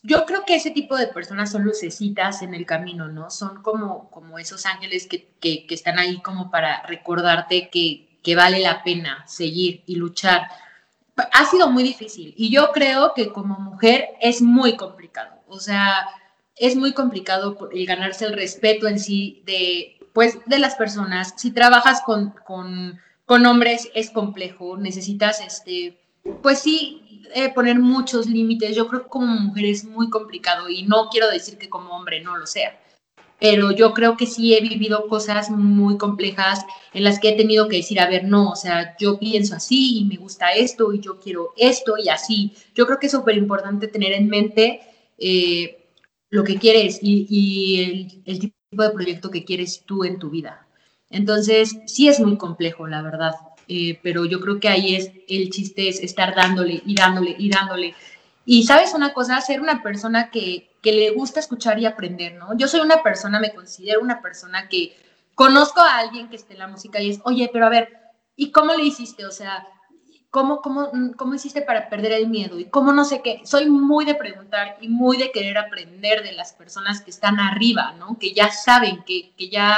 yo 0.02 0.24
creo 0.24 0.44
que 0.46 0.54
ese 0.54 0.70
tipo 0.70 0.96
de 0.96 1.08
personas 1.08 1.50
son 1.52 1.64
lucecitas 1.64 2.42
en 2.42 2.54
el 2.54 2.64
camino, 2.64 3.08
¿no? 3.08 3.30
Son 3.30 3.62
como, 3.62 4.10
como 4.10 4.38
esos 4.38 4.64
ángeles 4.64 5.06
que, 5.06 5.28
que, 5.40 5.66
que 5.66 5.74
están 5.74 5.98
ahí 5.98 6.22
como 6.22 6.50
para 6.50 6.82
recordarte 6.86 7.68
que, 7.68 8.18
que 8.22 8.36
vale 8.36 8.60
la 8.60 8.82
pena 8.82 9.26
seguir 9.26 9.82
y 9.86 9.96
luchar 9.96 10.48
ha 11.32 11.44
sido 11.46 11.70
muy 11.70 11.82
difícil 11.82 12.34
y 12.36 12.50
yo 12.50 12.70
creo 12.72 13.12
que 13.14 13.32
como 13.32 13.58
mujer 13.58 14.08
es 14.20 14.42
muy 14.42 14.76
complicado. 14.76 15.36
O 15.48 15.58
sea, 15.58 16.06
es 16.56 16.76
muy 16.76 16.92
complicado 16.92 17.56
el 17.72 17.86
ganarse 17.86 18.26
el 18.26 18.32
respeto 18.32 18.88
en 18.88 18.98
sí 18.98 19.42
de, 19.46 19.98
pues, 20.12 20.38
de 20.46 20.58
las 20.58 20.74
personas. 20.74 21.34
Si 21.36 21.50
trabajas 21.50 22.02
con, 22.04 22.34
con, 22.46 23.00
con 23.24 23.46
hombres 23.46 23.88
es 23.94 24.10
complejo, 24.10 24.76
necesitas, 24.76 25.40
este, 25.40 26.00
pues 26.42 26.58
sí, 26.60 27.22
eh, 27.34 27.52
poner 27.52 27.78
muchos 27.78 28.26
límites. 28.26 28.76
Yo 28.76 28.88
creo 28.88 29.04
que 29.04 29.08
como 29.08 29.26
mujer 29.26 29.64
es 29.66 29.84
muy 29.84 30.10
complicado 30.10 30.68
y 30.68 30.82
no 30.82 31.08
quiero 31.08 31.28
decir 31.28 31.58
que 31.58 31.68
como 31.68 31.96
hombre 31.96 32.20
no 32.20 32.36
lo 32.36 32.46
sea 32.46 32.78
pero 33.40 33.70
yo 33.70 33.94
creo 33.94 34.16
que 34.16 34.26
sí 34.26 34.54
he 34.54 34.60
vivido 34.60 35.06
cosas 35.08 35.50
muy 35.50 35.96
complejas 35.96 36.64
en 36.92 37.04
las 37.04 37.20
que 37.20 37.30
he 37.30 37.36
tenido 37.36 37.68
que 37.68 37.76
decir, 37.76 38.00
a 38.00 38.08
ver, 38.08 38.24
no, 38.24 38.50
o 38.50 38.56
sea, 38.56 38.96
yo 38.98 39.18
pienso 39.18 39.54
así 39.54 39.98
y 39.98 40.04
me 40.04 40.16
gusta 40.16 40.52
esto 40.52 40.92
y 40.92 41.00
yo 41.00 41.18
quiero 41.20 41.52
esto 41.56 41.94
y 42.02 42.08
así. 42.08 42.52
Yo 42.74 42.86
creo 42.86 42.98
que 42.98 43.06
es 43.06 43.12
súper 43.12 43.36
importante 43.36 43.86
tener 43.86 44.12
en 44.12 44.28
mente 44.28 44.80
eh, 45.18 45.88
lo 46.30 46.42
que 46.44 46.56
quieres 46.56 46.98
y, 47.00 48.20
el, 48.26 48.40
tipo 48.40 48.82
de 48.82 48.90
proyecto 48.90 49.30
que 49.30 49.44
quieres 49.44 49.82
tú 49.86 50.04
en 50.04 50.18
tu 50.18 50.30
vida. 50.30 50.66
Entonces, 51.10 51.78
sí 51.86 52.08
es 52.08 52.20
muy 52.20 52.36
complejo, 52.36 52.86
la 52.86 53.02
verdad, 53.02 53.34
eh, 53.66 53.98
pero 54.02 54.26
yo 54.26 54.40
creo 54.40 54.60
que 54.60 54.68
ahí 54.68 54.94
es 54.94 55.10
el 55.28 55.48
chiste, 55.50 55.88
es 55.88 56.00
estar 56.00 56.34
dándole 56.34 56.82
y 56.84 56.94
dándole 56.94 57.34
y 57.38 57.48
dándole. 57.48 57.94
Y 58.50 58.62
sabes 58.62 58.94
una 58.94 59.12
cosa, 59.12 59.38
ser 59.42 59.60
una 59.60 59.82
persona 59.82 60.30
que, 60.30 60.70
que 60.80 60.92
le 60.92 61.10
gusta 61.10 61.38
escuchar 61.38 61.78
y 61.78 61.84
aprender, 61.84 62.32
¿no? 62.36 62.56
Yo 62.56 62.66
soy 62.66 62.80
una 62.80 63.02
persona, 63.02 63.38
me 63.38 63.52
considero 63.52 64.00
una 64.00 64.22
persona 64.22 64.70
que 64.70 64.96
conozco 65.34 65.82
a 65.82 65.98
alguien 65.98 66.30
que 66.30 66.36
esté 66.36 66.54
en 66.54 66.60
la 66.60 66.66
música 66.66 66.98
y 66.98 67.10
es, 67.10 67.20
oye, 67.24 67.50
pero 67.52 67.66
a 67.66 67.68
ver, 67.68 67.92
¿y 68.36 68.50
cómo 68.50 68.72
le 68.72 68.84
hiciste? 68.84 69.26
O 69.26 69.32
sea, 69.32 69.66
¿cómo, 70.30 70.62
cómo, 70.62 70.90
cómo 71.18 71.34
hiciste 71.34 71.60
para 71.60 71.90
perder 71.90 72.12
el 72.12 72.28
miedo? 72.28 72.58
Y 72.58 72.70
cómo 72.70 72.94
no 72.94 73.04
sé 73.04 73.20
qué. 73.20 73.42
Soy 73.44 73.68
muy 73.68 74.06
de 74.06 74.14
preguntar 74.14 74.78
y 74.80 74.88
muy 74.88 75.18
de 75.18 75.30
querer 75.30 75.58
aprender 75.58 76.22
de 76.22 76.32
las 76.32 76.54
personas 76.54 77.02
que 77.02 77.10
están 77.10 77.40
arriba, 77.40 77.92
¿no? 77.98 78.18
Que 78.18 78.32
ya 78.32 78.50
saben, 78.50 79.04
que, 79.04 79.34
que 79.36 79.50
ya, 79.50 79.76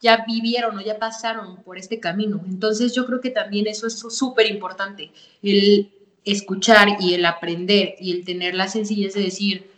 ya 0.00 0.24
vivieron 0.26 0.76
o 0.76 0.80
ya 0.80 0.98
pasaron 0.98 1.62
por 1.62 1.78
este 1.78 2.00
camino. 2.00 2.40
Entonces 2.48 2.92
yo 2.96 3.06
creo 3.06 3.20
que 3.20 3.30
también 3.30 3.68
eso 3.68 3.86
es 3.86 3.96
súper 3.96 4.50
importante, 4.50 5.12
el 5.40 5.94
escuchar 6.32 6.88
y 7.00 7.14
el 7.14 7.24
aprender 7.24 7.94
y 8.00 8.12
el 8.12 8.24
tener 8.24 8.54
la 8.54 8.68
sencillez 8.68 9.14
de 9.14 9.22
decir, 9.22 9.70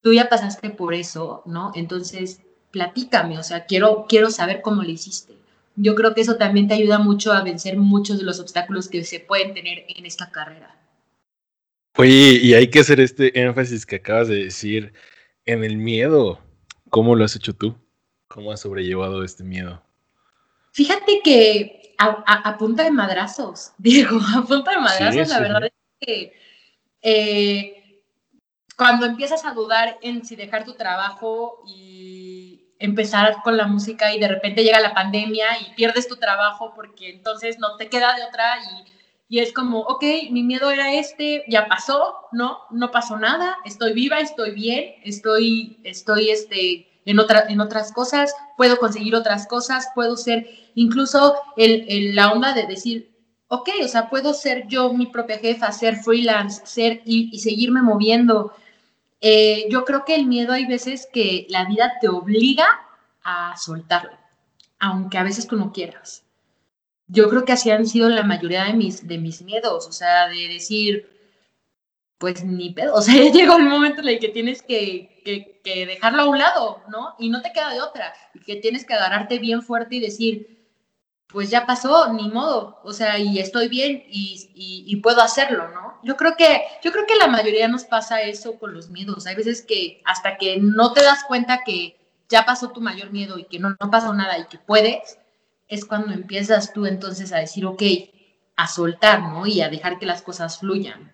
tú 0.00 0.12
ya 0.12 0.28
pasaste 0.28 0.70
por 0.70 0.94
eso, 0.94 1.42
¿no? 1.46 1.72
Entonces, 1.74 2.40
platícame, 2.70 3.38
o 3.38 3.42
sea, 3.42 3.66
quiero, 3.66 4.06
quiero 4.08 4.30
saber 4.30 4.60
cómo 4.62 4.82
lo 4.82 4.90
hiciste. 4.90 5.34
Yo 5.76 5.94
creo 5.94 6.14
que 6.14 6.20
eso 6.20 6.36
también 6.36 6.68
te 6.68 6.74
ayuda 6.74 6.98
mucho 6.98 7.32
a 7.32 7.42
vencer 7.42 7.76
muchos 7.76 8.18
de 8.18 8.24
los 8.24 8.40
obstáculos 8.40 8.88
que 8.88 9.04
se 9.04 9.20
pueden 9.20 9.54
tener 9.54 9.84
en 9.88 10.04
esta 10.04 10.30
carrera. 10.30 10.76
Oye, 11.96 12.40
y 12.42 12.54
hay 12.54 12.68
que 12.68 12.80
hacer 12.80 13.00
este 13.00 13.40
énfasis 13.40 13.86
que 13.86 13.96
acabas 13.96 14.28
de 14.28 14.44
decir 14.44 14.92
en 15.44 15.64
el 15.64 15.76
miedo. 15.76 16.40
¿Cómo 16.90 17.16
lo 17.16 17.24
has 17.24 17.36
hecho 17.36 17.54
tú? 17.54 17.74
¿Cómo 18.28 18.52
has 18.52 18.60
sobrellevado 18.60 19.24
este 19.24 19.44
miedo? 19.44 19.82
Fíjate 20.72 21.20
que 21.22 21.94
a, 21.98 22.56
punta 22.58 22.84
de 22.84 22.90
madrazos, 22.90 23.72
Diego, 23.78 24.18
a 24.34 24.42
punta 24.42 24.72
de 24.72 24.78
madrazos, 24.78 25.28
la 25.28 25.40
verdad 25.40 25.64
es 25.64 25.72
que 26.04 26.32
eh, 27.02 28.02
cuando 28.76 29.06
empiezas 29.06 29.44
a 29.44 29.52
dudar 29.52 29.98
en 30.02 30.24
si 30.24 30.36
dejar 30.36 30.64
tu 30.64 30.74
trabajo 30.74 31.62
y 31.66 32.64
empezar 32.78 33.36
con 33.44 33.56
la 33.56 33.66
música 33.66 34.12
y 34.12 34.18
de 34.18 34.28
repente 34.28 34.64
llega 34.64 34.80
la 34.80 34.94
pandemia 34.94 35.46
y 35.60 35.74
pierdes 35.74 36.08
tu 36.08 36.16
trabajo 36.16 36.72
porque 36.74 37.10
entonces 37.10 37.58
no 37.58 37.76
te 37.76 37.88
queda 37.88 38.14
de 38.16 38.24
otra 38.24 38.56
y, 38.58 39.36
y 39.36 39.38
es 39.38 39.52
como, 39.52 39.80
ok, 39.80 40.02
mi 40.30 40.42
miedo 40.42 40.70
era 40.70 40.92
este, 40.92 41.44
ya 41.48 41.68
pasó, 41.68 42.16
¿no? 42.32 42.58
No 42.70 42.90
pasó 42.90 43.16
nada, 43.18 43.56
estoy 43.64 43.92
viva, 43.92 44.18
estoy 44.18 44.50
bien, 44.50 44.96
estoy, 45.04 45.78
estoy 45.84 46.30
este, 46.30 46.88
en, 47.04 47.18
otra, 47.18 47.46
en 47.48 47.60
otras 47.60 47.92
cosas, 47.92 48.34
puedo 48.56 48.78
conseguir 48.78 49.14
otras 49.14 49.46
cosas, 49.46 49.88
puedo 49.94 50.16
ser 50.16 50.48
incluso 50.74 51.36
el, 51.56 52.14
la 52.14 52.32
onda 52.32 52.52
de 52.52 52.66
decir, 52.66 53.11
ok, 53.52 53.68
o 53.84 53.88
sea, 53.88 54.08
puedo 54.08 54.32
ser 54.32 54.66
yo 54.66 54.94
mi 54.94 55.06
propia 55.06 55.38
jefa, 55.38 55.70
ser 55.72 55.96
freelance, 55.96 56.62
ser 56.64 57.02
y, 57.04 57.28
y 57.32 57.40
seguirme 57.40 57.82
moviendo. 57.82 58.54
Eh, 59.20 59.66
yo 59.70 59.84
creo 59.84 60.06
que 60.06 60.14
el 60.14 60.26
miedo 60.26 60.54
hay 60.54 60.64
veces 60.64 61.06
que 61.12 61.46
la 61.50 61.66
vida 61.66 61.92
te 62.00 62.08
obliga 62.08 62.66
a 63.22 63.54
soltarlo, 63.58 64.16
aunque 64.78 65.18
a 65.18 65.22
veces 65.22 65.46
tú 65.46 65.56
no 65.56 65.70
quieras. 65.70 66.24
Yo 67.08 67.28
creo 67.28 67.44
que 67.44 67.52
así 67.52 67.70
han 67.70 67.86
sido 67.86 68.08
la 68.08 68.22
mayoría 68.22 68.64
de 68.64 68.72
mis, 68.72 69.06
de 69.06 69.18
mis 69.18 69.42
miedos, 69.42 69.86
o 69.86 69.92
sea, 69.92 70.28
de 70.28 70.48
decir, 70.48 71.10
pues 72.16 72.42
ni 72.42 72.70
pedo, 72.70 72.94
o 72.96 73.02
sea, 73.02 73.14
llega 73.14 73.54
un 73.54 73.68
momento 73.68 74.00
en 74.00 74.08
el 74.08 74.18
que 74.18 74.30
tienes 74.30 74.62
que, 74.62 75.20
que, 75.26 75.60
que 75.62 75.84
dejarlo 75.84 76.22
a 76.22 76.26
un 76.26 76.38
lado, 76.38 76.82
¿no? 76.88 77.16
Y 77.18 77.28
no 77.28 77.42
te 77.42 77.52
queda 77.52 77.68
de 77.74 77.82
otra, 77.82 78.14
y 78.32 78.40
que 78.40 78.56
tienes 78.56 78.86
que 78.86 78.94
agarrarte 78.94 79.38
bien 79.38 79.60
fuerte 79.60 79.96
y 79.96 80.00
decir, 80.00 80.61
pues 81.32 81.50
ya 81.50 81.66
pasó, 81.66 82.12
ni 82.12 82.28
modo, 82.28 82.78
o 82.84 82.92
sea, 82.92 83.18
y 83.18 83.38
estoy 83.38 83.68
bien 83.68 84.04
y, 84.08 84.96
puedo 85.02 85.20
hacerlo, 85.20 85.68
¿no? 85.68 85.98
Yo 86.04 86.16
creo 86.16 86.36
que, 86.36 86.62
yo 86.84 86.92
creo 86.92 87.06
que 87.06 87.16
la 87.16 87.26
mayoría 87.26 87.66
nos 87.66 87.84
pasa 87.84 88.22
eso 88.22 88.58
con 88.58 88.72
los 88.72 88.90
miedos. 88.90 89.26
Hay 89.26 89.34
veces 89.34 89.62
que 89.62 90.00
hasta 90.04 90.36
que 90.36 90.58
no 90.58 90.92
te 90.92 91.02
das 91.02 91.24
cuenta 91.26 91.62
que 91.64 91.96
ya 92.28 92.44
pasó 92.44 92.70
tu 92.70 92.80
mayor 92.80 93.10
miedo 93.10 93.38
y 93.38 93.44
que 93.44 93.58
no, 93.58 93.70
no 93.80 93.90
pasó 93.90 94.14
nada 94.14 94.38
y 94.38 94.44
que 94.44 94.58
puedes, 94.58 95.18
es 95.66 95.84
cuando 95.84 96.12
empiezas 96.12 96.72
tú 96.72 96.86
entonces 96.86 97.32
a 97.32 97.38
decir, 97.38 97.66
ok, 97.66 97.82
a 98.56 98.68
soltar, 98.68 99.22
¿no? 99.22 99.46
Y 99.46 99.60
a 99.60 99.68
dejar 99.68 99.98
que 99.98 100.06
las 100.06 100.22
cosas 100.22 100.58
fluyan. 100.58 101.12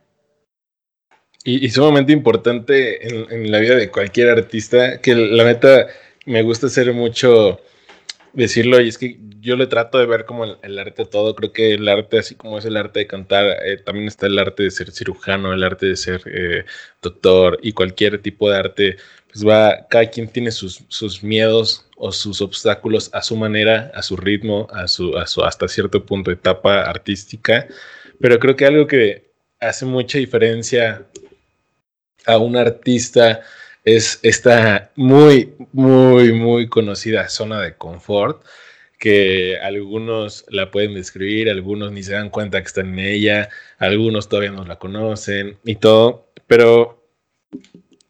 Y, 1.44 1.70
sumamente 1.70 2.12
importante 2.12 3.06
en, 3.32 3.50
la 3.50 3.58
vida 3.58 3.76
de 3.76 3.90
cualquier 3.90 4.28
artista, 4.28 5.00
que 5.00 5.14
la 5.14 5.44
neta 5.44 5.86
me 6.26 6.42
gusta 6.42 6.66
hacer 6.66 6.92
mucho 6.92 7.60
decirlo 8.32 8.80
y 8.80 8.88
es 8.88 8.98
que 8.98 9.18
yo 9.40 9.56
le 9.56 9.66
trato 9.66 9.98
de 9.98 10.06
ver 10.06 10.24
como 10.24 10.44
el, 10.44 10.78
arte 10.78 11.04
todo. 11.04 11.34
Creo 11.34 11.52
que 11.52 11.74
el 11.74 11.88
arte, 11.88 12.18
así 12.18 12.34
como 12.34 12.58
es 12.58 12.64
el 12.64 12.76
arte 12.76 13.00
de 13.00 13.06
cantar, 13.06 13.46
eh, 13.64 13.78
también 13.78 14.08
está 14.08 14.26
el 14.26 14.38
arte 14.38 14.64
de 14.64 14.70
ser 14.70 14.90
cirujano, 14.90 15.52
el 15.52 15.62
arte 15.62 15.86
de 15.86 15.96
ser 15.96 16.22
eh, 16.26 16.64
doctor 17.02 17.58
y 17.62 17.72
cualquier 17.72 18.20
tipo 18.20 18.50
de 18.50 18.56
arte. 18.56 18.96
Pues 19.32 19.46
va, 19.46 19.86
cada 19.88 20.06
quien 20.06 20.28
tiene 20.28 20.50
sus, 20.50 20.82
sus 20.88 21.22
miedos 21.22 21.86
o 21.96 22.12
sus 22.12 22.40
obstáculos 22.40 23.10
a 23.12 23.22
su 23.22 23.36
manera, 23.36 23.90
a 23.94 24.02
su 24.02 24.16
ritmo, 24.16 24.66
a 24.72 24.88
su, 24.88 25.16
a 25.16 25.26
su 25.26 25.42
hasta 25.44 25.68
cierto 25.68 26.04
punto 26.04 26.30
etapa 26.30 26.82
artística. 26.82 27.66
Pero 28.20 28.38
creo 28.38 28.56
que 28.56 28.66
algo 28.66 28.86
que 28.86 29.30
hace 29.60 29.84
mucha 29.84 30.18
diferencia 30.18 31.06
a 32.26 32.38
un 32.38 32.56
artista 32.56 33.42
es 33.96 34.20
esta 34.22 34.90
muy, 34.96 35.54
muy, 35.72 36.32
muy 36.32 36.68
conocida 36.68 37.28
zona 37.28 37.62
de 37.62 37.74
confort 37.76 38.44
que 38.98 39.58
algunos 39.58 40.44
la 40.48 40.70
pueden 40.70 40.94
describir, 40.94 41.48
algunos 41.48 41.92
ni 41.92 42.02
se 42.02 42.12
dan 42.12 42.30
cuenta 42.30 42.60
que 42.60 42.66
están 42.66 42.98
en 42.98 43.06
ella, 43.06 43.48
algunos 43.78 44.28
todavía 44.28 44.50
no 44.50 44.64
la 44.64 44.78
conocen 44.78 45.56
y 45.64 45.76
todo, 45.76 46.30
pero 46.46 47.08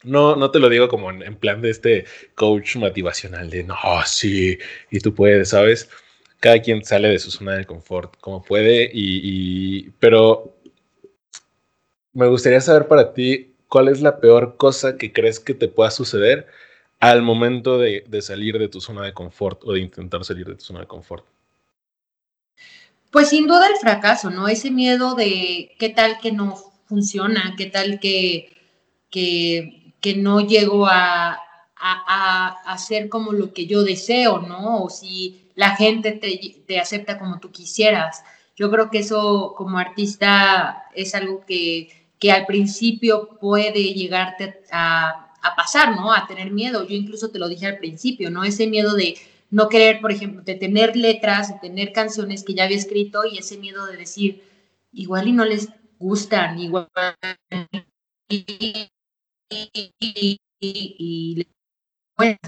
no, 0.03 0.35
no 0.37 0.51
te 0.51 0.59
lo 0.59 0.69
digo 0.69 0.89
como 0.89 1.11
en, 1.11 1.37
plan 1.37 1.61
de 1.61 1.71
este 1.71 2.07
coach 2.35 2.77
motivacional 2.77 3.51
de 3.51 3.65
no, 3.65 3.77
sí, 4.07 4.59
y 4.91 5.01
tú 5.01 5.15
puedes, 5.15 5.51
¿sabes? 5.51 5.89
Cada 6.41 6.61
quien 6.61 6.85
sale 6.85 7.09
de 7.09 7.19
su 7.19 7.31
zona 7.31 7.55
de 7.57 7.67
confort 7.67 8.17
como 8.21 8.43
puede, 8.43 8.91
y, 8.93 9.91
pero 10.01 10.57
me 12.13 12.27
gustaría 12.27 12.61
saber 12.61 12.89
para 12.89 13.13
ti 13.13 13.48
cuál 13.69 13.89
es 13.89 14.01
la 14.01 14.21
peor 14.21 14.57
cosa 14.57 14.97
que 14.97 15.13
crees 15.13 15.41
que 15.41 15.55
te 15.55 15.69
pueda 15.69 15.91
suceder 15.91 16.47
al 17.01 17.23
momento 17.23 17.79
de, 17.79 18.05
salir 18.23 18.59
de 18.59 18.69
tu 18.69 18.81
zona 18.81 19.05
de 19.05 19.13
confort 19.13 19.63
o 19.65 19.73
de 19.73 19.81
intentar 19.81 20.25
salir 20.25 20.47
de 20.47 20.57
tu 20.57 20.65
zona 20.65 20.81
de 20.81 20.87
confort? 20.87 21.25
Pues 23.11 23.29
sin 23.29 23.47
duda 23.47 23.69
el 23.69 23.77
fracaso, 23.77 24.31
¿no? 24.31 24.49
Ese 24.49 24.71
miedo 24.71 25.15
de 25.15 25.75
qué 25.79 25.89
tal 25.91 26.19
que 26.19 26.33
no 26.33 26.57
funciona, 26.87 27.55
qué 27.57 27.67
tal 27.67 28.01
que, 28.01 28.53
que, 29.11 30.15
no 30.17 30.41
llego 30.41 30.87
a, 30.87 31.39
a, 31.77 32.49
hacer 32.67 33.09
como 33.09 33.33
lo 33.33 33.53
que 33.53 33.67
yo 33.67 33.85
deseo, 33.85 34.41
¿no? 34.41 34.83
O 34.85 34.91
si 34.91 35.49
la 35.55 35.77
gente 35.77 36.13
te, 36.13 36.63
te 36.67 36.81
acepta 36.81 37.19
como 37.19 37.39
tú 37.39 37.51
quisieras. 37.51 38.25
Yo 38.57 38.71
creo 38.71 38.91
que 38.91 38.99
eso 38.99 39.55
como 39.57 39.79
artista 39.79 40.85
es 40.95 41.15
algo 41.15 41.45
que 41.47 42.08
que 42.19 42.33
al 42.33 42.47
principio 42.47 43.39
puede 43.41 43.95
llegarte 43.95 44.63
a, 44.71 45.25
pasar, 45.57 45.97
¿no? 45.97 46.13
A 46.13 46.27
tener 46.27 46.51
miedo. 46.51 46.87
Yo 46.87 46.95
incluso 46.95 47.31
te 47.31 47.39
lo 47.39 47.49
dije 47.49 47.67
al 47.67 47.79
principio, 47.79 48.31
¿no? 48.31 48.45
Ese 48.45 48.67
miedo 48.67 48.95
de 48.95 49.17
no 49.51 49.69
querer, 49.69 50.01
por 50.01 50.13
ejemplo, 50.13 50.43
de 50.43 50.55
tener 50.55 50.95
letras, 50.95 51.49
de 51.49 51.59
tener 51.59 51.93
canciones 51.93 52.45
que 52.45 52.55
ya 52.55 52.65
había 52.65 52.77
escrito 52.77 53.25
y 53.25 53.39
ese 53.39 53.57
miedo 53.57 53.87
de 53.87 53.97
decir, 53.97 54.43
igual 54.93 55.29
y 55.29 55.33
no 55.33 55.45
les 55.45 55.69
gustan, 55.99 56.59
igual 56.59 56.89
y, 58.29 58.91
y, 60.61 61.47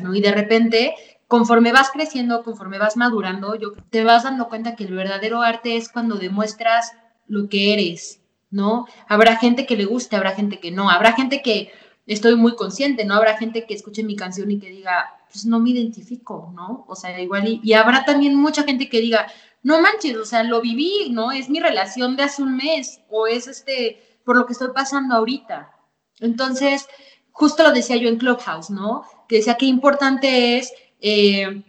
¿no? 0.02 0.14
y 0.14 0.20
de 0.20 0.32
repente, 0.32 0.94
conforme 1.26 1.72
vas 1.72 1.90
creciendo, 1.90 2.42
conforme 2.42 2.78
vas 2.78 2.96
madurando, 2.96 3.54
yo, 3.54 3.72
te 3.90 4.04
vas 4.04 4.24
dando 4.24 4.48
cuenta 4.48 4.76
que 4.76 4.84
el 4.84 4.94
verdadero 4.94 5.42
arte 5.42 5.76
es 5.76 5.88
cuando 5.88 6.16
demuestras 6.16 6.92
lo 7.26 7.48
que 7.48 7.72
eres, 7.72 8.19
¿no? 8.50 8.86
Habrá 9.08 9.36
gente 9.36 9.66
que 9.66 9.76
le 9.76 9.84
guste, 9.84 10.16
habrá 10.16 10.32
gente 10.32 10.58
que 10.58 10.70
no, 10.70 10.90
habrá 10.90 11.12
gente 11.12 11.42
que 11.42 11.72
estoy 12.06 12.36
muy 12.36 12.56
consciente, 12.56 13.04
¿no? 13.04 13.14
Habrá 13.14 13.36
gente 13.36 13.66
que 13.66 13.74
escuche 13.74 14.02
mi 14.02 14.16
canción 14.16 14.50
y 14.50 14.58
que 14.58 14.70
diga, 14.70 15.16
pues 15.30 15.46
no 15.46 15.60
me 15.60 15.70
identifico, 15.70 16.52
¿no? 16.54 16.84
O 16.88 16.96
sea, 16.96 17.18
igual, 17.20 17.60
y, 17.62 17.72
habrá 17.74 18.04
también 18.04 18.34
mucha 18.34 18.64
gente 18.64 18.88
que 18.88 19.00
diga, 19.00 19.26
no 19.62 19.80
manches, 19.80 20.16
o 20.16 20.24
sea, 20.24 20.42
lo 20.42 20.60
viví, 20.60 21.10
¿no? 21.10 21.32
Es 21.32 21.48
mi 21.48 21.60
relación 21.60 22.16
de 22.16 22.24
hace 22.24 22.42
un 22.42 22.56
mes 22.56 23.00
o 23.08 23.26
es 23.26 23.46
este, 23.46 24.18
por 24.24 24.36
lo 24.36 24.46
que 24.46 24.54
estoy 24.54 24.68
pasando 24.74 25.14
ahorita. 25.14 25.70
Entonces, 26.18 26.88
justo 27.30 27.62
lo 27.62 27.72
decía 27.72 27.96
yo 27.96 28.08
en 28.08 28.18
Clubhouse, 28.18 28.70
¿no? 28.70 29.04
Que 29.28 29.36
decía 29.36 29.54
que 29.54 29.66
importante 29.66 30.58
es 30.58 30.72
eh, 31.00 31.62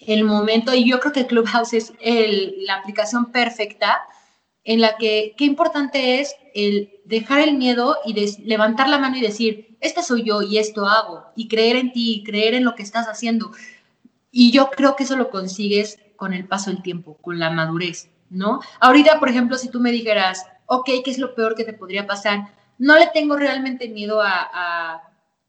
el 0.00 0.24
momento, 0.24 0.74
y 0.74 0.88
yo 0.88 1.00
creo 1.00 1.12
que 1.12 1.26
Clubhouse 1.26 1.72
es 1.72 1.92
la 2.00 2.74
aplicación 2.74 3.32
perfecta 3.32 4.02
en 4.66 4.80
la 4.80 4.96
que 4.96 5.34
qué 5.38 5.44
importante 5.44 6.20
es 6.20 6.34
el 6.52 6.90
dejar 7.04 7.40
el 7.40 7.56
miedo 7.56 7.96
y 8.04 8.14
levantar 8.44 8.88
la 8.88 8.98
mano 8.98 9.16
y 9.16 9.20
decir, 9.20 9.76
este 9.80 10.02
soy 10.02 10.24
yo 10.24 10.42
y 10.42 10.58
esto 10.58 10.86
hago, 10.86 11.24
y 11.36 11.46
creer 11.46 11.76
en 11.76 11.92
ti, 11.92 12.14
y 12.14 12.24
creer 12.24 12.54
en 12.54 12.64
lo 12.64 12.74
que 12.74 12.82
estás 12.82 13.06
haciendo. 13.06 13.52
Y 14.32 14.50
yo 14.50 14.70
creo 14.70 14.96
que 14.96 15.04
eso 15.04 15.16
lo 15.16 15.30
consigues 15.30 16.00
con 16.16 16.34
el 16.34 16.46
paso 16.46 16.70
del 16.70 16.82
tiempo, 16.82 17.16
con 17.18 17.38
la 17.38 17.50
madurez, 17.50 18.10
¿no? 18.28 18.60
Ahorita, 18.80 19.20
por 19.20 19.28
ejemplo, 19.28 19.56
si 19.56 19.70
tú 19.70 19.78
me 19.78 19.92
dijeras, 19.92 20.44
ok, 20.66 20.90
¿qué 21.04 21.10
es 21.12 21.18
lo 21.18 21.36
peor 21.36 21.54
que 21.54 21.64
te 21.64 21.72
podría 21.72 22.08
pasar? 22.08 22.48
No 22.76 22.98
le 22.98 23.06
tengo 23.14 23.36
realmente 23.36 23.88
miedo 23.88 24.20
a, 24.20 25.00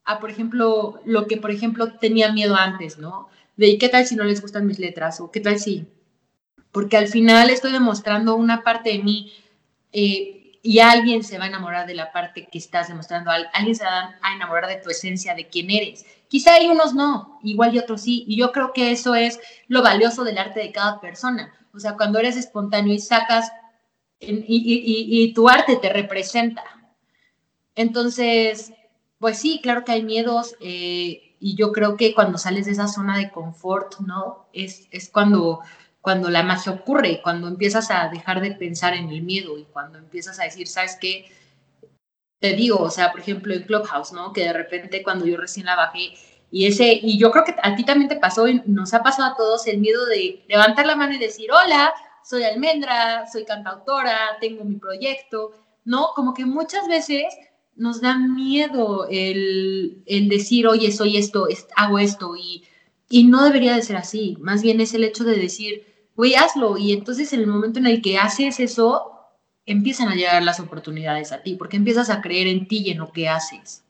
a, 0.06 0.20
por 0.20 0.30
ejemplo, 0.30 1.02
lo 1.06 1.26
que, 1.26 1.38
por 1.38 1.50
ejemplo, 1.50 1.94
tenía 1.94 2.32
miedo 2.32 2.56
antes, 2.56 3.00
¿no? 3.00 3.30
De 3.56 3.80
qué 3.80 3.90
tal 3.90 4.06
si 4.06 4.16
no 4.16 4.26
les 4.26 4.42
gustan 4.44 4.68
mis 4.68 4.78
letras 4.78 5.20
o 5.22 5.32
qué 5.32 5.40
tal 5.40 5.58
si 5.58 5.88
porque 6.78 6.96
al 6.96 7.08
final 7.08 7.50
estoy 7.50 7.72
demostrando 7.72 8.36
una 8.36 8.62
parte 8.62 8.92
de 8.92 9.00
mí 9.00 9.34
eh, 9.92 10.60
y 10.62 10.78
alguien 10.78 11.24
se 11.24 11.40
va 11.40 11.46
a 11.46 11.48
enamorar 11.48 11.88
de 11.88 11.96
la 11.96 12.12
parte 12.12 12.48
que 12.52 12.60
estás 12.60 12.88
demostrando, 12.88 13.32
alguien 13.32 13.76
se 13.76 13.84
va 13.84 14.16
a 14.22 14.36
enamorar 14.36 14.68
de 14.68 14.76
tu 14.76 14.92
esencia, 14.92 15.34
de 15.34 15.48
quién 15.48 15.72
eres. 15.72 16.06
Quizá 16.28 16.54
hay 16.54 16.68
unos 16.68 16.94
no, 16.94 17.40
igual 17.42 17.74
y 17.74 17.80
otros 17.80 18.04
sí, 18.04 18.26
y 18.28 18.38
yo 18.38 18.52
creo 18.52 18.74
que 18.74 18.92
eso 18.92 19.16
es 19.16 19.40
lo 19.68 19.82
valioso 19.82 20.24
del 20.24 20.38
arte 20.38 20.60
de 20.60 20.72
cada 20.72 21.02
persona. 21.02 21.52
O 21.74 21.80
sea, 21.80 21.96
cuando 21.98 22.20
eres 22.20 22.38
espontáneo 22.38 22.94
y 22.94 23.00
sacas, 23.00 23.52
y, 24.20 25.34
tu 25.34 25.50
arte 25.50 25.78
te 25.78 25.92
representa. 25.92 26.64
Entonces, 27.74 28.72
pues 29.18 29.40
sí, 29.40 29.62
claro 29.64 29.84
que 29.84 29.94
hay 29.94 30.04
miedos, 30.04 30.54
eh, 30.60 31.36
y 31.40 31.56
yo 31.56 31.72
creo 31.72 31.98
que 31.98 32.14
cuando 32.14 32.38
sales 32.38 32.68
de 32.68 32.74
esa 32.74 32.88
zona 32.88 33.18
de 33.18 33.32
confort, 33.32 34.00
¿no? 34.02 34.46
Es, 34.54 34.88
es 34.92 35.10
cuando 35.10 35.62
cuando 36.08 36.30
la 36.30 36.42
magia 36.42 36.72
ocurre, 36.72 37.20
cuando 37.22 37.50
empiezas 37.50 37.92
a 37.92 38.08
dejar 38.08 38.40
de 38.40 38.52
pensar 38.52 38.94
en 38.94 39.10
el 39.10 39.24
miedo 39.24 39.58
y 39.58 39.66
cuando 39.66 39.98
empiezas 39.98 40.40
a 40.40 40.46
decir, 40.46 40.66
¿sabes 40.66 40.98
qué? 41.02 41.30
Te 42.40 42.54
digo, 42.54 42.78
o 42.78 42.90
sea, 42.90 43.12
por 43.12 43.20
ejemplo, 43.20 43.54
en 43.54 43.64
Clubhouse, 43.64 44.14
¿no? 44.14 44.32
Que 44.32 44.46
de 44.46 44.54
repente 44.54 45.04
cuando 45.04 45.26
yo 45.26 45.36
recién 45.36 45.66
la 45.66 45.76
bajé 45.76 46.14
y 46.50 46.66
ese, 46.66 46.94
y 46.94 47.20
yo 47.20 47.30
creo 47.32 47.44
que 47.44 47.56
a 47.62 47.76
ti 47.76 47.84
también 47.84 48.08
te 48.08 48.16
pasó 48.16 48.46
nos 48.68 48.94
ha 48.94 49.04
pasado 49.04 49.34
a 49.34 49.36
todos 49.36 49.68
el 49.68 49.80
miedo 49.80 50.06
de 50.06 50.46
levantar 50.48 50.86
la 50.88 50.96
mano 50.96 51.14
y 51.14 51.18
decir, 51.18 51.52
hola, 51.52 51.94
soy 52.24 52.44
almendra, 52.44 53.28
soy 53.30 53.44
cantautora, 53.44 54.38
tengo 54.40 54.64
mi 54.64 54.78
proyecto, 54.78 55.52
¿no? 55.84 56.12
Como 56.16 56.34
que 56.34 56.46
muchas 56.46 56.88
veces 56.88 57.26
nos 57.76 58.00
da 58.00 58.18
miedo 58.18 59.10
el, 59.12 60.04
el 60.06 60.30
decir, 60.30 60.68
oye, 60.68 60.94
soy 60.94 61.18
esto, 61.18 61.50
hago 61.76 62.00
esto, 62.00 62.38
y, 62.38 62.64
y 63.10 63.26
no 63.26 63.44
debería 63.44 63.76
de 63.76 63.82
ser 63.82 63.98
así. 63.98 64.38
Más 64.40 64.62
bien 64.62 64.80
es 64.80 64.94
el 64.94 65.04
hecho 65.04 65.26
de 65.26 65.36
decir, 65.36 65.97
güey, 66.18 66.36
hazlo. 66.36 66.78
Y 66.78 66.92
entonces 66.92 67.32
en 67.32 67.40
el 67.40 67.48
momento 67.48 67.80
en 67.80 67.88
el 67.88 68.02
que 68.02 68.18
haces 68.18 68.60
eso, 68.60 69.14
empiezan 69.66 70.10
a 70.10 70.16
llegar 70.16 70.44
las 70.44 70.60
oportunidades 70.60 71.32
a 71.32 71.44
ti, 71.44 71.56
porque 71.56 71.78
empiezas 71.78 72.10
a 72.10 72.22
creer 72.22 72.48
en 72.48 72.68
ti 72.68 72.84
y 72.86 72.92
en 72.92 72.98
lo 72.98 73.12
que 73.12 73.30
haces. 73.30 73.84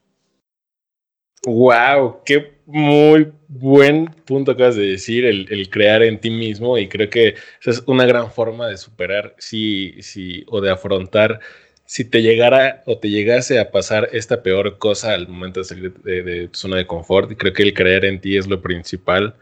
Wow, 1.45 2.23
qué 2.25 2.57
muy 2.65 3.31
buen 3.47 4.07
punto 4.25 4.51
acabas 4.51 4.75
de 4.75 4.87
decir, 4.87 5.23
el, 5.23 5.69
crear 5.69 6.03
en 6.03 6.19
ti 6.19 6.29
mismo, 6.29 6.77
y 6.77 6.89
creo 6.89 7.09
que 7.09 7.35
esa 7.61 7.71
es 7.71 7.83
una 7.85 8.05
gran 8.05 8.31
forma 8.31 8.67
de 8.67 8.75
superar, 8.75 9.35
sí, 9.37 9.95
sí, 10.01 10.43
o 10.47 10.59
de 10.59 10.71
afrontar 10.71 11.39
si 11.85 12.03
te 12.03 12.21
llegara 12.21 12.83
o 12.85 12.97
te 12.97 13.09
llegase 13.09 13.59
a 13.59 13.71
pasar 13.71 14.09
esta 14.11 14.43
peor 14.43 14.77
cosa 14.77 15.13
al 15.13 15.29
momento 15.29 15.61
de 15.61 15.65
salir 15.65 15.93
de, 15.93 16.21
de 16.21 16.47
tu 16.49 16.59
zona 16.59 16.75
de 16.77 16.87
confort, 16.87 17.31
y 17.31 17.35
creo 17.35 17.53
que 17.53 17.63
el 17.63 17.73
creer 17.73 18.03
en 18.03 18.19
ti 18.19 18.35
es 18.35 18.47
lo 18.47 18.61
principal 18.61 19.35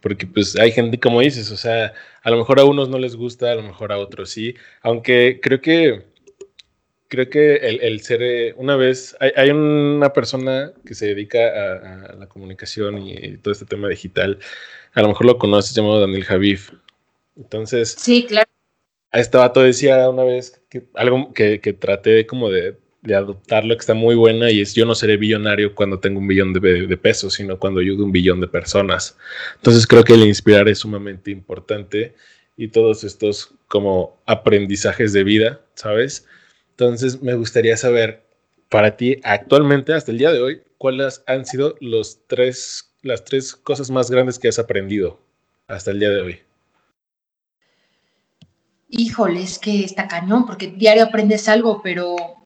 porque 0.00 0.26
pues 0.26 0.56
hay 0.56 0.72
gente, 0.72 0.98
como 0.98 1.20
dices, 1.20 1.50
o 1.50 1.56
sea, 1.56 1.92
a 2.22 2.30
lo 2.30 2.38
mejor 2.38 2.60
a 2.60 2.64
unos 2.64 2.88
no 2.88 2.98
les 2.98 3.16
gusta, 3.16 3.52
a 3.52 3.54
lo 3.54 3.62
mejor 3.62 3.92
a 3.92 3.98
otros 3.98 4.30
sí, 4.30 4.54
aunque 4.82 5.40
creo 5.42 5.60
que, 5.60 6.06
creo 7.08 7.28
que 7.28 7.56
el, 7.56 8.00
ser, 8.00 8.22
eh, 8.22 8.54
una 8.56 8.76
vez, 8.76 9.16
hay, 9.20 9.50
una 9.50 10.12
persona 10.12 10.72
que 10.84 10.94
se 10.94 11.06
dedica 11.06 11.38
a, 11.38 12.16
la 12.16 12.26
comunicación 12.28 12.98
y, 13.02 13.36
todo 13.38 13.52
este 13.52 13.66
tema 13.66 13.88
digital, 13.88 14.38
a 14.94 15.02
lo 15.02 15.08
mejor 15.08 15.26
lo 15.26 15.38
conoces, 15.38 15.74
llamado 15.74 16.00
Daniel 16.00 16.24
Javif. 16.24 16.72
Entonces, 17.36 17.96
sí, 17.98 18.24
claro. 18.26 18.48
A 19.12 19.18
este 19.18 19.38
vato 19.38 19.60
decía 19.60 20.08
una 20.08 20.22
vez 20.22 20.62
que 20.68 20.84
algo 20.94 21.32
que, 21.32 21.60
que 21.60 21.72
traté 21.72 22.26
como 22.26 22.48
de 22.48 22.76
de 23.02 23.14
adoptarlo 23.14 23.74
que 23.74 23.80
está 23.80 23.94
muy 23.94 24.14
buena 24.14 24.50
y 24.50 24.60
es 24.60 24.74
yo 24.74 24.84
no 24.84 24.94
seré 24.94 25.16
billonario 25.16 25.74
cuando 25.74 26.00
tengo 26.00 26.18
un 26.18 26.26
billón 26.26 26.52
de, 26.52 26.96
pesos, 26.98 27.34
sino 27.34 27.58
cuando 27.58 27.80
ayudo 27.80 28.04
un 28.04 28.12
billón 28.12 28.40
de 28.40 28.48
personas. 28.48 29.16
Entonces 29.56 29.86
creo 29.86 30.04
que 30.04 30.14
el 30.14 30.24
inspirar 30.24 30.68
es 30.68 30.80
sumamente 30.80 31.30
importante 31.30 32.14
y 32.56 32.68
todos 32.68 33.04
estos 33.04 33.54
como 33.68 34.18
aprendizajes 34.26 35.12
de 35.12 35.24
vida, 35.24 35.60
¿sabes? 35.74 36.26
Entonces 36.72 37.22
me 37.22 37.34
gustaría 37.34 37.76
saber 37.76 38.22
para 38.68 38.96
ti 38.96 39.18
actualmente, 39.24 39.94
hasta 39.94 40.12
el 40.12 40.18
día 40.18 40.32
de 40.32 40.40
hoy, 40.40 40.62
cuáles 40.76 41.22
han 41.26 41.46
sido 41.46 41.76
los 41.80 42.20
tres, 42.26 42.92
las 43.02 43.24
tres 43.24 43.54
cosas 43.54 43.90
más 43.90 44.10
grandes 44.10 44.38
que 44.38 44.48
has 44.48 44.58
aprendido 44.58 45.20
hasta 45.66 45.90
el 45.90 46.00
día 46.00 46.10
de 46.10 46.20
hoy. 46.20 46.40
Híjole, 48.88 49.42
es 49.42 49.58
que 49.58 49.84
está 49.84 50.08
cañón, 50.08 50.46
porque 50.46 50.66
diario 50.66 51.04
aprendes 51.04 51.48
algo, 51.48 51.80
pero 51.82 52.39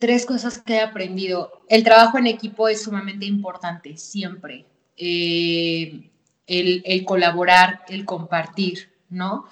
tres 0.00 0.26
cosas 0.26 0.58
que 0.58 0.74
he 0.74 0.80
aprendido. 0.80 1.62
El 1.68 1.84
trabajo 1.84 2.18
en 2.18 2.26
equipo 2.26 2.68
es 2.68 2.82
sumamente 2.82 3.26
importante, 3.26 3.96
siempre. 3.96 4.66
Eh, 4.96 6.10
el, 6.46 7.04
colaborar, 7.04 7.82
el 7.88 8.04
compartir, 8.04 8.90
¿no? 9.08 9.44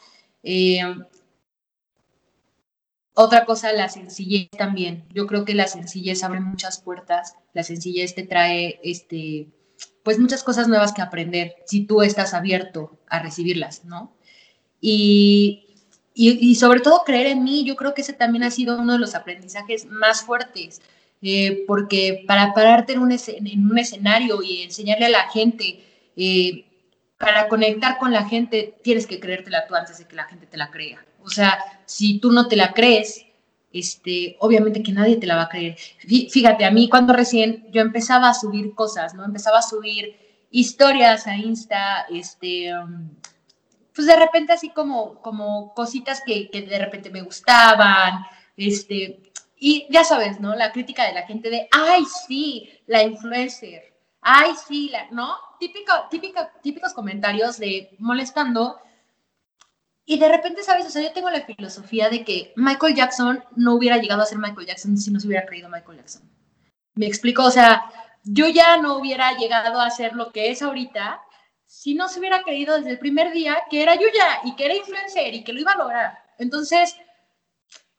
Eh, 0.42 0.80
otra 3.14 3.44
cosa, 3.44 3.72
la 3.72 3.88
sencillez 3.88 4.48
también. 4.50 5.04
Yo 5.12 5.26
creo 5.26 5.44
que 5.44 5.54
la 5.54 5.68
sencillez 5.68 6.24
abre 6.24 6.40
muchas 6.40 6.80
puertas. 6.80 7.34
La 7.52 7.62
sencillez 7.62 8.14
te 8.14 8.22
trae, 8.22 8.80
este, 8.82 9.48
pues 10.02 10.18
muchas 10.18 10.42
cosas 10.42 10.66
nuevas 10.66 10.92
que 10.94 11.02
aprender 11.02 11.56
si 11.66 11.84
tú 11.84 12.00
estás 12.02 12.32
abierto 12.32 12.98
a 13.08 13.18
recibirlas, 13.18 13.84
¿no? 13.84 14.16
Y 14.80 15.67
y, 16.20 16.56
sobre 16.56 16.80
todo 16.80 17.04
creer 17.04 17.28
en 17.28 17.44
mí, 17.44 17.64
yo 17.64 17.76
creo 17.76 17.94
que 17.94 18.02
ese 18.02 18.12
también 18.12 18.42
ha 18.42 18.50
sido 18.50 18.76
uno 18.76 18.94
de 18.94 18.98
los 18.98 19.14
aprendizajes 19.14 19.86
más 19.86 20.22
fuertes, 20.22 20.82
eh, 21.22 21.62
porque 21.66 22.24
para 22.26 22.52
pararte 22.54 22.94
en 22.94 22.98
un, 22.98 23.12
en 23.12 23.70
un, 23.70 23.78
escenario 23.78 24.42
y 24.42 24.62
enseñarle 24.62 25.06
a 25.06 25.10
la 25.10 25.28
gente, 25.28 25.84
eh, 26.16 26.64
para 27.18 27.46
conectar 27.46 27.98
con 27.98 28.12
la 28.12 28.28
gente, 28.28 28.74
tienes 28.82 29.06
que 29.06 29.20
creértela 29.20 29.66
tú 29.68 29.76
antes 29.76 29.98
de 29.98 30.06
que 30.06 30.16
la 30.16 30.24
gente 30.24 30.46
te 30.46 30.56
la 30.56 30.70
crea. 30.72 31.04
O 31.22 31.30
sea, 31.30 31.56
si 31.86 32.18
tú 32.18 32.32
no 32.32 32.48
te 32.48 32.56
la 32.56 32.72
crees, 32.72 33.24
este, 33.72 34.36
obviamente 34.40 34.82
que 34.82 34.92
nadie 34.92 35.16
te 35.18 35.26
la 35.26 35.36
va 35.36 35.42
a 35.42 35.48
creer. 35.48 35.76
Fíjate, 36.30 36.64
a 36.64 36.72
mí 36.72 36.88
cuando 36.88 37.12
recién 37.12 37.66
yo 37.70 37.80
empezaba 37.80 38.30
a 38.30 38.34
subir 38.34 38.74
cosas, 38.74 39.14
¿no? 39.14 39.24
Empezaba 39.24 39.58
a 39.58 39.62
subir 39.62 40.16
historias 40.50 41.28
a 41.28 41.36
Insta, 41.36 42.06
este, 42.10 42.76
um, 42.76 43.08
pues 43.98 44.06
de 44.06 44.14
repente 44.14 44.52
así 44.52 44.70
como, 44.70 45.20
como 45.22 45.74
cositas 45.74 46.22
que, 46.24 46.48
de 46.52 46.78
repente 46.78 47.10
me 47.10 47.22
gustaban, 47.22 48.24
este, 48.56 49.32
y 49.56 49.88
ya 49.90 50.04
sabes, 50.04 50.38
¿no? 50.38 50.54
La 50.54 50.70
crítica 50.70 51.04
de 51.04 51.14
la 51.14 51.26
gente 51.26 51.50
de, 51.50 51.66
ay, 51.72 52.04
sí, 52.04 52.70
la 52.86 53.02
influencer, 53.02 53.92
ay, 54.20 54.52
sí, 54.68 54.90
la, 54.90 55.10
¿no? 55.10 55.34
Típico, 55.58 55.92
típico, 56.12 56.40
típicos 56.62 56.94
comentarios 56.94 57.58
de 57.58 57.96
molestando. 57.98 58.78
Y 60.04 60.20
de 60.20 60.28
repente, 60.28 60.62
¿sabes? 60.62 60.86
O 60.86 60.90
sea, 60.90 61.02
yo 61.02 61.10
tengo 61.10 61.28
la 61.28 61.40
filosofía 61.40 62.08
de 62.08 62.24
que 62.24 62.52
Michael 62.54 62.94
Jackson 62.94 63.42
no 63.56 63.74
hubiera 63.74 63.96
llegado 63.96 64.22
a 64.22 64.26
ser 64.26 64.38
Michael 64.38 64.68
Jackson 64.68 64.96
si 64.96 65.10
no 65.10 65.18
se 65.18 65.26
hubiera 65.26 65.44
creído 65.44 65.68
Michael 65.68 65.98
Jackson. 65.98 66.22
Me 66.94 67.06
explico, 67.06 67.42
o 67.42 67.50
sea, 67.50 67.82
yo 68.22 68.46
ya 68.46 68.76
no 68.76 68.96
hubiera 68.96 69.36
llegado 69.36 69.80
a 69.80 69.90
ser 69.90 70.12
lo 70.12 70.30
que 70.30 70.52
es 70.52 70.62
ahorita 70.62 71.20
si 71.68 71.94
no 71.94 72.08
se 72.08 72.18
hubiera 72.18 72.42
creído 72.42 72.76
desde 72.76 72.92
el 72.92 72.98
primer 72.98 73.30
día 73.30 73.58
que 73.70 73.82
era 73.82 73.94
Yuya 73.94 74.40
y 74.44 74.56
que 74.56 74.64
era 74.64 74.74
influencer 74.74 75.34
y 75.34 75.44
que 75.44 75.52
lo 75.52 75.60
iba 75.60 75.72
a 75.72 75.76
lograr. 75.76 76.18
Entonces, 76.38 76.96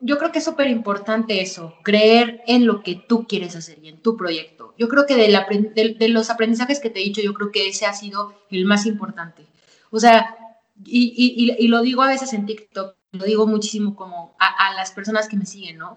yo 0.02 0.18
creo 0.18 0.32
que 0.32 0.40
es 0.40 0.46
súper 0.46 0.68
importante 0.68 1.40
eso, 1.40 1.76
creer 1.84 2.42
en 2.48 2.66
lo 2.66 2.82
que 2.82 2.96
tú 2.96 3.28
quieres 3.28 3.56
hacer 3.56 3.78
y 3.84 3.90
en 3.90 4.02
tu 4.02 4.18
proyecto. 4.18 4.74
Yo 4.78 4.88
creo 4.90 5.06
que 5.06 5.16
de, 5.16 5.96
de, 6.00 6.10
los 6.10 6.32
aprendizajes 6.32 6.80
que 6.80 6.90
te 6.90 7.00
he 7.00 7.04
dicho, 7.04 7.22
yo 7.22 7.36
creo 7.36 7.52
que 7.52 7.68
ese 7.68 7.86
ha 7.86 7.94
sido 7.94 8.34
el 8.50 8.66
más 8.66 8.88
importante. 8.88 9.46
O 9.92 10.00
sea, 10.00 10.36
y, 10.84 11.56
y, 11.60 11.68
lo 11.68 11.82
digo 11.82 12.02
a 12.02 12.08
veces 12.08 12.34
en 12.34 12.48
TikTok, 12.48 12.96
lo 13.12 13.26
digo 13.26 13.46
muchísimo 13.46 13.96
como 13.96 14.36
a, 14.40 14.74
las 14.74 14.92
personas 14.92 15.30
que 15.30 15.38
me 15.38 15.46
siguen, 15.46 15.78
¿no? 15.78 15.96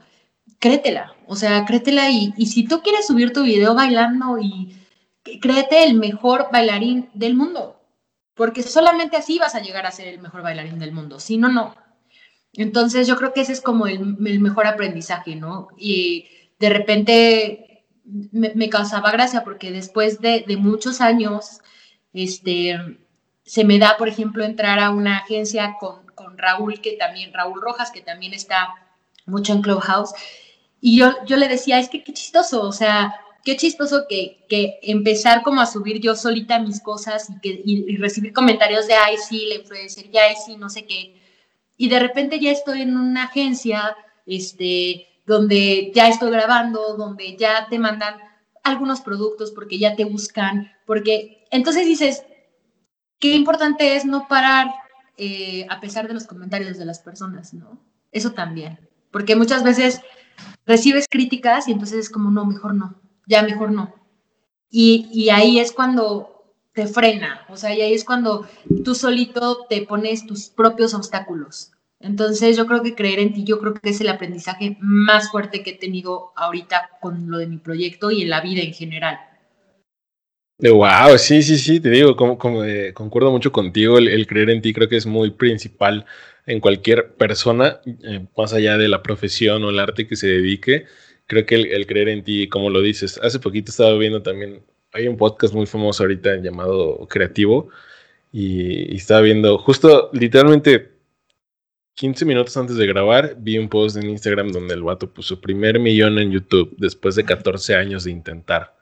Créetela, 0.59 1.15
o 1.27 1.37
sea, 1.37 1.65
créetela 1.65 2.11
y, 2.11 2.35
y 2.37 2.47
si 2.47 2.65
tú 2.65 2.83
quieres 2.83 3.07
subir 3.07 3.33
tu 3.33 3.45
video 3.45 3.75
bailando 3.75 4.39
y 4.39 4.77
créete 5.23 5.85
el 5.85 5.95
mejor 5.95 6.49
bailarín 6.53 7.11
del 7.15 7.35
mundo, 7.35 7.81
porque 8.35 8.63
solamente 8.63 9.17
así 9.17 9.39
vas 9.39 9.55
a 9.55 9.61
llegar 9.61 9.87
a 9.87 9.93
ser 9.93 10.09
el 10.09 10.21
mejor 10.21 10.43
bailarín 10.43 10.79
del 10.79 10.93
mundo, 10.93 11.21
si 11.21 11.37
no, 11.37 11.49
no. 11.49 11.75
Entonces 12.55 13.07
yo 13.07 13.17
creo 13.17 13.33
que 13.33 13.41
ese 13.43 13.53
es 13.53 13.61
como 13.61 13.87
el, 13.87 14.17
mejor 14.19 14.67
aprendizaje, 14.67 15.37
¿no? 15.37 15.69
Y 15.77 16.27
de 16.59 16.69
repente 16.69 17.85
me, 18.05 18.69
causaba 18.69 19.11
gracia 19.11 19.43
porque 19.43 19.71
después 19.71 20.21
de, 20.21 20.45
muchos 20.59 21.01
años, 21.01 21.61
este, 22.13 22.77
se 23.45 23.65
me 23.65 23.79
da, 23.79 23.97
por 23.97 24.09
ejemplo, 24.09 24.45
entrar 24.45 24.81
a 24.81 24.91
una 24.91 25.19
agencia 25.19 25.77
con, 25.81 26.07
con, 26.15 26.37
Raúl, 26.37 26.81
que 26.81 26.93
también, 26.93 27.33
Raúl 27.33 27.61
Rojas, 27.63 27.91
que 27.91 28.03
también 28.03 28.35
está 28.35 28.69
mucho 29.25 29.53
en 29.53 29.63
Clubhouse, 29.63 30.13
y 30.81 30.99
yo, 30.99 31.15
yo 31.27 31.37
le 31.37 31.49
decía, 31.49 31.79
es 31.79 31.89
que 31.89 32.03
qué 32.03 32.13
chistoso, 32.13 32.63
o 32.63 32.73
sea, 32.73 33.15
qué 33.45 33.57
chistoso 33.57 34.05
que, 34.09 34.45
que 34.49 34.79
empezar 34.83 35.43
como 35.43 35.61
a 35.61 35.67
subir 35.67 36.01
yo 36.01 36.15
solita 36.15 36.59
mis 36.59 36.81
cosas 36.81 37.29
y, 37.31 37.41
que, 37.41 37.63
y, 37.65 37.97
recibir 37.97 38.33
comentarios 38.33 38.87
de, 38.87 38.95
ay, 38.95 39.17
sí, 39.17 39.47
la 39.47 39.57
influencer, 39.57 40.11
ya, 40.11 40.23
ay, 40.25 40.37
sí, 40.45 40.57
no 40.57 40.71
sé 40.71 40.87
qué, 40.87 41.21
y 41.77 41.89
de 41.89 41.99
repente 41.99 42.39
ya 42.39 42.51
estoy 42.51 42.83
en 42.83 42.97
una 42.97 43.25
agencia, 43.25 43.97
este, 44.27 45.09
donde 45.27 45.91
ya 45.95 46.09
estoy 46.09 46.31
grabando, 46.31 46.97
donde 46.97 47.37
ya 47.37 47.67
te 47.69 47.79
mandan 47.79 48.17
algunos 48.63 49.01
productos 49.01 49.51
porque 49.51 49.79
ya 49.79 49.97
te 49.97 50.05
buscan, 50.05 50.71
porque 50.87 51.45
entonces 51.51 51.87
dices, 51.87 52.25
qué 53.19 53.35
importante 53.35 53.97
es 53.97 54.05
no 54.05 54.29
parar 54.29 54.69
eh, 55.17 55.67
a 55.69 55.81
pesar 55.81 56.07
de 56.07 56.15
los 56.15 56.27
comentarios 56.27 56.79
de 56.79 56.85
las 56.85 57.01
personas, 57.01 57.53
¿no? 57.53 57.81
Eso 58.13 58.33
también, 58.33 58.79
porque 59.11 59.37
muchas 59.37 59.63
veces 59.63 60.01
recibes 60.67 61.07
críticas 61.09 61.67
y 61.67 61.73
entonces 61.73 61.99
es 61.99 62.11
como, 62.11 62.31
no, 62.31 62.45
mejor 62.47 62.75
no, 62.75 63.02
ya 63.27 63.43
mejor 63.43 63.73
no. 63.73 63.95
Y, 64.71 65.09
y 65.13 65.31
ahí 65.31 65.59
es 65.59 65.73
cuando 65.73 66.33
te 66.73 66.87
frena, 66.87 67.45
o 67.51 67.57
sea, 67.57 67.75
y 67.75 67.83
ahí 67.83 67.93
es 67.93 68.05
cuando 68.05 68.47
tú 68.85 68.95
solito 68.95 69.67
te 69.69 69.83
pones 69.83 70.27
tus 70.27 70.49
propios 70.49 70.95
obstáculos. 70.95 71.73
Entonces 72.01 72.57
yo 72.57 72.67
creo 72.67 72.83
que 72.83 72.95
creer 72.95 73.21
en 73.21 73.33
ti, 73.33 73.45
yo 73.45 73.61
creo 73.61 73.75
que 73.75 73.91
es 73.91 74.01
el 74.01 74.09
aprendizaje 74.09 74.77
más 74.81 75.31
fuerte 75.31 75.63
que 75.63 75.71
he 75.71 75.79
tenido 75.79 76.33
ahorita 76.35 76.91
con 77.01 77.31
lo 77.31 77.39
de 77.39 77.47
mi 77.47 77.59
proyecto 77.59 78.11
y 78.11 78.23
en 78.23 78.31
la 78.31 78.41
vida 78.41 78.63
en 78.63 78.73
general. 78.73 79.19
Wow, 80.59 81.19
sí, 81.19 81.43
sí, 81.43 81.59
sí, 81.59 81.81
te 81.81 81.91
digo, 81.91 82.17
como, 82.17 82.39
como 82.39 82.65
eh, 82.65 82.93
concuerdo 82.93 83.31
mucho 83.31 83.53
contigo, 83.53 83.99
el, 83.99 84.27
creer 84.27 84.51
en 84.51 84.63
ti 84.63 84.73
creo 84.73 84.89
que 84.89 84.97
es 84.97 85.07
muy 85.07 85.31
principal 85.31 86.07
en 86.47 86.61
cualquier 86.61 87.15
persona, 87.15 87.81
eh, 87.85 88.27
más 88.37 88.53
allá 88.53 88.77
de 88.79 88.89
la 88.89 89.03
profesión 89.03 89.65
o 89.65 89.71
el 89.71 89.79
arte 89.79 90.07
que 90.07 90.17
se 90.17 90.29
dedique, 90.29 90.87
creo 91.33 91.47
que 91.47 91.55
el, 91.55 91.87
creer 91.87 92.11
en 92.11 92.23
ti, 92.23 92.47
como 92.47 92.69
lo 92.69 92.83
dices, 92.83 93.19
hace 93.23 93.39
poquito 93.39 93.71
estaba 93.71 93.97
viendo 93.97 94.23
también, 94.23 94.63
hay 94.93 95.09
un 95.09 95.17
podcast 95.17 95.55
muy 95.55 95.65
famoso 95.65 96.03
ahorita 96.03 96.37
llamado 96.37 97.07
Creativo, 97.09 97.71
y, 98.31 98.93
y 98.93 98.97
estaba 98.97 99.23
viendo, 99.23 99.57
justo 99.57 100.11
literalmente 100.13 100.93
15 101.95 102.27
minutos 102.27 102.55
antes 102.59 102.77
de 102.77 102.87
grabar, 102.87 103.35
vi 103.39 103.57
un 103.57 103.71
post 103.71 103.97
en 103.97 104.11
Instagram 104.11 104.53
donde 104.53 104.75
el 104.75 104.83
vato 104.83 105.11
puso 105.11 105.41
primer 105.41 105.81
millón 105.81 106.19
en 106.19 106.33
YouTube 106.33 106.75
después 106.77 107.15
de 107.15 107.25
14 107.25 107.77
años 107.77 108.05
de 108.05 108.11
intentar, 108.11 108.75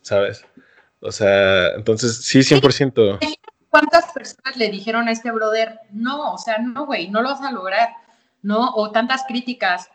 ¿sabes? 0.00 0.44
O 0.98 1.12
sea, 1.12 1.68
entonces 1.76 2.16
sí, 2.16 2.40
100%. 2.40 3.20
¿Cuántas 3.70 4.12
personas 4.12 4.56
le 4.56 4.70
dijeron 4.70 5.06
a 5.06 5.12
este 5.12 5.30
brother, 5.30 5.78
no, 5.92 6.34
o 6.34 6.38
sea, 6.38 6.58
no, 6.58 6.84
güey, 6.84 7.10
no 7.10 7.22
lo 7.22 7.28
vas 7.28 7.42
a 7.42 7.52
lograr, 7.52 7.90
¿no? 8.42 8.74
O 8.74 8.90
tantas 8.90 9.22
críticas, 9.28 9.88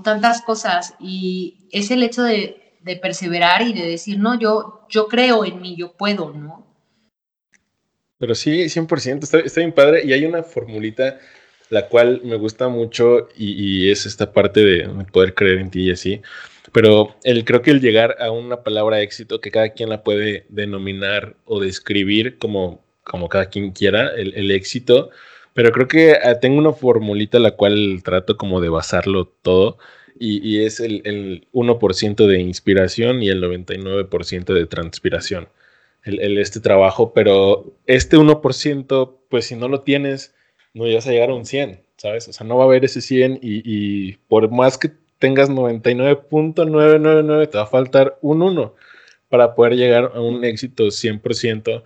tantas 0.00 0.40
cosas. 0.42 0.94
Y 0.98 1.68
es 1.70 1.90
el 1.90 2.02
hecho 2.02 2.22
de, 2.22 2.58
perseverar 3.02 3.62
y 3.62 3.74
de 3.74 3.86
decir, 3.86 4.18
no, 4.18 4.38
yo, 4.38 4.86
yo 4.88 5.06
creo 5.08 5.44
en 5.44 5.60
mí, 5.60 5.76
yo 5.76 5.92
puedo, 5.92 6.32
¿no? 6.32 6.66
Pero 8.18 8.34
sí, 8.34 8.64
100%, 8.64 9.22
está, 9.22 9.38
está 9.40 9.60
bien 9.60 9.72
padre. 9.72 10.02
Y 10.04 10.12
hay 10.12 10.24
una 10.24 10.42
formulita, 10.42 11.18
la 11.68 11.88
cual 11.88 12.22
me 12.24 12.36
gusta 12.36 12.68
mucho 12.68 13.28
y, 13.36 13.84
y 13.86 13.90
es 13.90 14.06
esta 14.06 14.32
parte 14.32 14.64
de 14.64 15.04
poder 15.12 15.34
creer 15.34 15.58
en 15.58 15.70
ti 15.70 15.82
y 15.82 15.90
así 15.90 16.22
pero 16.72 17.16
el, 17.22 17.44
creo 17.44 17.62
que 17.62 17.70
el 17.70 17.80
llegar 17.80 18.16
a 18.18 18.30
una 18.30 18.62
palabra 18.62 19.00
éxito 19.00 19.40
que 19.40 19.50
cada 19.50 19.70
quien 19.70 19.90
la 19.90 20.02
puede 20.02 20.46
denominar 20.48 21.36
o 21.44 21.60
describir 21.60 22.38
como, 22.38 22.82
como 23.04 23.28
cada 23.28 23.46
quien 23.46 23.72
quiera, 23.72 24.10
el, 24.14 24.50
éxito, 24.50 25.10
pero 25.54 25.72
creo 25.72 25.88
que 25.88 26.16
ah, 26.22 26.38
tengo 26.40 26.58
una 26.58 26.72
formulita 26.72 27.38
la 27.38 27.52
cual 27.52 28.02
trato 28.04 28.36
como 28.36 28.60
de 28.60 28.68
basarlo 28.68 29.26
todo 29.26 29.78
y, 30.18 30.62
es 30.62 30.80
el, 30.80 31.02
el 31.04 31.46
1% 31.52 32.26
de 32.26 32.40
inspiración 32.40 33.22
y 33.22 33.28
el 33.28 33.42
99% 33.42 34.54
de 34.54 34.66
transpiración. 34.66 35.48
El, 36.04 36.38
este 36.38 36.60
trabajo, 36.60 37.12
pero 37.12 37.74
este 37.86 38.16
1%, 38.16 39.18
pues 39.28 39.46
si 39.46 39.56
no 39.56 39.68
lo 39.68 39.82
tienes, 39.82 40.34
no 40.74 40.84
vas 40.92 41.06
a 41.06 41.10
llegar 41.10 41.30
a 41.30 41.34
un 41.34 41.46
100, 41.46 41.82
¿sabes? 41.96 42.28
O 42.28 42.32
sea, 42.32 42.46
no 42.46 42.56
va 42.56 42.64
a 42.64 42.66
haber 42.66 42.84
ese 42.84 43.00
100 43.00 43.38
y, 43.42 43.62
y 43.64 44.14
por 44.28 44.50
más 44.50 44.78
que 44.78 44.90
tengas 45.18 45.50
99.999, 45.50 47.50
te 47.50 47.58
va 47.58 47.64
a 47.64 47.68
faltar 47.68 48.18
un 48.20 48.42
1 48.42 48.74
para 49.28 49.54
poder 49.54 49.76
llegar 49.76 50.12
a 50.14 50.20
un 50.20 50.44
éxito 50.44 50.86
100%. 50.86 51.82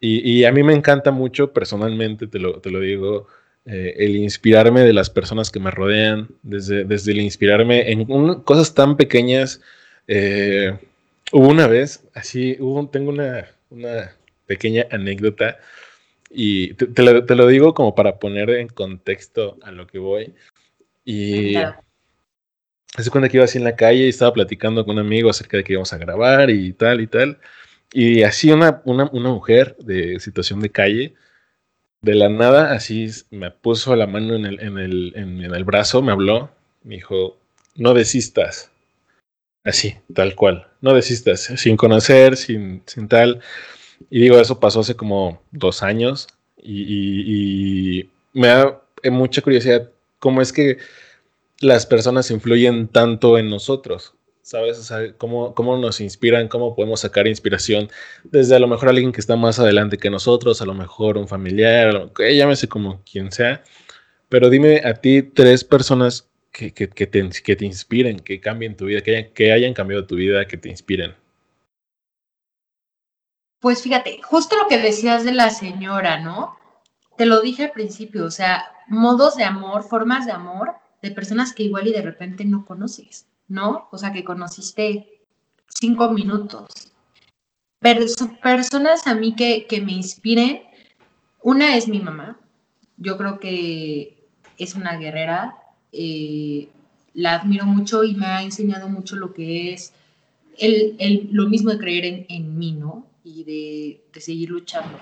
Y, 0.00 0.30
y 0.30 0.44
a 0.44 0.52
mí 0.52 0.62
me 0.62 0.74
encanta 0.74 1.10
mucho, 1.10 1.52
personalmente, 1.52 2.26
te 2.26 2.38
lo, 2.38 2.60
te 2.60 2.70
lo 2.70 2.80
digo, 2.80 3.26
eh, 3.66 3.94
el 3.98 4.16
inspirarme 4.16 4.82
de 4.82 4.92
las 4.92 5.10
personas 5.10 5.50
que 5.50 5.60
me 5.60 5.70
rodean, 5.70 6.28
desde, 6.42 6.84
desde 6.84 7.12
el 7.12 7.20
inspirarme 7.20 7.90
en 7.90 8.04
cosas 8.42 8.74
tan 8.74 8.96
pequeñas. 8.96 9.60
Eh, 10.06 10.78
hubo 11.32 11.48
una 11.48 11.66
vez, 11.66 12.04
así, 12.14 12.56
hubo, 12.60 12.88
tengo 12.88 13.10
una, 13.10 13.46
una 13.70 14.14
pequeña 14.46 14.86
anécdota 14.90 15.58
y 16.30 16.74
te, 16.74 17.02
lo, 17.02 17.24
te, 17.24 17.34
lo, 17.34 17.46
digo 17.46 17.74
como 17.74 17.94
para 17.94 18.18
poner 18.18 18.50
en 18.50 18.68
contexto 18.68 19.58
a 19.62 19.70
lo 19.70 19.86
que 19.86 19.98
voy. 19.98 20.34
Y 21.04 21.56
Hace 22.96 23.10
cuenta 23.10 23.28
que 23.28 23.36
iba 23.36 23.44
así 23.44 23.58
en 23.58 23.64
la 23.64 23.76
calle 23.76 24.06
y 24.06 24.08
estaba 24.08 24.32
platicando 24.32 24.84
con 24.84 24.98
un 24.98 25.04
amigo 25.04 25.28
acerca 25.28 25.58
de 25.58 25.64
que 25.64 25.74
íbamos 25.74 25.92
a 25.92 25.98
grabar 25.98 26.48
y 26.50 26.72
tal 26.72 27.00
y 27.00 27.06
tal. 27.06 27.38
Y 27.92 28.22
así 28.22 28.50
una, 28.50 28.82
una, 28.84 29.08
una 29.12 29.30
mujer 29.30 29.76
de 29.78 30.20
situación 30.20 30.60
de 30.60 30.70
calle, 30.70 31.14
de 32.00 32.14
la 32.14 32.28
nada, 32.28 32.72
así 32.72 33.08
me 33.30 33.50
puso 33.50 33.96
la 33.96 34.06
mano 34.06 34.34
en 34.34 34.46
el, 34.46 34.60
en 34.60 34.78
el, 34.78 35.12
en, 35.16 35.42
el 35.42 35.64
brazo, 35.64 36.02
me 36.02 36.12
habló, 36.12 36.50
me 36.84 36.96
dijo, 36.96 37.36
no 37.74 37.94
desistas. 37.94 38.70
Así, 39.64 39.96
tal 40.14 40.34
cual, 40.34 40.68
no 40.80 40.94
desistas, 40.94 41.40
sin 41.56 41.76
conocer, 41.76 42.36
sin, 42.36 42.82
sin 42.86 43.08
tal. 43.08 43.40
Y 44.10 44.20
digo, 44.20 44.38
eso 44.38 44.60
pasó 44.60 44.80
hace 44.80 44.94
como 44.94 45.42
dos 45.50 45.82
años 45.82 46.28
y, 46.56 48.00
y, 48.00 48.10
me 48.32 48.48
da 48.48 48.82
mucha 49.10 49.42
curiosidad 49.42 49.90
cómo 50.18 50.40
es 50.40 50.52
que 50.52 50.78
las 51.60 51.86
personas 51.86 52.30
influyen 52.30 52.88
tanto 52.88 53.38
en 53.38 53.50
nosotros, 53.50 54.14
¿sabes? 54.48 54.78
O 54.78 54.82
sea, 54.82 55.12
cómo, 55.18 55.54
cómo, 55.54 55.76
nos 55.76 56.00
inspiran, 56.00 56.48
cómo 56.48 56.74
podemos 56.74 57.00
sacar 57.00 57.26
inspiración 57.26 57.90
desde 58.24 58.56
a 58.56 58.58
lo 58.58 58.66
mejor 58.66 58.88
alguien 58.88 59.12
que 59.12 59.20
está 59.20 59.36
más 59.36 59.58
adelante 59.58 59.98
que 59.98 60.08
nosotros, 60.08 60.62
a 60.62 60.64
lo 60.64 60.72
mejor 60.72 61.18
un 61.18 61.28
familiar, 61.28 62.10
llámese 62.18 62.66
como 62.66 63.02
quien 63.04 63.30
sea. 63.30 63.62
Pero 64.30 64.48
dime 64.48 64.80
a 64.86 64.94
ti 64.94 65.22
tres 65.22 65.64
personas 65.64 66.30
que, 66.50 66.72
que, 66.72 66.88
que, 66.88 67.06
te, 67.06 67.28
que 67.44 67.56
te, 67.56 67.66
inspiren, 67.66 68.20
que 68.20 68.40
cambien 68.40 68.74
tu 68.74 68.86
vida, 68.86 69.02
que 69.02 69.16
hayan, 69.16 69.32
que 69.34 69.52
hayan 69.52 69.74
cambiado 69.74 70.06
tu 70.06 70.16
vida, 70.16 70.46
que 70.46 70.56
te 70.56 70.70
inspiren. 70.70 71.14
Pues 73.60 73.82
fíjate, 73.82 74.20
justo 74.22 74.56
lo 74.56 74.66
que 74.66 74.78
decías 74.78 75.24
de 75.24 75.32
la 75.32 75.50
señora, 75.50 76.20
¿no? 76.20 76.56
Te 77.18 77.26
lo 77.26 77.42
dije 77.42 77.64
al 77.64 77.72
principio, 77.72 78.24
o 78.24 78.30
sea, 78.30 78.64
modos 78.86 79.36
de 79.36 79.44
amor, 79.44 79.82
formas 79.82 80.24
de 80.24 80.32
amor 80.32 80.72
de 81.02 81.10
personas 81.10 81.52
que 81.52 81.64
igual 81.64 81.86
y 81.86 81.92
de 81.92 82.02
repente 82.02 82.46
no 82.46 82.64
conoces, 82.64 83.26
¿no? 83.48 83.88
O 83.90 83.98
sea, 83.98 84.12
que 84.12 84.24
conociste 84.24 85.20
cinco 85.68 86.10
minutos. 86.10 86.92
Personas 87.80 89.06
a 89.06 89.14
mí 89.14 89.34
que, 89.34 89.66
que 89.66 89.80
me 89.80 89.92
inspiren. 89.92 90.62
Una 91.42 91.76
es 91.76 91.88
mi 91.88 92.00
mamá. 92.00 92.38
Yo 92.96 93.16
creo 93.16 93.38
que 93.38 94.26
es 94.58 94.74
una 94.74 94.96
guerrera. 94.96 95.56
Eh, 95.92 96.68
la 97.14 97.34
admiro 97.36 97.64
mucho 97.64 98.04
y 98.04 98.14
me 98.14 98.26
ha 98.26 98.42
enseñado 98.42 98.88
mucho 98.88 99.16
lo 99.16 99.32
que 99.32 99.72
es 99.72 99.92
el, 100.58 101.28
lo 101.32 101.48
mismo 101.48 101.70
de 101.70 101.78
creer 101.78 102.04
en, 102.04 102.26
en 102.28 102.58
mí, 102.58 102.72
¿no? 102.72 103.06
Y 103.24 103.44
de, 103.44 104.04
de, 104.12 104.20
seguir 104.20 104.50
luchando. 104.50 104.98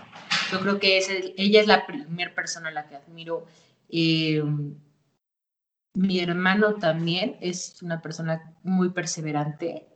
Yo 0.53 0.61
creo 0.61 0.79
que 0.79 0.99
es 0.99 1.09
ella 1.37 1.61
es 1.61 1.67
la 1.67 1.87
primera 1.87 2.35
persona 2.35 2.69
a 2.69 2.73
la 2.73 2.89
que 2.89 2.97
admiro. 2.97 3.47
Eh, 3.89 4.43
mi 5.97 6.21
hermano 6.21 6.75
también 6.75 7.37
es 7.41 7.81
una 7.81 8.03
persona 8.03 8.53
muy 8.63 8.91
perseverante, 8.91 9.87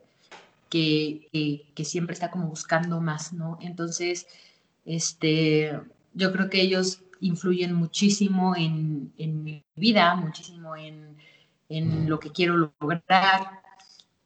que, 0.71 1.29
que, 1.75 1.85
siempre 1.85 2.15
está 2.15 2.31
como 2.31 2.47
buscando 2.47 3.01
más, 3.01 3.33
¿no? 3.35 3.59
Entonces, 3.61 4.27
este, 4.87 5.79
yo 6.15 6.33
creo 6.33 6.49
que 6.49 6.63
ellos 6.63 7.01
influyen 7.21 7.75
muchísimo 7.75 8.57
en, 8.57 9.13
en 9.19 9.43
mi 9.45 9.63
vida, 9.75 10.15
muchísimo 10.15 10.75
en, 10.75 11.17
en, 11.69 12.09
lo 12.09 12.19
que 12.19 12.31
quiero 12.31 12.57
lograr. 12.81 13.61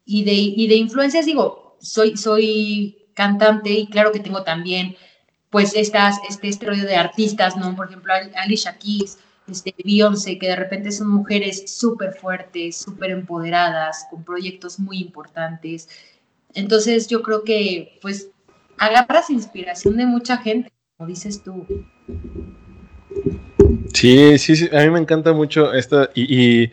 Y 0.04 0.22
de, 0.22 0.34
y 0.34 0.68
de 0.68 0.76
influencias, 0.76 1.26
digo, 1.26 1.76
soy, 1.80 2.16
soy 2.16 2.98
cantante 3.14 3.70
y 3.70 3.86
claro 3.88 4.12
que 4.12 4.20
tengo 4.20 4.44
también, 4.44 4.96
pues, 5.50 5.74
estas, 5.74 6.18
este, 6.28 6.48
este 6.48 6.66
rollo 6.66 6.84
de 6.84 6.96
artistas, 6.96 7.56
¿no? 7.56 7.74
Por 7.74 7.88
ejemplo, 7.88 8.12
Alicia 8.36 8.78
Keys, 8.78 9.18
este, 9.48 9.74
Beyoncé, 9.84 10.38
que 10.38 10.48
de 10.48 10.56
repente 10.56 10.92
son 10.92 11.08
mujeres 11.08 11.64
súper 11.70 12.14
fuertes, 12.14 12.76
súper 12.76 13.10
empoderadas, 13.10 14.06
con 14.10 14.24
proyectos 14.24 14.78
muy 14.78 14.98
importantes. 14.98 15.88
Entonces 16.54 17.08
yo 17.08 17.22
creo 17.22 17.44
que 17.44 17.98
pues 18.00 18.30
agarras 18.78 19.30
inspiración 19.30 19.96
de 19.96 20.06
mucha 20.06 20.38
gente, 20.38 20.72
como 20.96 21.08
dices 21.08 21.42
tú. 21.42 21.66
Sí, 23.92 24.38
sí, 24.38 24.56
sí, 24.56 24.68
a 24.72 24.80
mí 24.82 24.90
me 24.90 25.00
encanta 25.00 25.32
mucho 25.32 25.72
esta 25.72 26.10
y, 26.14 26.70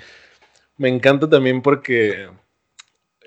me 0.78 0.90
encanta 0.90 1.30
también 1.30 1.62
porque 1.62 2.28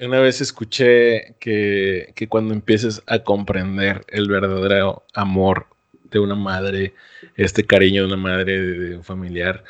una 0.01 0.19
vez 0.19 0.41
escuché 0.41 1.37
que, 1.39 2.13
que, 2.17 2.29
cuando 2.29 2.53
empieces 2.53 3.01
a 3.07 3.21
comprender 3.21 4.05
el 4.09 4.29
verdadero 4.29 5.05
amor 5.15 5.69
de 6.11 6.19
una 6.19 6.35
madre, 6.35 6.95
este 7.37 7.65
cariño 7.65 8.03
de 8.03 8.09
una 8.09 8.17
madre, 8.17 8.61
de, 8.61 8.97
un 8.97 9.05
familiar, 9.05 9.65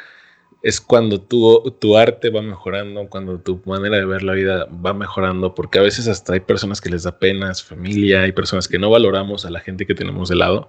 es 0.63 0.81
cuando 0.81 1.21
tu, 1.21 1.77
tu 1.79 1.97
arte 1.97 2.31
va 2.31 2.41
mejorando, 2.41 3.09
cuando 3.09 3.39
tu 3.39 3.61
manera 3.67 3.99
de 3.99 4.07
ver 4.07 4.23
la 4.23 4.33
vida 4.33 4.67
va 4.67 4.95
mejorando, 4.95 5.55
porque 5.55 5.79
a 5.79 5.83
veces 5.83 6.09
hasta 6.09 6.33
hay 6.33 6.41
personas 6.41 6.81
que 6.81 6.91
les 6.91 7.03
da 7.03 7.19
pena 7.19 7.53
su 7.55 7.67
familia, 7.67 8.23
hay 8.23 8.33
personas 8.33 8.67
que 8.67 8.79
no 8.79 8.91
valoramos 8.91 9.45
a 9.45 9.51
la 9.51 9.61
gente 9.61 9.87
que 9.87 9.95
tenemos 9.95 10.31
de 10.31 10.37
lado, 10.37 10.69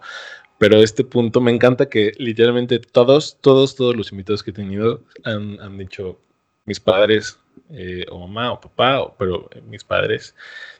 pero 0.57 0.81
este 0.81 1.03
punto 1.03 1.41
me 1.41 1.51
encanta 1.51 1.89
que 1.89 2.11
literalmente 2.17 2.79
todos, 2.79 3.37
todos, 3.41 3.75
todos 3.75 3.95
los 3.95 4.11
invitados 4.11 4.43
que 4.43 4.51
he 4.51 4.53
tenido 4.53 5.01
han, 5.23 5.59
han 5.61 5.77
dicho 5.77 6.19
mis 6.65 6.79
padres, 6.79 7.39
eh, 7.69 8.05
o 8.11 8.19
mamá, 8.19 8.51
o 8.51 8.61
papá, 8.61 9.15
pero 9.17 9.49
mis 9.67 9.83
padres. 9.83 10.35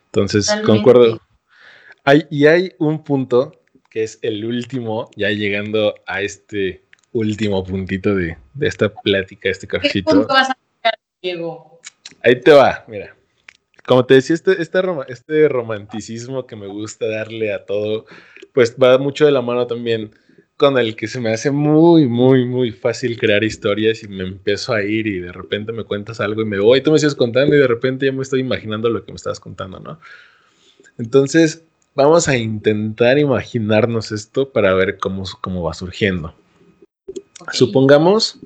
Entonces, 0.06 0.54
concuerdo. 0.66 1.20
Hay, 2.04 2.26
y 2.30 2.46
hay 2.46 2.74
un 2.78 3.04
punto 3.04 3.54
que 3.96 4.04
es 4.04 4.20
el 4.24 4.44
último, 4.44 5.10
ya 5.16 5.30
llegando 5.30 5.96
a 6.06 6.22
este 6.22 6.84
último 7.14 7.64
puntito 7.64 8.14
de, 8.14 8.36
esta 8.60 8.94
plática, 8.94 9.48
este 9.48 9.68
cafecito. 9.68 10.12
¿Qué 10.12 10.18
punto 10.18 10.34
vas 10.34 10.50
a 10.50 10.58
sacar, 10.82 11.00
Diego? 11.22 11.80
Ahí 12.22 12.42
te 12.42 12.52
va, 12.52 12.84
mira. 12.90 13.16
Como 13.88 14.06
te 14.06 14.16
decía, 14.16 14.34
este, 14.34 14.62
este, 14.62 14.82
este 15.08 15.48
romanticismo 15.48 16.46
que 16.46 16.58
me 16.58 16.68
gusta 16.68 17.08
darle 17.08 17.54
a 17.54 17.66
todo, 17.66 18.06
pues 18.52 18.76
va 18.76 18.98
mucho 18.98 19.26
de 19.26 19.32
la 19.32 19.42
mano 19.42 19.66
también 19.66 20.12
con 20.58 20.78
el 20.78 20.98
que 20.98 21.08
se 21.08 21.22
me 21.22 21.32
hace 21.32 21.52
muy, 21.52 22.06
muy, 22.06 22.44
muy 22.44 22.74
fácil 22.74 23.18
crear 23.18 23.46
historias 23.46 24.04
y 24.04 24.10
me 24.10 24.24
empiezo 24.24 24.74
a 24.74 24.84
ir 24.84 25.08
y 25.08 25.22
de 25.22 25.32
repente 25.32 25.72
me 25.72 25.86
cuentas 25.86 26.20
algo 26.20 26.42
y 26.42 26.46
me 26.46 26.60
voy, 26.60 26.82
tú 26.82 26.92
me 26.92 27.00
sigues 27.00 27.16
contando 27.16 27.56
y 27.56 27.60
de 27.60 27.68
repente 27.68 28.08
ya 28.08 28.12
me 28.12 28.24
estoy 28.24 28.42
imaginando 28.42 28.90
lo 28.90 29.06
que 29.06 29.14
me 29.14 29.16
estabas 29.16 29.40
contando, 29.40 29.80
¿no? 29.80 30.02
Entonces, 30.98 31.64
Vamos 31.96 32.28
a 32.28 32.36
intentar 32.36 33.18
imaginarnos 33.18 34.12
esto 34.12 34.52
para 34.52 34.74
ver 34.74 34.98
cómo, 34.98 35.24
cómo 35.40 35.64
va 35.64 35.74
surgiendo. 35.74 36.36
Supongamos 37.54 38.38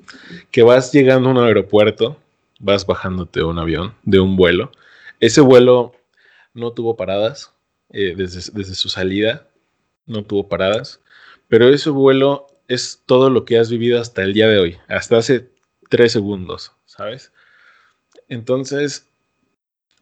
que 0.52 0.62
vas 0.62 0.92
llegando 0.92 1.28
a 1.28 1.32
un 1.32 1.38
aeropuerto, 1.38 2.16
vas 2.60 2.86
bajándote 2.86 3.40
de 3.40 3.46
un 3.46 3.58
avión, 3.58 3.92
de 4.04 4.20
un 4.20 4.36
vuelo. 4.36 4.70
Ese 5.18 5.40
vuelo 5.40 5.96
no 6.54 6.72
tuvo 6.74 6.94
paradas 6.94 7.52
eh, 7.90 8.14
desde, 8.16 8.52
desde 8.52 8.76
su 8.76 8.88
salida, 8.88 9.48
no 10.06 10.22
tuvo 10.22 10.48
paradas, 10.48 11.00
pero 11.48 11.68
ese 11.68 11.90
vuelo 11.90 12.46
es 12.68 13.02
todo 13.04 13.30
lo 13.30 13.44
que 13.44 13.58
has 13.58 13.68
vivido 13.68 14.00
hasta 14.00 14.22
el 14.22 14.32
día 14.32 14.46
de 14.46 14.60
hoy, 14.60 14.76
hasta 14.86 15.16
hace 15.16 15.50
tres 15.88 16.12
segundos, 16.12 16.70
¿sabes? 16.86 17.32
Entonces, 18.28 19.08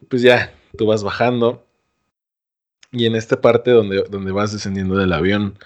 pues 0.07 0.21
ya, 0.21 0.53
tú 0.77 0.85
vas 0.85 1.01
bajando, 1.03 1.65
y 2.91 3.05
en 3.05 3.15
esta 3.15 3.41
parte 3.41 3.71
donde, 3.71 4.03
donde 4.09 4.31
vas 4.31 4.51
descendiendo 4.51 4.97
del 4.97 5.13
avión, 5.13 5.57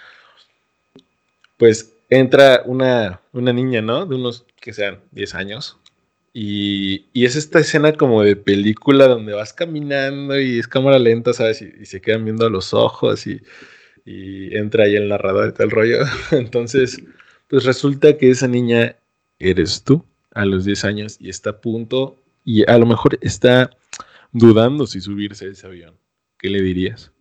pues 1.58 1.96
entra 2.10 2.64
una, 2.66 3.22
una 3.32 3.54
niña, 3.54 3.82
¿no? 3.82 4.06
De 4.06 4.16
unos 4.16 4.46
que 4.60 4.74
sean 4.74 5.00
10 5.12 5.36
años. 5.36 5.80
Y, 6.34 7.06
y, 7.14 7.26
es 7.26 7.36
esta 7.36 7.60
escena 7.60 7.94
como 7.94 8.24
de 8.24 8.36
película 8.36 9.08
donde 9.08 9.34
vas 9.34 9.54
caminando 9.54 10.40
y 10.40 10.58
es 10.58 10.68
cámara 10.68 10.98
lenta, 10.98 11.32
¿sabes? 11.34 11.62
Y, 11.62 11.86
se 11.86 12.02
quedan 12.02 12.26
viendo 12.26 12.46
a 12.46 12.50
los 12.50 12.74
ojos 12.74 13.28
y, 13.28 13.42
y 14.04 14.56
entra 14.58 14.86
ahí 14.86 14.96
el 14.96 15.10
narrador 15.10 15.46
de 15.46 15.52
tal 15.54 15.70
rollo. 15.72 16.00
Entonces, 16.32 17.02
pues 17.48 17.66
resulta 17.66 18.18
que 18.18 18.32
esa 18.32 18.48
niña 18.48 18.96
eres 19.40 19.84
tú 19.84 20.06
a 20.34 20.46
los 20.46 20.66
10 20.66 20.86
años 20.86 21.18
y 21.20 21.30
está 21.30 21.52
a 21.52 21.62
punto 21.62 22.18
y 22.44 22.70
a 22.70 22.78
lo 22.78 22.86
mejor 22.86 23.18
está 23.22 23.70
dudando 24.32 24.88
si 24.88 25.02
subirse 25.02 25.46
a 25.46 25.52
ese 25.52 25.68
avión. 25.68 25.96
¿Qué 26.38 26.50
le 26.50 26.62
dirías? 26.62 27.13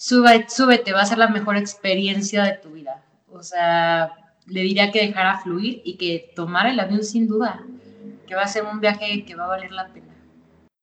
Súbete, 0.00 0.48
súbete, 0.48 0.92
va 0.92 1.00
a 1.00 1.06
ser 1.06 1.18
la 1.18 1.26
mejor 1.26 1.56
experiencia 1.56 2.44
de 2.44 2.52
tu 2.52 2.70
vida. 2.70 3.02
O 3.26 3.42
sea, 3.42 4.12
le 4.46 4.62
diría 4.62 4.92
que 4.92 5.00
dejara 5.00 5.40
fluir 5.40 5.82
y 5.84 5.96
que 5.96 6.32
tomara 6.36 6.70
el 6.70 6.78
avión 6.78 7.02
sin 7.02 7.26
duda, 7.26 7.66
que 8.28 8.36
va 8.36 8.42
a 8.42 8.48
ser 8.48 8.62
un 8.62 8.78
viaje 8.78 9.24
que 9.24 9.34
va 9.34 9.46
a 9.46 9.48
valer 9.48 9.72
la 9.72 9.88
pena. 9.92 10.14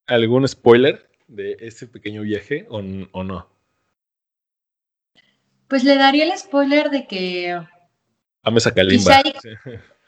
¿Algún 0.07 0.45
spoiler 0.45 1.09
de 1.29 1.55
ese 1.61 1.87
pequeño 1.87 2.23
viaje 2.23 2.67
o, 2.69 2.81
no? 2.81 3.47
Pues 5.69 5.85
le 5.85 5.95
daría 5.95 6.25
el 6.25 6.37
spoiler 6.37 6.89
de 6.89 7.07
que... 7.07 7.57
Ames 8.43 8.67
a 8.67 8.73
Kalimba. 8.73 9.23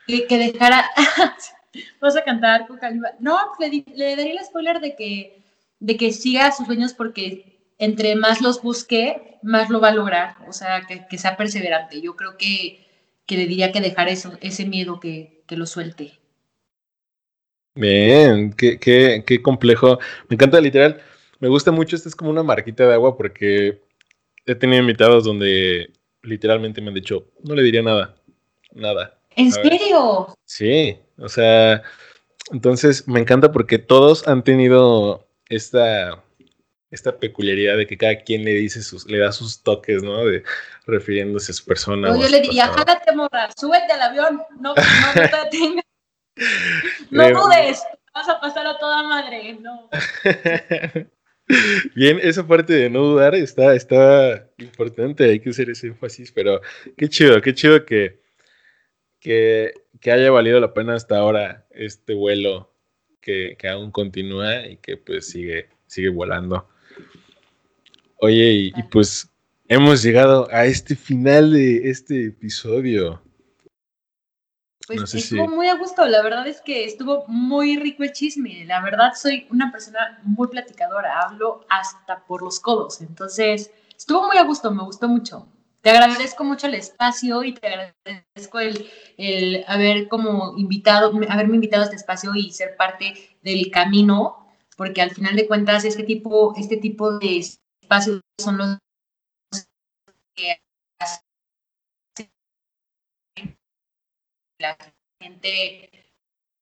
Que, 0.06 0.28
que, 0.28 0.38
dejara... 0.38 0.86
Vas 2.02 2.18
a 2.18 2.24
cantar 2.26 2.68
con 2.68 2.78
Kalimba. 2.78 3.12
No, 3.20 3.38
le, 3.58 3.86
le 3.96 4.16
daría 4.18 4.34
el 4.34 4.46
spoiler 4.46 4.82
de 4.82 4.98
que, 4.98 5.42
de 5.80 5.96
que 5.96 6.12
siga 6.12 6.52
sus 6.52 6.66
sueños 6.66 6.94
porque 6.94 7.57
entre 7.78 8.16
más 8.16 8.42
los 8.42 8.62
busque, 8.62 9.38
más 9.44 9.70
lo 9.70 9.80
va 9.80 9.90
a 9.90 9.96
lograr, 9.96 10.36
o 10.48 10.54
sea, 10.54 10.84
que, 10.88 11.18
sea 11.18 11.38
perseverante. 11.38 12.02
Yo 12.02 12.16
creo 12.16 12.38
que, 12.38 12.86
le 13.28 13.46
diría 13.48 13.72
que 13.72 13.82
dejar 13.82 14.10
eso, 14.10 14.38
ese 14.42 14.66
miedo 14.66 15.00
que, 15.00 15.44
lo 15.50 15.66
suelte. 15.66 16.20
Bien, 17.76 18.52
qué, 18.54 18.80
qué, 18.80 19.24
qué 19.26 19.42
complejo. 19.42 20.00
Me 20.30 20.34
encanta 20.34 20.60
literal. 20.60 21.00
Me 21.40 21.48
gusta 21.48 21.72
mucho, 21.72 21.96
esta 21.96 22.10
es 22.10 22.16
como 22.16 22.32
una 22.32 22.44
marquita 22.44 22.88
de 22.88 22.96
agua 22.96 23.16
porque 23.16 23.82
he 24.46 24.56
tenido 24.56 24.82
invitados 24.82 25.24
donde 25.24 25.92
literalmente 26.24 26.82
me 26.82 26.88
han 26.88 26.96
dicho, 26.96 27.28
no 27.44 27.54
le 27.54 27.64
diría 27.64 27.84
nada, 27.84 28.16
nada. 28.74 29.20
¿En 29.36 29.52
serio? 29.52 30.36
Sí, 30.46 30.98
o 31.18 31.30
sea, 31.30 31.84
entonces 32.52 33.08
me 33.08 33.20
encanta 33.20 33.52
porque 33.52 33.78
todos 33.78 34.28
han 34.28 34.44
tenido 34.44 35.28
esta 35.50 36.24
esta 36.90 37.18
peculiaridad 37.20 37.78
de 37.78 37.86
que 37.86 37.98
cada 37.98 38.20
quien 38.20 38.44
le 38.46 38.52
dice 38.52 38.82
sus, 38.82 39.06
le 39.10 39.20
da 39.20 39.32
sus 39.32 39.62
toques, 39.62 40.04
¿no? 40.04 40.26
De 40.26 40.44
refiriéndose 40.86 41.52
a 41.52 41.56
su 41.56 41.66
persona. 41.66 42.18
yo 42.18 42.30
le 42.30 42.42
diría, 42.42 42.68
jálate, 42.68 43.12
morra, 43.14 43.50
súbete 43.58 43.92
al 43.94 44.02
avión, 44.02 44.42
no, 44.60 44.74
no, 44.74 45.14
te 45.14 45.22
detengas. 45.44 45.86
No 47.10 47.30
dudes, 47.30 47.84
vas 48.14 48.30
a 48.30 48.40
pasar 48.40 48.68
a 48.68 48.78
toda 48.78 49.04
madre, 49.04 49.58
no. 49.60 49.90
Bien, 51.96 52.20
esa 52.22 52.46
parte 52.46 52.74
de 52.74 52.90
no 52.90 53.02
dudar 53.04 53.34
está, 53.36 53.74
está 53.74 54.50
importante, 54.58 55.24
hay 55.26 55.40
que 55.40 55.50
hacer 55.50 55.70
ese 55.70 55.88
énfasis, 55.88 56.32
pero 56.32 56.62
qué 56.98 57.08
chido, 57.08 57.42
qué 57.42 57.54
chido 57.54 57.86
que, 57.86 58.22
que, 59.20 59.74
que 60.02 60.12
haya 60.12 60.30
valido 60.30 60.60
la 60.60 60.74
pena 60.74 60.96
hasta 60.96 61.18
ahora 61.18 61.66
este 61.72 62.14
vuelo 62.14 62.74
que, 63.22 63.56
que 63.58 63.70
aún 63.70 63.92
continúa 63.92 64.68
y 64.68 64.78
que 64.78 64.98
pues 64.98 65.30
sigue, 65.30 65.70
sigue 65.86 66.10
volando. 66.10 66.68
Oye, 68.20 68.72
y, 68.76 68.84
pues 68.84 69.32
hemos 69.68 70.02
llegado 70.02 70.48
a 70.52 70.66
este 70.66 70.96
final 70.96 71.54
de 71.54 71.90
este 71.90 72.28
episodio. 72.28 73.22
Pues 74.88 75.14
estuvo 75.14 75.48
muy 75.50 75.68
a 75.68 75.76
gusto, 75.76 76.06
la 76.08 76.24
verdad 76.24 76.48
es 76.48 76.62
que 76.62 76.86
estuvo 76.86 77.26
muy 77.28 77.78
rico 77.78 78.04
el 78.04 78.14
chisme. 78.14 78.66
La 78.66 78.82
verdad 78.82 79.12
soy 79.16 79.46
una 79.52 79.72
persona 79.72 80.20
muy 80.24 80.48
platicadora, 80.48 81.22
hablo 81.22 81.66
hasta 81.70 82.26
por 82.26 82.42
los 82.42 82.60
codos, 82.60 83.02
entonces 83.02 83.70
estuvo 83.96 84.26
muy 84.28 84.38
a 84.38 84.44
gusto, 84.44 84.72
me 84.72 84.84
gustó 84.84 85.08
mucho. 85.10 85.48
te 85.82 85.92
agradezco 85.92 86.44
mucho 86.44 86.68
el 86.68 86.76
espacio 86.76 87.44
y 87.44 87.54
te 87.54 87.68
agradezco 87.68 88.60
el, 88.60 89.64
haber 89.68 90.08
como 90.08 90.58
invitado, 90.58 91.12
haberme 91.30 91.56
invitado 91.56 91.84
a 91.84 91.86
este 91.86 91.98
espacio 91.98 92.34
y 92.36 92.52
ser 92.52 92.78
parte 92.78 93.14
del 93.44 93.70
camino, 93.70 94.48
porque 94.76 95.02
al 95.02 95.12
final 95.12 95.36
de 95.36 95.48
cuentas 95.48 95.84
este 95.84 96.04
tipo, 96.04 96.54
este 96.58 96.78
tipo 96.78 97.20
de 97.20 97.44
espacios 97.88 98.22
son 98.38 98.58
los 98.58 98.78
que 100.36 100.60
la 104.60 104.78
gente 105.22 105.90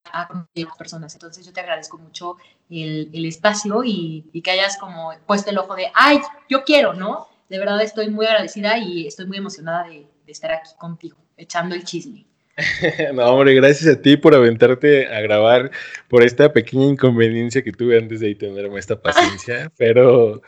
a 0.05 0.45
las 0.53 0.78
personas. 0.78 1.15
Entonces 1.15 1.43
yo 1.43 1.51
te 1.51 1.61
agradezco 1.61 1.97
mucho 1.97 2.38
el, 2.69 3.09
el 3.11 3.26
espacio 3.26 3.84
y, 3.84 4.26
y, 4.34 4.41
que 4.41 4.51
hayas 4.51 4.78
como 4.78 5.13
puesto 5.26 5.49
el 5.49 5.57
ojo 5.57 5.76
de, 5.76 5.88
ay, 5.95 6.19
yo 6.47 6.63
quiero, 6.63 6.93
¿no? 6.93 7.28
De 7.49 7.57
verdad 7.57 7.82
estoy 7.82 8.09
muy 8.11 8.28
agradecida 8.28 8.78
y 8.78 9.07
estoy 9.07 9.26
muy 9.26 9.38
emocionada 9.38 9.88
de, 9.88 10.05
de 10.26 10.32
estar 10.32 10.51
aquí 10.51 10.69
contigo, 10.78 11.17
echando 11.38 11.73
el 11.73 11.84
chisme. 11.84 12.28
no, 13.13 13.26
hombre, 13.26 13.55
gracias 13.55 13.95
a 13.95 13.99
ti 13.99 14.15
por 14.15 14.36
aventarte 14.36 15.07
a 15.07 15.21
grabar, 15.21 15.71
por 16.07 16.23
esta 16.23 16.53
pequeña 16.53 16.86
inconveniencia 16.86 17.63
que 17.63 17.71
tuve 17.71 17.97
antes 17.97 18.19
de 18.19 18.36
tenerme 18.36 18.80
esta 18.80 19.01
paciencia, 19.01 19.71
pero, 19.76 20.43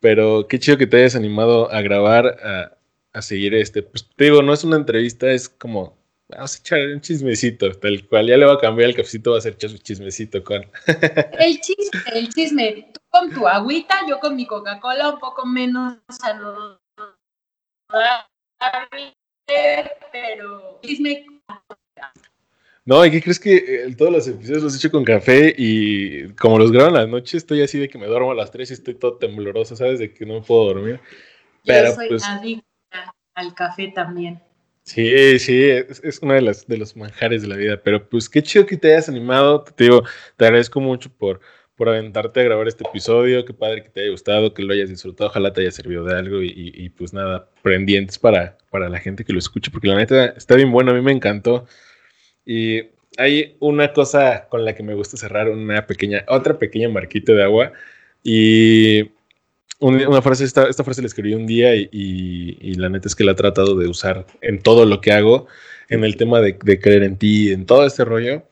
pero 0.00 0.46
qué 0.48 0.58
chido 0.58 0.78
que 0.78 0.86
te 0.86 0.98
hayas 0.98 1.16
animado 1.16 1.70
a 1.72 1.82
grabar, 1.82 2.26
a, 2.42 2.76
a 3.12 3.22
seguir 3.22 3.54
este. 3.54 3.82
Pues 3.82 4.08
te 4.16 4.24
digo, 4.24 4.42
no 4.42 4.52
es 4.52 4.64
una 4.64 4.76
entrevista, 4.76 5.30
es 5.30 5.48
como 5.48 6.00
Vamos 6.30 6.54
a 6.54 6.58
echar 6.58 6.78
un 6.94 7.00
chismecito, 7.00 7.72
tal 7.72 8.06
cual. 8.06 8.26
Ya 8.28 8.36
le 8.36 8.46
va 8.46 8.54
a 8.54 8.58
cambiar 8.58 8.90
el 8.90 8.96
cafecito, 8.96 9.32
va 9.32 9.38
a 9.38 9.40
ser 9.40 9.56
su 9.58 9.78
chismecito 9.78 10.44
con. 10.44 10.64
el 11.38 11.60
chisme, 11.60 12.00
el 12.14 12.28
chisme. 12.28 12.88
Tú 12.92 13.00
con 13.10 13.32
tu 13.32 13.48
agüita, 13.48 14.06
yo 14.08 14.20
con 14.20 14.36
mi 14.36 14.46
Coca-Cola, 14.46 15.10
un 15.10 15.18
poco 15.18 15.44
menos 15.44 15.98
saludable, 16.08 16.78
pero 20.12 20.78
chisme. 20.82 21.26
No, 22.90 23.06
¿y 23.06 23.10
qué 23.12 23.22
crees 23.22 23.38
que 23.38 23.54
eh, 23.54 23.94
todos 23.96 24.10
los 24.10 24.26
episodios 24.26 24.64
los 24.64 24.74
he 24.74 24.78
hecho 24.78 24.90
con 24.90 25.04
café 25.04 25.54
y 25.56 26.26
como 26.30 26.58
los 26.58 26.72
grabo 26.72 26.88
en 26.88 26.94
las 26.94 27.08
noches, 27.08 27.34
estoy 27.34 27.62
así 27.62 27.78
de 27.78 27.88
que 27.88 27.98
me 27.98 28.08
duermo 28.08 28.32
a 28.32 28.34
las 28.34 28.50
3 28.50 28.68
y 28.68 28.74
estoy 28.74 28.94
todo 28.96 29.16
tembloroso, 29.16 29.76
¿sabes? 29.76 30.00
De 30.00 30.12
que 30.12 30.26
no 30.26 30.42
puedo 30.42 30.64
dormir. 30.64 30.98
Pero, 31.64 31.90
yo 31.90 31.94
soy 31.94 32.08
pues, 32.08 32.24
adicta 32.24 33.14
al 33.34 33.54
café 33.54 33.92
también. 33.94 34.42
Sí, 34.82 35.38
sí, 35.38 35.62
es, 35.66 36.18
uno 36.20 36.34
de, 36.34 36.42
las, 36.42 36.66
de 36.66 36.78
los 36.78 36.96
manjares 36.96 37.42
de 37.42 37.48
la 37.48 37.54
vida, 37.54 37.80
pero 37.80 38.08
pues 38.08 38.28
qué 38.28 38.42
chido 38.42 38.66
que 38.66 38.76
te 38.76 38.92
hayas 38.92 39.08
animado, 39.08 39.62
te 39.62 39.84
digo, 39.84 40.02
te 40.36 40.46
agradezco 40.46 40.80
mucho 40.80 41.12
por, 41.16 41.38
por 41.76 41.90
aventarte 41.90 42.40
a 42.40 42.42
grabar 42.42 42.66
este 42.66 42.82
episodio, 42.88 43.44
qué 43.44 43.54
padre 43.54 43.84
que 43.84 43.90
te 43.90 44.00
haya 44.00 44.10
gustado, 44.10 44.52
que 44.52 44.64
lo 44.64 44.72
hayas 44.72 44.88
disfrutado, 44.88 45.30
ojalá 45.30 45.52
te 45.52 45.60
haya 45.60 45.70
servido 45.70 46.02
de 46.02 46.18
algo 46.18 46.42
y, 46.42 46.88
pues 46.88 47.12
nada, 47.12 47.48
pendientes 47.62 48.18
para, 48.18 48.58
para 48.68 48.88
la 48.88 48.98
gente 48.98 49.24
que 49.24 49.32
lo 49.32 49.38
escuche, 49.38 49.70
porque 49.70 49.86
la 49.86 49.94
neta 49.94 50.24
está 50.36 50.56
bien 50.56 50.72
bueno, 50.72 50.90
a 50.90 50.94
mí 50.94 51.02
me 51.02 51.12
encantó. 51.12 51.68
Y 52.50 52.82
hay 53.16 53.54
una 53.60 53.92
cosa 53.92 54.48
con 54.48 54.64
la 54.64 54.74
que 54.74 54.82
me 54.82 54.94
gusta 54.94 55.16
cerrar, 55.16 55.48
una 55.48 55.86
pequeña, 55.86 56.24
otra 56.26 56.58
pequeña 56.58 56.88
marquita 56.88 57.32
de 57.32 57.44
agua, 57.44 57.72
y 58.24 59.08
una 59.78 60.20
frase, 60.20 60.42
esta, 60.42 60.66
esta, 60.66 60.82
frase 60.82 61.00
la 61.00 61.06
escribí 61.06 61.32
un 61.34 61.46
día 61.46 61.76
y, 61.76 62.74
la 62.74 62.88
neta 62.88 63.06
es 63.06 63.14
que 63.14 63.22
la 63.22 63.32
he 63.32 63.36
tratado 63.36 63.76
de 63.76 63.86
usar 63.86 64.26
en 64.40 64.60
todo 64.60 64.84
lo 64.84 65.00
que 65.00 65.12
hago, 65.12 65.46
en 65.90 66.02
el 66.02 66.16
tema 66.16 66.40
de, 66.40 66.58
creer 66.58 67.04
en 67.04 67.18
ti, 67.18 67.52
en 67.52 67.66
todo 67.66 67.86
este 67.86 68.04
rollo. 68.04 68.42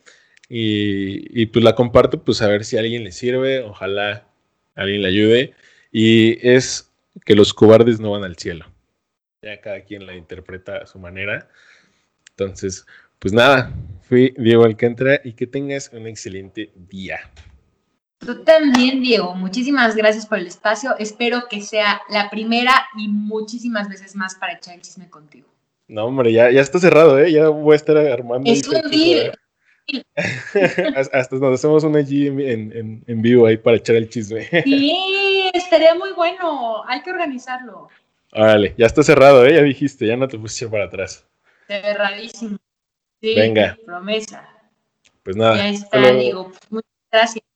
Y, 0.48 1.46
pues 1.46 1.64
la 1.64 1.74
comparto, 1.74 2.22
pues 2.22 2.40
a 2.40 2.46
ver 2.46 2.64
si 2.64 2.76
a 2.76 2.80
alguien 2.80 3.02
le 3.02 3.10
sirve, 3.10 3.62
ojalá 3.62 4.28
alguien 4.76 5.02
le 5.02 5.08
ayude. 5.08 5.54
Y 5.90 6.38
es 6.48 6.92
que 7.24 7.34
los 7.34 7.52
cobardes 7.52 7.98
no 7.98 8.12
van 8.12 8.22
al 8.22 8.36
cielo. 8.36 8.64
Ya 9.42 9.60
cada 9.60 9.80
quien 9.80 10.06
la 10.06 10.14
interpreta 10.14 10.76
a 10.76 10.86
su 10.86 11.00
manera. 11.00 11.48
Entonces, 12.30 12.86
pues 13.18 13.34
nada, 13.34 13.72
fui 14.02 14.34
Diego 14.36 14.64
Alcántara 14.64 15.20
y 15.24 15.32
que 15.32 15.46
tengas 15.46 15.90
un 15.92 16.06
excelente 16.06 16.72
día. 16.74 17.20
Tú 18.18 18.42
también, 18.42 19.00
Diego. 19.00 19.34
Muchísimas 19.34 19.94
gracias 19.94 20.26
por 20.26 20.38
el 20.38 20.46
espacio. 20.46 20.96
Espero 20.98 21.44
que 21.48 21.62
sea 21.62 22.00
la 22.10 22.30
primera 22.30 22.86
y 22.96 23.08
muchísimas 23.08 23.88
veces 23.88 24.16
más 24.16 24.34
para 24.34 24.54
echar 24.54 24.74
el 24.74 24.82
chisme 24.82 25.08
contigo. 25.08 25.48
No, 25.86 26.04
hombre, 26.04 26.32
ya, 26.32 26.50
ya 26.50 26.60
está 26.60 26.78
cerrado, 26.78 27.18
¿eh? 27.18 27.32
Ya 27.32 27.48
voy 27.48 27.72
a 27.72 27.76
estar 27.76 27.96
armando. 27.96 28.50
Es 28.50 28.66
un 28.68 28.90
deal. 28.90 29.32
Hasta 31.12 31.36
nos 31.36 31.54
hacemos 31.54 31.84
una 31.84 32.00
G 32.00 32.26
en, 32.26 33.02
en, 33.06 33.22
vivo 33.22 33.46
ahí 33.46 33.56
para 33.56 33.78
echar 33.78 33.96
el 33.96 34.08
chisme. 34.08 34.46
sí, 34.64 35.50
estaría 35.54 35.94
muy 35.94 36.12
bueno. 36.12 36.84
Hay 36.86 37.02
que 37.02 37.10
organizarlo. 37.10 37.88
Órale, 38.32 38.74
ya 38.76 38.84
está 38.84 39.02
cerrado, 39.02 39.46
¿eh? 39.46 39.54
Ya 39.54 39.62
dijiste, 39.62 40.06
ya 40.06 40.16
no 40.16 40.28
te 40.28 40.38
pusiste 40.38 40.68
para 40.68 40.84
atrás. 40.84 41.26
Cerradísimo. 41.66 42.58
Sí, 43.20 43.34
Venga. 43.34 43.76
Promesa. 43.84 44.48
Pues 45.22 45.36
nada. 45.36 45.56
Ya 45.56 45.68
está, 45.70 46.12
Diego. 46.12 46.52
Muchas 46.70 46.90
gracias. 47.10 47.47